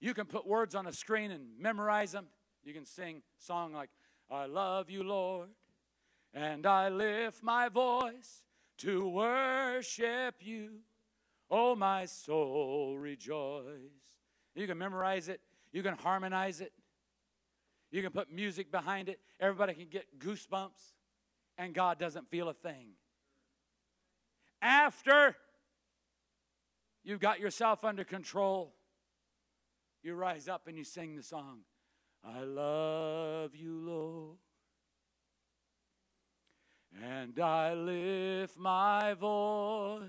You 0.00 0.14
can 0.14 0.26
put 0.26 0.46
words 0.46 0.74
on 0.74 0.86
a 0.86 0.92
screen 0.92 1.30
and 1.30 1.44
memorize 1.58 2.10
them. 2.10 2.26
You 2.64 2.74
can 2.74 2.84
sing 2.84 3.18
a 3.18 3.44
song 3.44 3.72
like, 3.72 3.90
I 4.30 4.46
love 4.46 4.90
you, 4.90 5.04
Lord, 5.04 5.48
and 6.34 6.66
I 6.66 6.88
lift 6.88 7.42
my 7.42 7.68
voice 7.68 8.42
to 8.78 9.08
worship 9.08 10.36
you. 10.40 10.78
Oh, 11.50 11.76
my 11.76 12.06
soul, 12.06 12.96
rejoice. 12.98 13.64
You 14.54 14.66
can 14.66 14.78
memorize 14.78 15.28
it, 15.28 15.40
you 15.72 15.82
can 15.82 15.94
harmonize 15.94 16.60
it, 16.60 16.72
you 17.92 18.02
can 18.02 18.10
put 18.10 18.32
music 18.32 18.72
behind 18.72 19.08
it. 19.08 19.20
Everybody 19.38 19.74
can 19.74 19.88
get 19.88 20.18
goosebumps, 20.18 20.94
and 21.58 21.74
God 21.74 21.98
doesn't 21.98 22.28
feel 22.28 22.48
a 22.48 22.54
thing. 22.54 22.88
After 24.60 25.36
you've 27.04 27.20
got 27.20 27.38
yourself 27.38 27.84
under 27.84 28.02
control, 28.02 28.74
you 30.02 30.14
rise 30.14 30.48
up 30.48 30.66
and 30.66 30.76
you 30.76 30.84
sing 30.84 31.14
the 31.14 31.22
song 31.22 31.60
I 32.24 32.44
love 32.44 33.54
you, 33.56 33.76
Lord. 33.80 34.36
And 37.02 37.38
I 37.40 37.74
lift 37.74 38.56
my 38.56 39.14
voice 39.14 40.08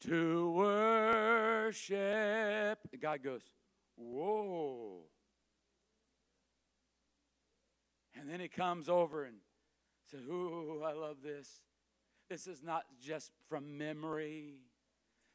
to 0.00 0.50
worship. 0.50 1.98
God 3.00 3.22
goes, 3.22 3.48
Whoa. 3.96 5.04
And 8.24 8.32
then 8.32 8.40
he 8.40 8.48
comes 8.48 8.88
over 8.88 9.24
and 9.24 9.36
says, 10.10 10.22
Ooh, 10.26 10.80
I 10.82 10.94
love 10.94 11.18
this. 11.22 11.46
This 12.30 12.46
is 12.46 12.62
not 12.62 12.84
just 12.98 13.32
from 13.50 13.76
memory. 13.76 14.54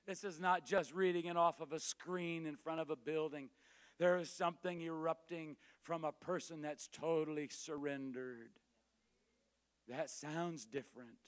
This 0.07 0.23
is 0.23 0.39
not 0.39 0.65
just 0.65 0.91
reading 0.95 1.25
it 1.25 1.37
off 1.37 1.61
of 1.61 1.71
a 1.71 1.79
screen 1.79 2.47
in 2.47 2.55
front 2.55 2.79
of 2.79 2.89
a 2.89 2.95
building. 2.95 3.49
There 3.99 4.17
is 4.17 4.31
something 4.31 4.81
erupting 4.81 5.57
from 5.83 6.03
a 6.03 6.11
person 6.11 6.63
that's 6.63 6.87
totally 6.87 7.47
surrendered. 7.51 8.49
That 9.87 10.09
sounds 10.09 10.65
different 10.65 11.19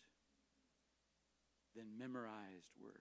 than 1.76 1.95
memorized 1.95 2.72
words. 2.84 2.97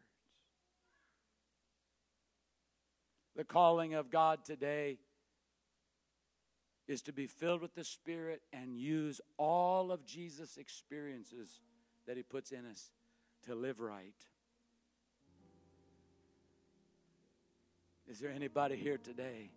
The 3.36 3.44
calling 3.44 3.94
of 3.94 4.10
God 4.10 4.44
today 4.44 4.98
is 6.90 7.02
to 7.02 7.12
be 7.12 7.28
filled 7.28 7.60
with 7.60 7.72
the 7.76 7.84
Spirit 7.84 8.42
and 8.52 8.76
use 8.76 9.20
all 9.36 9.92
of 9.92 10.04
Jesus' 10.04 10.56
experiences 10.56 11.60
that 12.08 12.16
He 12.16 12.24
puts 12.24 12.50
in 12.50 12.66
us 12.66 12.90
to 13.46 13.54
live 13.54 13.78
right. 13.78 14.12
Is 18.08 18.18
there 18.18 18.32
anybody 18.32 18.74
here 18.74 18.98
today 18.98 19.50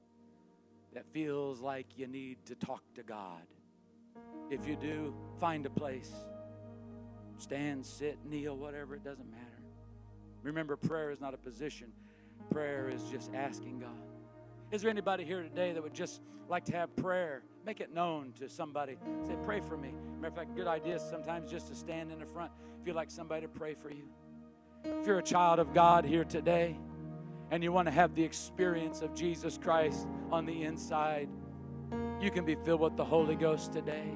that 0.93 1.07
feels 1.07 1.59
like 1.59 1.97
you 1.97 2.05
need 2.05 2.37
to 2.45 2.55
talk 2.55 2.83
to 2.93 3.01
God? 3.01 3.41
If 4.51 4.67
you 4.67 4.75
do, 4.75 5.15
find 5.39 5.65
a 5.65 5.71
place. 5.71 6.11
Stand, 7.39 7.83
sit, 7.83 8.19
kneel, 8.23 8.55
whatever, 8.55 8.93
it 8.93 9.03
doesn't 9.03 9.31
matter. 9.31 9.43
Remember, 10.43 10.77
prayer 10.77 11.09
is 11.09 11.19
not 11.19 11.33
a 11.33 11.37
position, 11.37 11.87
prayer 12.51 12.89
is 12.89 13.01
just 13.05 13.33
asking 13.33 13.79
God. 13.79 14.02
Is 14.73 14.81
there 14.81 14.89
anybody 14.89 15.23
here 15.23 15.43
today 15.43 15.71
that 15.71 15.83
would 15.83 15.93
just 15.93 16.19
like 16.49 16.65
to 16.65 16.71
have 16.71 16.95
prayer? 16.95 17.43
Make 17.63 17.79
it 17.79 17.93
known 17.93 18.33
to 18.39 18.49
somebody. 18.49 18.97
Say, 19.27 19.35
pray 19.45 19.59
for 19.59 19.77
me. 19.77 19.93
Matter 20.15 20.29
of 20.29 20.35
fact, 20.35 20.55
good 20.55 20.65
idea 20.65 20.97
sometimes 20.97 21.51
just 21.51 21.67
to 21.67 21.75
stand 21.75 22.11
in 22.11 22.17
the 22.17 22.25
front 22.25 22.51
if 22.81 22.87
you'd 22.87 22.95
like 22.95 23.11
somebody 23.11 23.43
to 23.43 23.47
pray 23.47 23.75
for 23.75 23.91
you. 23.91 24.09
If 24.83 25.05
you're 25.05 25.19
a 25.19 25.23
child 25.23 25.59
of 25.59 25.75
God 25.75 26.05
here 26.05 26.23
today, 26.23 26.75
and 27.51 27.63
you 27.63 27.71
want 27.71 27.87
to 27.87 27.91
have 27.91 28.15
the 28.15 28.23
experience 28.23 29.03
of 29.03 29.13
Jesus 29.13 29.59
Christ 29.59 30.07
on 30.31 30.47
the 30.47 30.63
inside, 30.63 31.29
you 32.19 32.31
can 32.31 32.43
be 32.43 32.55
filled 32.65 32.81
with 32.81 32.97
the 32.97 33.05
Holy 33.05 33.35
Ghost 33.35 33.73
today. 33.73 34.09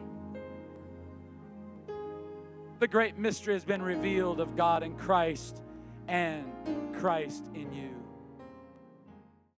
The 2.79 2.87
great 2.87 3.15
mystery 3.15 3.53
has 3.53 3.63
been 3.63 3.83
revealed 3.83 4.39
of 4.39 4.55
God 4.55 4.81
in 4.81 4.95
Christ 4.95 5.61
and 6.07 6.51
Christ 6.95 7.45
in 7.53 7.71
you. 7.71 8.06